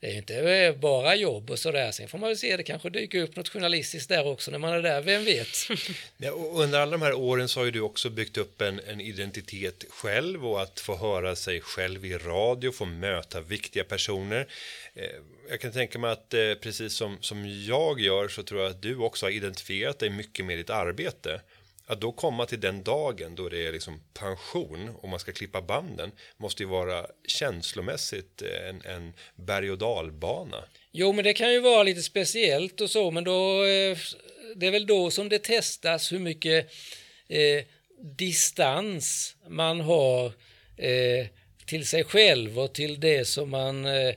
det 0.00 0.06
är 0.06 0.16
inte 0.16 0.34
eh, 0.34 0.74
bara 0.74 1.14
jobb 1.14 1.50
och 1.50 1.58
så 1.58 1.72
där 1.72 1.92
Sen 1.92 2.08
får 2.08 2.18
man 2.18 2.28
väl 2.28 2.38
se, 2.38 2.56
det 2.56 2.62
kanske 2.62 2.90
dyker 2.90 3.22
upp 3.22 3.36
något 3.36 3.48
journalistiskt 3.48 4.08
där 4.08 4.26
också 4.26 4.50
när 4.50 4.58
man 4.58 4.72
är 4.72 4.82
där, 4.82 5.02
vem 5.02 5.24
vet? 5.24 5.48
Ja, 6.16 6.32
och 6.32 6.60
under 6.60 6.80
alla 6.80 6.92
de 6.92 7.02
här 7.02 7.14
åren 7.14 7.48
så 7.48 7.60
har 7.60 7.64
ju 7.64 7.70
du 7.70 7.80
också 7.80 8.10
byggt 8.10 8.36
upp 8.36 8.60
en, 8.60 8.80
en 8.88 9.00
identitet 9.00 9.84
själv 9.88 10.46
och 10.46 10.62
att 10.62 10.80
få 10.80 10.96
höra 10.96 11.36
sig 11.36 11.60
själv 11.60 12.06
i 12.06 12.18
radio, 12.18 12.72
få 12.72 12.84
möta 12.84 13.40
viktiga 13.40 13.84
personer. 13.84 14.46
Eh, 14.94 15.20
jag 15.48 15.60
kan 15.60 15.72
tänka 15.72 15.98
mig 15.98 16.10
att 16.10 16.34
eh, 16.34 16.54
precis 16.54 16.94
som, 16.94 17.18
som 17.20 17.64
jag 17.66 18.00
gör 18.00 18.28
så 18.28 18.42
tror 18.42 18.60
jag 18.60 18.70
att 18.70 18.82
du 18.82 18.96
också 18.96 19.26
har 19.26 19.30
identifierat 19.30 19.98
dig 19.98 20.10
mycket 20.10 20.44
med 20.44 20.58
ditt 20.58 20.70
arbete. 20.70 21.40
Att 21.86 22.00
då 22.00 22.12
komma 22.12 22.46
till 22.46 22.60
den 22.60 22.82
dagen 22.82 23.34
då 23.34 23.48
det 23.48 23.66
är 23.66 23.72
liksom 23.72 24.02
pension 24.14 24.88
och 24.88 25.08
man 25.08 25.20
ska 25.20 25.32
klippa 25.32 25.62
banden 25.62 26.12
måste 26.36 26.62
ju 26.62 26.68
vara 26.68 27.06
känslomässigt 27.26 28.42
eh, 28.42 28.68
en, 28.68 28.82
en 28.84 29.12
berg 29.34 29.70
och 29.70 29.78
dalbana. 29.78 30.64
Jo, 30.92 31.12
men 31.12 31.24
det 31.24 31.32
kan 31.32 31.52
ju 31.52 31.60
vara 31.60 31.82
lite 31.82 32.02
speciellt 32.02 32.80
och 32.80 32.90
så, 32.90 33.10
men 33.10 33.24
då 33.24 33.64
det 34.56 34.66
är 34.66 34.70
väl 34.70 34.86
då 34.86 35.10
som 35.10 35.28
det 35.28 35.38
testas 35.38 36.12
hur 36.12 36.18
mycket 36.18 36.70
eh, 37.28 37.64
distans 37.98 39.36
man 39.48 39.80
har 39.80 40.26
eh, 40.76 41.26
till 41.66 41.86
sig 41.86 42.04
själv 42.04 42.58
och 42.58 42.72
till 42.72 43.00
det 43.00 43.24
som 43.24 43.50
man 43.50 43.86
eh 43.86 44.14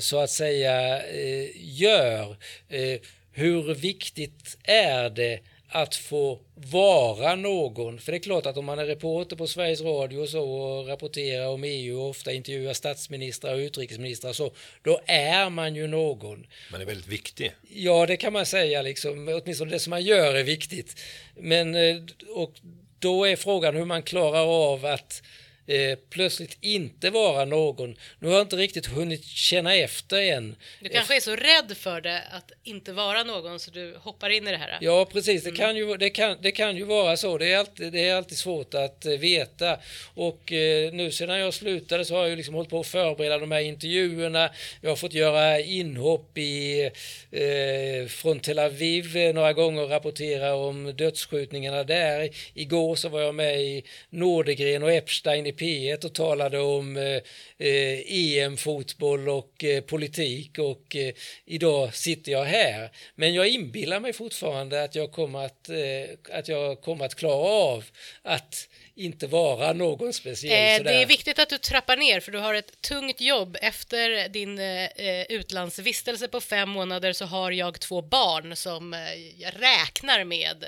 så 0.00 0.18
att 0.18 0.30
säga 0.30 1.02
eh, 1.02 1.48
gör. 1.54 2.36
Eh, 2.68 3.00
hur 3.32 3.74
viktigt 3.74 4.56
är 4.64 5.10
det 5.10 5.40
att 5.68 5.94
få 5.94 6.40
vara 6.54 7.34
någon. 7.34 7.98
För 7.98 8.12
det 8.12 8.18
är 8.18 8.22
klart 8.22 8.46
att 8.46 8.56
om 8.56 8.64
man 8.64 8.78
är 8.78 8.84
reporter 8.84 9.36
på 9.36 9.46
Sveriges 9.46 9.80
Radio 9.80 10.18
och 10.18 10.28
så 10.28 10.50
och 10.50 10.88
rapporterar 10.88 11.46
om 11.48 11.64
EU 11.64 12.00
och 12.00 12.08
ofta 12.08 12.32
intervjuar 12.32 12.72
statsministrar 12.72 13.54
och 13.54 13.58
utrikesministrar 13.58 14.32
så, 14.32 14.52
då 14.82 15.00
är 15.06 15.50
man 15.50 15.74
ju 15.74 15.86
någon. 15.86 16.46
Man 16.72 16.80
är 16.80 16.84
väldigt 16.84 17.06
viktig. 17.06 17.52
Ja, 17.68 18.06
det 18.06 18.16
kan 18.16 18.32
man 18.32 18.46
säga 18.46 18.82
liksom. 18.82 19.40
Åtminstone 19.42 19.70
det 19.70 19.78
som 19.78 19.90
man 19.90 20.02
gör 20.02 20.34
är 20.34 20.44
viktigt. 20.44 21.00
Men, 21.36 21.74
eh, 21.74 21.96
och 22.34 22.52
då 22.98 23.24
är 23.24 23.36
frågan 23.36 23.76
hur 23.76 23.84
man 23.84 24.02
klarar 24.02 24.72
av 24.72 24.86
att 24.86 25.22
eh, 25.66 25.98
plötsligt 26.10 26.58
inte 26.60 27.10
vara 27.10 27.44
någon. 27.44 27.96
Nu 28.18 28.28
har 28.28 28.34
jag 28.34 28.42
inte 28.42 28.56
riktigt 28.56 28.86
hunnit 28.86 29.24
känna 29.24 29.74
efter 29.74 30.22
än. 30.22 30.56
Du 30.80 30.88
kanske 30.88 31.16
är 31.16 31.20
så 31.20 31.36
rädd 31.36 31.76
för 31.76 32.00
det, 32.00 32.22
att 32.30 32.52
inte 32.64 32.92
vara 32.92 33.24
någon, 33.24 33.60
så 33.60 33.70
du 33.70 33.96
hoppar 34.00 34.30
in 34.30 34.48
i 34.48 34.50
det 34.50 34.56
här? 34.56 34.78
Ja, 34.80 35.04
precis. 35.12 35.42
Det, 35.42 35.48
mm. 35.48 35.58
kan, 35.58 35.76
ju, 35.76 35.96
det, 35.96 36.10
kan, 36.10 36.36
det 36.42 36.52
kan 36.52 36.76
ju 36.76 36.84
vara 36.84 37.16
så. 37.16 37.38
Det 37.38 37.52
är 37.52 37.58
alltid, 37.58 37.92
det 37.92 38.08
är 38.08 38.14
alltid 38.14 38.38
svårt 38.38 38.74
att 38.74 39.06
eh, 39.06 39.12
veta. 39.12 39.78
Och 40.14 40.52
eh, 40.52 40.92
nu 40.92 41.10
sedan 41.10 41.38
jag 41.38 41.54
slutade 41.54 42.04
så 42.04 42.16
har 42.16 42.26
jag 42.26 42.36
liksom 42.36 42.54
hållit 42.54 42.70
på 42.70 42.80
att 42.80 42.86
förbereda 42.86 43.38
de 43.38 43.50
här 43.50 43.60
intervjuerna. 43.60 44.50
Jag 44.80 44.90
har 44.90 44.96
fått 44.96 45.14
göra 45.14 45.60
inhopp 45.60 46.38
i, 46.38 46.90
eh, 47.30 48.08
från 48.08 48.40
Tel 48.40 48.58
Aviv 48.58 49.34
några 49.34 49.52
gånger 49.52 49.82
och 49.82 49.90
rapportera 49.90 50.54
om 50.54 50.96
dödsskjutningarna 50.96 51.84
där. 51.84 52.30
Igår 52.54 52.96
så 52.96 53.08
var 53.08 53.20
jag 53.20 53.34
med 53.34 53.60
i 53.60 53.84
Nordegren 54.10 54.82
och 54.82 54.92
Epstein 54.92 55.46
i 55.46 55.52
P1 55.58 56.04
och 56.04 56.14
talade 56.14 56.58
om 56.58 56.96
eh, 56.96 57.98
EM-fotboll 58.06 59.20
eh, 59.20 59.26
e 59.26 59.30
och 59.30 59.64
eh, 59.64 59.80
politik 59.80 60.58
och 60.58 60.96
eh, 60.96 61.14
idag 61.44 61.94
sitter 61.94 62.32
jag 62.32 62.44
här. 62.44 62.90
Men 63.14 63.34
jag 63.34 63.48
inbillar 63.48 64.00
mig 64.00 64.12
fortfarande 64.12 64.82
att 64.82 64.94
jag 64.94 65.12
kommer 65.12 65.44
att, 65.44 65.68
eh, 65.68 66.36
att, 66.38 66.48
jag 66.48 66.80
kommer 66.80 67.04
att 67.04 67.14
klara 67.14 67.48
av 67.48 67.84
att 68.22 68.68
inte 68.94 69.26
vara 69.26 69.72
någon 69.72 70.12
speciell. 70.12 70.80
Eh, 70.80 70.84
det 70.84 71.02
är 71.02 71.06
viktigt 71.06 71.38
att 71.38 71.48
du 71.48 71.58
trappar 71.58 71.96
ner 71.96 72.20
för 72.20 72.32
du 72.32 72.38
har 72.38 72.54
ett 72.54 72.80
tungt 72.80 73.20
jobb. 73.20 73.56
Efter 73.60 74.28
din 74.28 74.58
eh, 74.58 75.22
utlandsvistelse 75.28 76.28
på 76.28 76.40
fem 76.40 76.68
månader 76.68 77.12
så 77.12 77.24
har 77.24 77.50
jag 77.50 77.80
två 77.80 78.02
barn 78.02 78.56
som 78.56 78.92
jag 79.36 79.52
räknar 79.56 80.24
med 80.24 80.64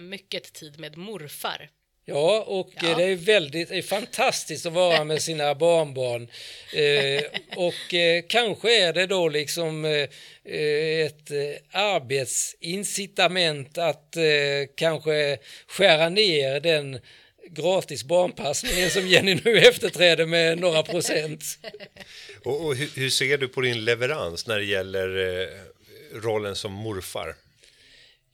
mycket 0.00 0.52
tid 0.52 0.78
med 0.78 0.96
morfar. 0.96 1.70
Ja, 2.04 2.44
och 2.46 2.70
ja. 2.74 2.94
det 2.96 3.04
är 3.04 3.16
väldigt 3.16 3.68
det 3.68 3.78
är 3.78 3.82
fantastiskt 3.82 4.66
att 4.66 4.72
vara 4.72 5.04
med 5.04 5.22
sina 5.22 5.54
barnbarn. 5.64 6.28
Eh, 6.72 7.22
och 7.56 7.94
eh, 7.94 8.24
kanske 8.28 8.86
är 8.86 8.92
det 8.92 9.06
då 9.06 9.28
liksom 9.28 9.84
eh, 9.84 10.08
ett 11.06 11.30
eh, 11.30 11.36
arbetsincitament 11.72 13.78
att 13.78 14.16
eh, 14.16 14.22
kanske 14.74 15.38
skära 15.66 16.08
ner 16.08 16.60
den 16.60 17.00
gratis 17.50 18.04
barnpassningen 18.04 18.90
som 18.90 19.08
Jenny 19.08 19.40
nu 19.44 19.58
efterträder 19.58 20.26
med 20.26 20.58
några 20.58 20.82
procent. 20.82 21.44
Och, 22.44 22.66
och 22.66 22.76
hur, 22.76 23.00
hur, 23.00 23.10
ser 23.10 23.38
du 23.38 23.48
på 23.48 23.60
din 23.60 23.84
leverans 23.84 24.46
när 24.46 24.58
det 24.58 24.64
gäller 24.64 25.40
eh, 25.42 25.48
rollen 26.12 26.56
som 26.56 26.72
morfar? 26.72 27.34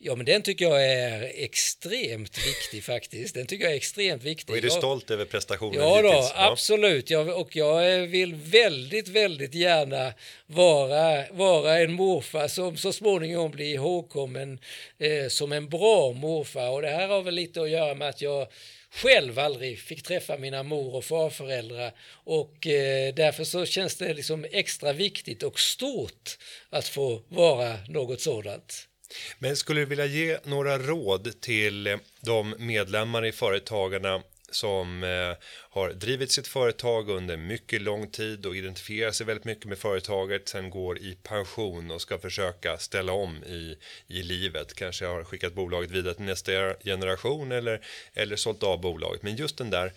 Ja, 0.00 0.16
men 0.16 0.26
den 0.26 0.42
tycker 0.42 0.64
jag 0.64 0.84
är 0.84 1.32
extremt 1.34 2.38
viktig 2.46 2.84
faktiskt. 2.84 3.34
Den 3.34 3.46
tycker 3.46 3.64
jag 3.64 3.72
är 3.72 3.76
extremt 3.76 4.22
viktig. 4.22 4.52
Och 4.52 4.58
är 4.58 4.62
du 4.62 4.70
stolt 4.70 5.10
över 5.10 5.24
prestationen 5.24 5.80
Ja, 5.80 6.02
då, 6.02 6.08
ja. 6.08 6.32
absolut. 6.34 7.10
Jag, 7.10 7.40
och 7.40 7.56
jag 7.56 8.06
vill 8.06 8.34
väldigt, 8.34 9.08
väldigt 9.08 9.54
gärna 9.54 10.12
vara, 10.46 11.24
vara 11.30 11.78
en 11.78 11.92
morfar 11.92 12.48
som 12.48 12.76
så 12.76 12.92
småningom 12.92 13.50
blir 13.50 13.74
ihågkommen 13.74 14.58
eh, 14.98 15.28
som 15.28 15.52
en 15.52 15.68
bra 15.68 16.12
morfar. 16.12 16.68
Och 16.70 16.82
det 16.82 16.90
här 16.90 17.08
har 17.08 17.22
väl 17.22 17.34
lite 17.34 17.62
att 17.62 17.70
göra 17.70 17.94
med 17.94 18.08
att 18.08 18.22
jag 18.22 18.48
själv 18.90 19.38
aldrig 19.38 19.78
fick 19.78 20.02
träffa 20.02 20.36
mina 20.38 20.62
mor 20.62 20.94
och 20.94 21.04
farföräldrar 21.04 21.92
och 22.24 22.66
eh, 22.66 23.14
därför 23.14 23.44
så 23.44 23.66
känns 23.66 23.96
det 23.96 24.14
liksom 24.14 24.46
extra 24.52 24.92
viktigt 24.92 25.42
och 25.42 25.60
stort 25.60 26.38
att 26.70 26.88
få 26.88 27.22
vara 27.28 27.78
något 27.88 28.20
sådant. 28.20 28.87
Men 29.38 29.56
skulle 29.56 29.80
du 29.80 29.86
vilja 29.86 30.06
ge 30.06 30.38
några 30.44 30.78
råd 30.78 31.40
till 31.40 31.86
eh, 31.86 31.96
de 32.20 32.54
medlemmar 32.58 33.26
i 33.26 33.32
Företagarna 33.32 34.22
som 34.50 35.04
eh, 35.04 35.36
har 35.70 35.90
drivit 35.92 36.32
sitt 36.32 36.46
företag 36.46 37.08
under 37.08 37.36
mycket 37.36 37.82
lång 37.82 38.10
tid 38.10 38.46
och 38.46 38.56
identifierar 38.56 39.10
sig 39.10 39.26
väldigt 39.26 39.44
mycket 39.44 39.64
med 39.64 39.78
företaget, 39.78 40.48
sen 40.48 40.70
går 40.70 40.98
i 40.98 41.18
pension 41.22 41.90
och 41.90 42.00
ska 42.00 42.18
försöka 42.18 42.78
ställa 42.78 43.12
om 43.12 43.44
i, 43.44 43.76
i 44.06 44.22
livet. 44.22 44.74
Kanske 44.74 45.06
har 45.06 45.24
skickat 45.24 45.54
bolaget 45.54 45.90
vidare 45.90 46.14
till 46.14 46.24
nästa 46.24 46.52
generation 46.84 47.52
eller, 47.52 47.80
eller 48.14 48.36
sålt 48.36 48.62
av 48.62 48.80
bolaget. 48.80 49.22
Men 49.22 49.36
just 49.36 49.58
den 49.58 49.70
där 49.70 49.92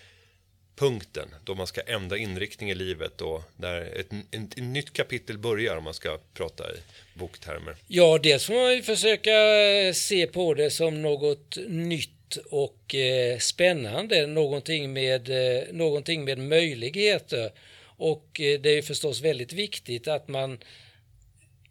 punkten 0.81 1.29
då 1.43 1.55
man 1.55 1.67
ska 1.67 1.81
ändra 1.81 2.17
inriktning 2.17 2.71
i 2.71 2.75
livet 2.75 3.21
och 3.21 3.41
där 3.57 3.81
ett, 3.81 4.13
ett, 4.31 4.57
ett, 4.57 4.63
nytt 4.63 4.93
kapitel 4.93 5.37
börjar 5.37 5.77
om 5.77 5.83
man 5.83 5.93
ska 5.93 6.19
prata 6.33 6.63
i 6.63 6.77
boktermer? 7.13 7.75
Ja, 7.87 8.19
dels 8.23 8.45
får 8.45 8.53
man 8.53 8.75
ju 8.75 8.81
försöka 8.81 9.31
eh, 9.31 9.93
se 9.93 10.27
på 10.27 10.53
det 10.53 10.69
som 10.69 11.01
något 11.01 11.57
nytt 11.67 12.37
och 12.49 12.95
eh, 12.95 13.37
spännande, 13.37 14.27
någonting 14.27 14.93
med, 14.93 15.29
eh, 15.29 15.63
någonting 15.73 16.25
med 16.25 16.37
möjligheter. 16.37 17.51
Och 17.97 18.41
eh, 18.41 18.59
det 18.59 18.69
är 18.69 18.81
förstås 18.81 19.21
väldigt 19.21 19.53
viktigt 19.53 20.07
att 20.07 20.27
man 20.27 20.59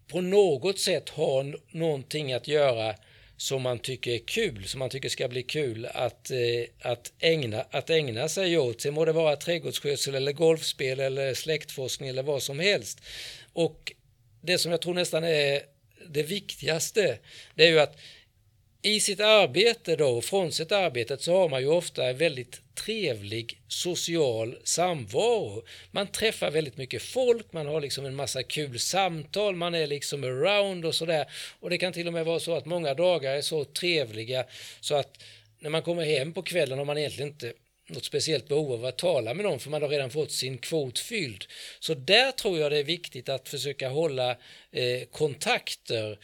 på 0.08 0.20
något 0.20 0.78
sätt 0.78 1.08
har 1.08 1.56
någonting 1.70 2.32
att 2.32 2.48
göra 2.48 2.94
som 3.40 3.62
man 3.62 3.78
tycker 3.78 4.10
är 4.10 4.18
kul, 4.18 4.68
som 4.68 4.78
man 4.78 4.90
tycker 4.90 5.08
ska 5.08 5.28
bli 5.28 5.42
kul 5.42 5.86
att, 5.86 6.30
eh, 6.30 6.90
att, 6.90 7.12
ägna, 7.20 7.64
att 7.70 7.90
ägna 7.90 8.28
sig 8.28 8.58
åt. 8.58 8.80
Sen 8.80 8.94
må 8.94 9.04
det 9.04 9.12
vara 9.12 9.36
trädgårdsskötsel 9.36 10.14
eller 10.14 10.32
golfspel 10.32 11.00
eller 11.00 11.34
släktforskning 11.34 12.08
eller 12.08 12.22
vad 12.22 12.42
som 12.42 12.58
helst. 12.58 13.00
Och 13.52 13.92
det 14.40 14.58
som 14.58 14.70
jag 14.70 14.80
tror 14.80 14.94
nästan 14.94 15.24
är 15.24 15.62
det 16.08 16.22
viktigaste, 16.22 17.18
det 17.54 17.64
är 17.64 17.68
ju 17.68 17.80
att 17.80 17.96
i 18.82 19.00
sitt 19.00 19.20
arbete 19.20 19.96
då, 19.96 20.20
frånsett 20.20 20.72
arbetet, 20.72 21.22
så 21.22 21.36
har 21.36 21.48
man 21.48 21.60
ju 21.60 21.68
ofta 21.68 22.08
en 22.08 22.16
väldigt 22.16 22.60
trevlig 22.74 23.60
social 23.68 24.56
samvaro. 24.64 25.62
Man 25.90 26.06
träffar 26.06 26.50
väldigt 26.50 26.76
mycket 26.76 27.02
folk, 27.02 27.52
man 27.52 27.66
har 27.66 27.80
liksom 27.80 28.06
en 28.06 28.14
massa 28.14 28.42
kul 28.42 28.78
samtal, 28.78 29.56
man 29.56 29.74
är 29.74 29.86
liksom 29.86 30.24
around 30.24 30.84
och 30.84 30.94
sådär. 30.94 31.26
Och 31.60 31.70
det 31.70 31.78
kan 31.78 31.92
till 31.92 32.06
och 32.06 32.12
med 32.12 32.24
vara 32.24 32.40
så 32.40 32.56
att 32.56 32.66
många 32.66 32.94
dagar 32.94 33.34
är 33.34 33.40
så 33.40 33.64
trevliga 33.64 34.44
så 34.80 34.94
att 34.94 35.22
när 35.58 35.70
man 35.70 35.82
kommer 35.82 36.04
hem 36.04 36.32
på 36.32 36.42
kvällen 36.42 36.78
har 36.78 36.84
man 36.84 36.98
egentligen 36.98 37.30
inte 37.30 37.52
något 37.88 38.04
speciellt 38.04 38.48
behov 38.48 38.72
av 38.72 38.84
att 38.84 38.98
tala 38.98 39.34
med 39.34 39.44
någon 39.44 39.60
för 39.60 39.70
man 39.70 39.82
har 39.82 39.88
redan 39.88 40.10
fått 40.10 40.32
sin 40.32 40.58
kvot 40.58 40.98
fylld. 40.98 41.44
Så 41.80 41.94
där 41.94 42.32
tror 42.32 42.58
jag 42.58 42.72
det 42.72 42.78
är 42.78 42.84
viktigt 42.84 43.28
att 43.28 43.48
försöka 43.48 43.88
hålla 43.88 44.30
eh, 44.70 45.02
kontakter 45.10 46.18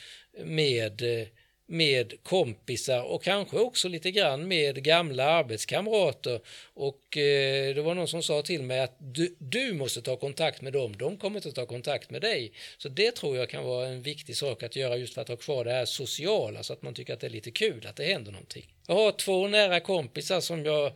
med 0.44 1.02
eh, 1.02 1.26
med 1.66 2.12
kompisar 2.22 3.02
och 3.02 3.22
kanske 3.22 3.58
också 3.58 3.88
lite 3.88 4.10
grann 4.10 4.48
med 4.48 4.84
gamla 4.84 5.24
arbetskamrater. 5.24 6.40
Och 6.74 7.16
eh, 7.16 7.74
det 7.74 7.82
var 7.82 7.94
någon 7.94 8.08
som 8.08 8.22
sa 8.22 8.42
till 8.42 8.62
mig 8.62 8.80
att 8.80 8.96
du, 8.98 9.36
du 9.38 9.72
måste 9.72 10.02
ta 10.02 10.16
kontakt 10.16 10.62
med 10.62 10.72
dem, 10.72 10.96
de 10.96 11.16
kommer 11.16 11.36
inte 11.36 11.52
ta 11.52 11.66
kontakt 11.66 12.10
med 12.10 12.20
dig. 12.20 12.52
Så 12.78 12.88
det 12.88 13.10
tror 13.14 13.36
jag 13.36 13.50
kan 13.50 13.64
vara 13.64 13.86
en 13.86 14.02
viktig 14.02 14.36
sak 14.36 14.62
att 14.62 14.76
göra 14.76 14.96
just 14.96 15.14
för 15.14 15.22
att 15.22 15.28
ha 15.28 15.36
kvar 15.36 15.64
det 15.64 15.72
här 15.72 15.84
sociala 15.84 16.62
så 16.62 16.72
att 16.72 16.82
man 16.82 16.94
tycker 16.94 17.14
att 17.14 17.20
det 17.20 17.26
är 17.26 17.30
lite 17.30 17.50
kul 17.50 17.86
att 17.86 17.96
det 17.96 18.04
händer 18.04 18.32
någonting. 18.32 18.72
Jag 18.86 18.94
har 18.94 19.12
två 19.12 19.48
nära 19.48 19.80
kompisar 19.80 20.40
som 20.40 20.64
jag 20.64 20.92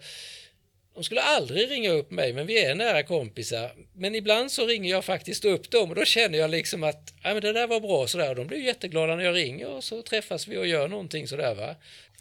de 0.94 1.04
skulle 1.04 1.22
aldrig 1.22 1.70
ringa 1.70 1.90
upp 1.90 2.10
mig, 2.10 2.32
men 2.32 2.46
vi 2.46 2.64
är 2.64 2.74
nära 2.74 3.02
kompisar. 3.02 3.72
Men 3.94 4.14
ibland 4.14 4.52
så 4.52 4.66
ringer 4.66 4.90
jag 4.90 5.04
faktiskt 5.04 5.44
upp 5.44 5.70
dem 5.70 5.90
och 5.90 5.96
då 5.96 6.04
känner 6.04 6.38
jag 6.38 6.50
liksom 6.50 6.84
att 6.84 7.14
ja, 7.22 7.32
men 7.32 7.42
det 7.42 7.52
där 7.52 7.66
var 7.66 7.80
bra 7.80 8.06
sådär. 8.06 8.34
De 8.34 8.46
blir 8.46 8.58
jätteglada 8.58 9.16
när 9.16 9.24
jag 9.24 9.34
ringer 9.34 9.66
och 9.66 9.84
så 9.84 10.02
träffas 10.02 10.48
vi 10.48 10.56
och 10.56 10.66
gör 10.66 10.88
någonting 10.88 11.28
sådär 11.28 11.54
va. 11.54 11.74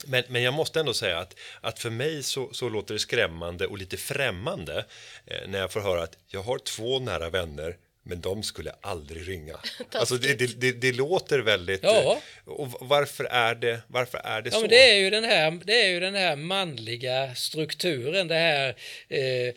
Men, 0.06 0.24
men 0.28 0.44
jag 0.44 0.54
måste 0.54 0.80
ändå 0.80 0.94
säga 0.94 1.20
att, 1.20 1.36
att 1.62 1.80
för 1.80 1.90
mig 1.90 2.24
så, 2.24 2.54
så 2.54 2.70
låter 2.70 2.94
det 2.94 3.00
skrämmande 3.00 3.68
och 3.68 3.78
lite 3.78 3.98
främmande 3.98 4.86
eh, 5.26 5.48
när 5.48 5.60
jag 5.60 5.72
får 5.72 5.80
höra 5.80 6.04
att 6.04 6.18
jag 6.28 6.44
har 6.44 6.58
två 6.58 7.00
nära 7.00 7.30
vänner 7.30 7.78
men 8.04 8.22
de 8.22 8.44
skulle 8.44 8.72
aldrig 8.82 9.28
ringa. 9.28 9.56
alltså 9.92 10.16
det, 10.16 10.34
det, 10.34 10.62
det, 10.62 10.72
det, 10.72 10.92
låter 10.92 11.40
väldigt... 11.40 11.84
Ja. 11.84 12.22
Och 12.46 12.68
varför 12.80 13.24
är 13.24 13.56
det, 13.56 13.82
varför 13.88 14.18
är 14.18 14.42
det 14.42 14.50
ja, 14.50 14.56
så? 14.56 14.62
Men 14.62 14.70
det, 14.70 14.92
är 14.92 14.96
ju 14.96 15.10
den 15.10 15.24
här, 15.24 15.60
det 15.66 15.82
är 15.86 15.90
ju 15.90 16.00
den 16.00 16.16
här 16.16 16.36
manliga 16.36 17.36
strukturen, 17.36 18.28
det 18.28 18.36
här 18.36 18.76
eh, 19.08 19.54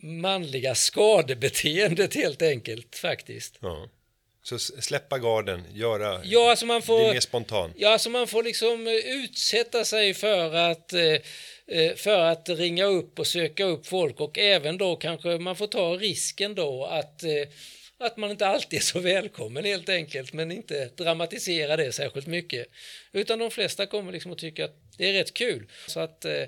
manliga 0.00 0.74
skadebeteendet 0.74 2.14
helt 2.14 2.42
enkelt 2.42 2.96
faktiskt. 2.96 3.58
Ja. 3.60 3.88
Så 4.44 4.58
släppa 4.58 5.18
garden, 5.18 5.62
göra, 5.74 6.20
ja, 6.24 6.50
alltså 6.50 6.66
man 6.66 6.82
får, 6.82 6.98
bli 6.98 7.12
mer 7.12 7.20
spontan. 7.20 7.72
Ja, 7.76 7.92
alltså 7.92 8.10
man 8.10 8.26
får 8.26 8.42
liksom 8.42 8.86
utsätta 9.04 9.84
sig 9.84 10.14
för 10.14 10.54
att 10.54 10.92
eh, 10.92 11.00
Eh, 11.66 11.94
för 11.94 12.20
att 12.20 12.48
ringa 12.48 12.84
upp 12.84 13.18
och 13.18 13.26
söka 13.26 13.64
upp 13.64 13.86
folk. 13.86 14.20
Och 14.20 14.38
även 14.38 14.78
då 14.78 14.96
kanske 14.96 15.38
man 15.38 15.56
får 15.56 15.66
ta 15.66 15.96
risken 15.96 16.54
då 16.54 16.84
att 16.84 17.22
eh, 17.22 17.48
att 17.98 18.16
man 18.16 18.30
inte 18.30 18.46
alltid 18.46 18.78
är 18.78 18.82
så 18.82 18.98
välkommen 19.00 19.64
helt 19.64 19.88
enkelt 19.88 20.32
men 20.32 20.52
inte 20.52 20.90
dramatisera 20.96 21.76
det 21.76 21.92
särskilt 21.92 22.26
mycket. 22.26 22.66
Utan 23.12 23.38
de 23.38 23.50
flesta 23.50 23.86
kommer 23.86 24.12
liksom 24.12 24.32
att 24.32 24.38
tycka 24.38 24.64
att 24.64 24.76
det 24.98 25.08
är 25.08 25.12
rätt 25.12 25.34
kul. 25.34 25.70
Så 25.86 26.00
att 26.00 26.24
eh, 26.24 26.42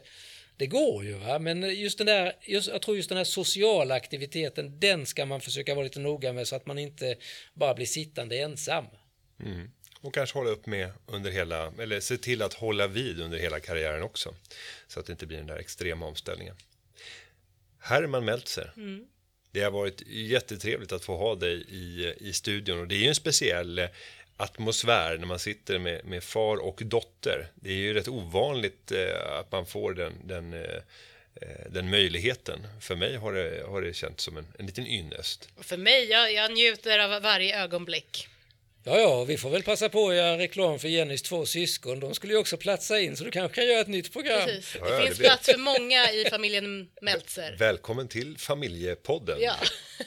det 0.57 0.67
går 0.67 1.05
ju 1.05 1.13
va 1.13 1.39
men 1.39 1.75
just 1.81 1.99
den 1.99 2.07
där 2.07 2.33
just, 2.43 2.69
jag 2.69 2.83
tror 2.83 2.97
just 2.97 3.09
den 3.09 3.19
här 3.19 3.25
sociala 3.25 3.95
aktiviteten 3.95 4.81
den 4.81 5.07
ska 5.07 5.27
man 5.27 5.41
försöka 5.41 5.75
vara 5.75 5.85
lite 5.85 6.01
noga 6.01 6.33
med 6.33 6.49
så 6.49 6.57
att 6.57 6.67
man 6.67 6.79
inte 6.79 7.17
bara 7.55 7.75
blir 7.75 7.87
sittande 7.87 8.39
ensam. 8.39 8.85
Mm. 9.45 9.71
Och 10.01 10.15
kanske 10.15 10.39
hålla 10.39 10.51
upp 10.51 10.67
med 10.67 10.93
under 11.07 11.31
hela, 11.31 11.73
eller 11.79 12.01
se 12.01 12.17
till 12.17 12.43
att 12.43 12.55
hålla 12.55 12.87
vid 12.87 13.21
under 13.21 13.39
hela 13.39 13.61
karriären 13.61 14.03
också. 14.03 14.35
Så 14.87 15.01
att 15.01 15.07
det 15.07 15.13
inte 15.13 15.27
blir 15.27 15.39
den 15.39 15.47
där 15.47 15.57
extrema 15.57 16.07
omställningen. 16.07 16.57
Herman 17.79 18.25
Meltzer. 18.25 18.73
Mm. 18.77 19.07
Det 19.51 19.61
har 19.61 19.71
varit 19.71 20.03
jättetrevligt 20.07 20.93
att 20.93 21.05
få 21.05 21.17
ha 21.17 21.35
dig 21.35 21.65
i, 21.69 22.15
i 22.21 22.33
studion 22.33 22.81
och 22.81 22.89
det 22.89 22.95
är 22.95 22.99
ju 22.99 23.09
en 23.09 23.15
speciell 23.15 23.89
atmosfär 24.37 25.19
när 25.19 25.27
man 25.27 25.39
sitter 25.39 25.79
med, 25.79 26.05
med 26.05 26.23
far 26.23 26.57
och 26.57 26.83
dotter. 26.85 27.49
Det 27.55 27.71
är 27.71 27.77
ju 27.77 27.95
rätt 27.95 28.09
ovanligt 28.09 28.93
eh, 28.93 29.39
att 29.39 29.53
man 29.53 29.67
får 29.67 29.95
den, 29.95 30.13
den, 30.25 30.53
eh, 30.53 30.61
eh 31.41 31.71
den 31.71 31.91
möjligheten. 31.91 32.67
För 32.81 32.97
mig 32.97 33.17
har 33.17 33.33
det, 33.33 33.63
har 33.67 33.83
det 33.83 33.95
känts 33.95 34.25
som 34.25 34.37
en, 34.37 34.47
en 34.59 34.67
liten 34.67 34.87
ynnest. 34.87 35.49
För 35.61 35.77
mig, 35.77 36.05
jag, 36.05 36.33
jag 36.33 36.53
njuter 36.53 36.99
av 36.99 37.23
varje 37.23 37.63
ögonblick. 37.63 38.29
Ja, 38.89 38.99
ja, 38.99 39.25
vi 39.25 39.37
får 39.37 39.51
väl 39.51 39.63
passa 39.63 39.89
på 39.89 40.09
att 40.09 40.15
göra 40.15 40.39
reklam 40.39 40.79
för 40.79 40.89
Jennys 40.89 41.23
två 41.23 41.47
syskon. 41.47 42.01
De 42.01 42.15
skulle 42.15 42.33
ju 42.33 42.39
också 42.39 42.57
platsa 42.57 43.01
in, 43.01 43.17
så 43.17 43.25
du 43.25 43.31
kanske 43.31 43.55
kan 43.55 43.67
göra 43.67 43.81
ett 43.81 43.89
nytt 43.89 44.13
program. 44.13 44.47
Precis. 44.47 44.73
Det 44.73 44.79
ja, 44.79 45.01
finns 45.01 45.19
det 45.19 45.25
plats 45.25 45.47
för 45.47 45.59
många 45.59 46.13
i 46.13 46.27
familjen 46.31 46.89
Meltzer. 47.03 47.57
Välkommen 47.59 48.09
till 48.09 48.39
familjepodden. 48.39 49.39
Ja. 49.41 49.55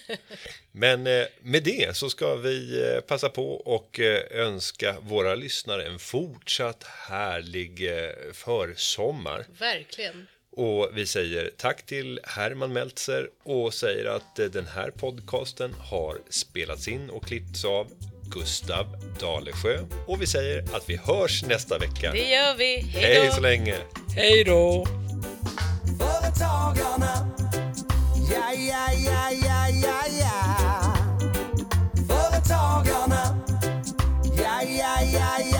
Men 0.71 1.07
eh, 1.07 1.25
med 1.41 1.63
det 1.63 1.97
så 1.97 2.09
ska 2.09 2.35
vi 2.35 2.81
eh, 2.81 3.01
passa 3.01 3.29
på 3.29 3.53
och 3.53 3.99
eh, 3.99 4.21
önska 4.31 4.95
våra 5.01 5.35
lyssnare 5.35 5.85
en 5.85 5.99
fortsatt 5.99 6.83
härlig 6.83 7.89
försommar. 8.33 9.45
Verkligen. 9.59 10.27
Och 10.51 10.89
vi 10.93 11.05
säger 11.05 11.51
tack 11.57 11.85
till 11.85 12.19
Herman 12.23 12.73
Meltzer 12.73 13.29
och 13.43 13.73
säger 13.73 14.05
att 14.05 14.35
den 14.35 14.67
här 14.67 14.91
podcasten 14.91 15.73
har 15.73 16.21
spelats 16.29 16.87
in 16.87 17.09
och 17.09 17.25
klippts 17.25 17.65
av 17.65 17.91
Gustav 18.29 18.85
Dalesjö 19.19 19.79
och 20.07 20.21
vi 20.21 20.27
säger 20.27 20.63
att 20.73 20.89
vi 20.89 20.97
hörs 20.97 21.43
nästa 21.43 21.77
vecka. 21.77 22.11
Det 22.11 22.29
gör 22.29 22.55
vi. 22.57 22.79
Hej, 22.79 23.31
så 23.31 23.41
länge. 23.41 23.75
Hej 24.15 24.43
då. 24.43 24.85
Företagarna. 25.99 27.29
Ja, 28.31 28.53
ja, 28.53 28.93
ja, 29.05 29.31
ja, 29.31 29.69
ja, 29.69 30.01
ja. 30.19 30.95
Företagarna. 32.07 33.39
Ja, 34.37 34.61
ja, 34.63 35.01
ja, 35.13 35.37
ja. 35.53 35.58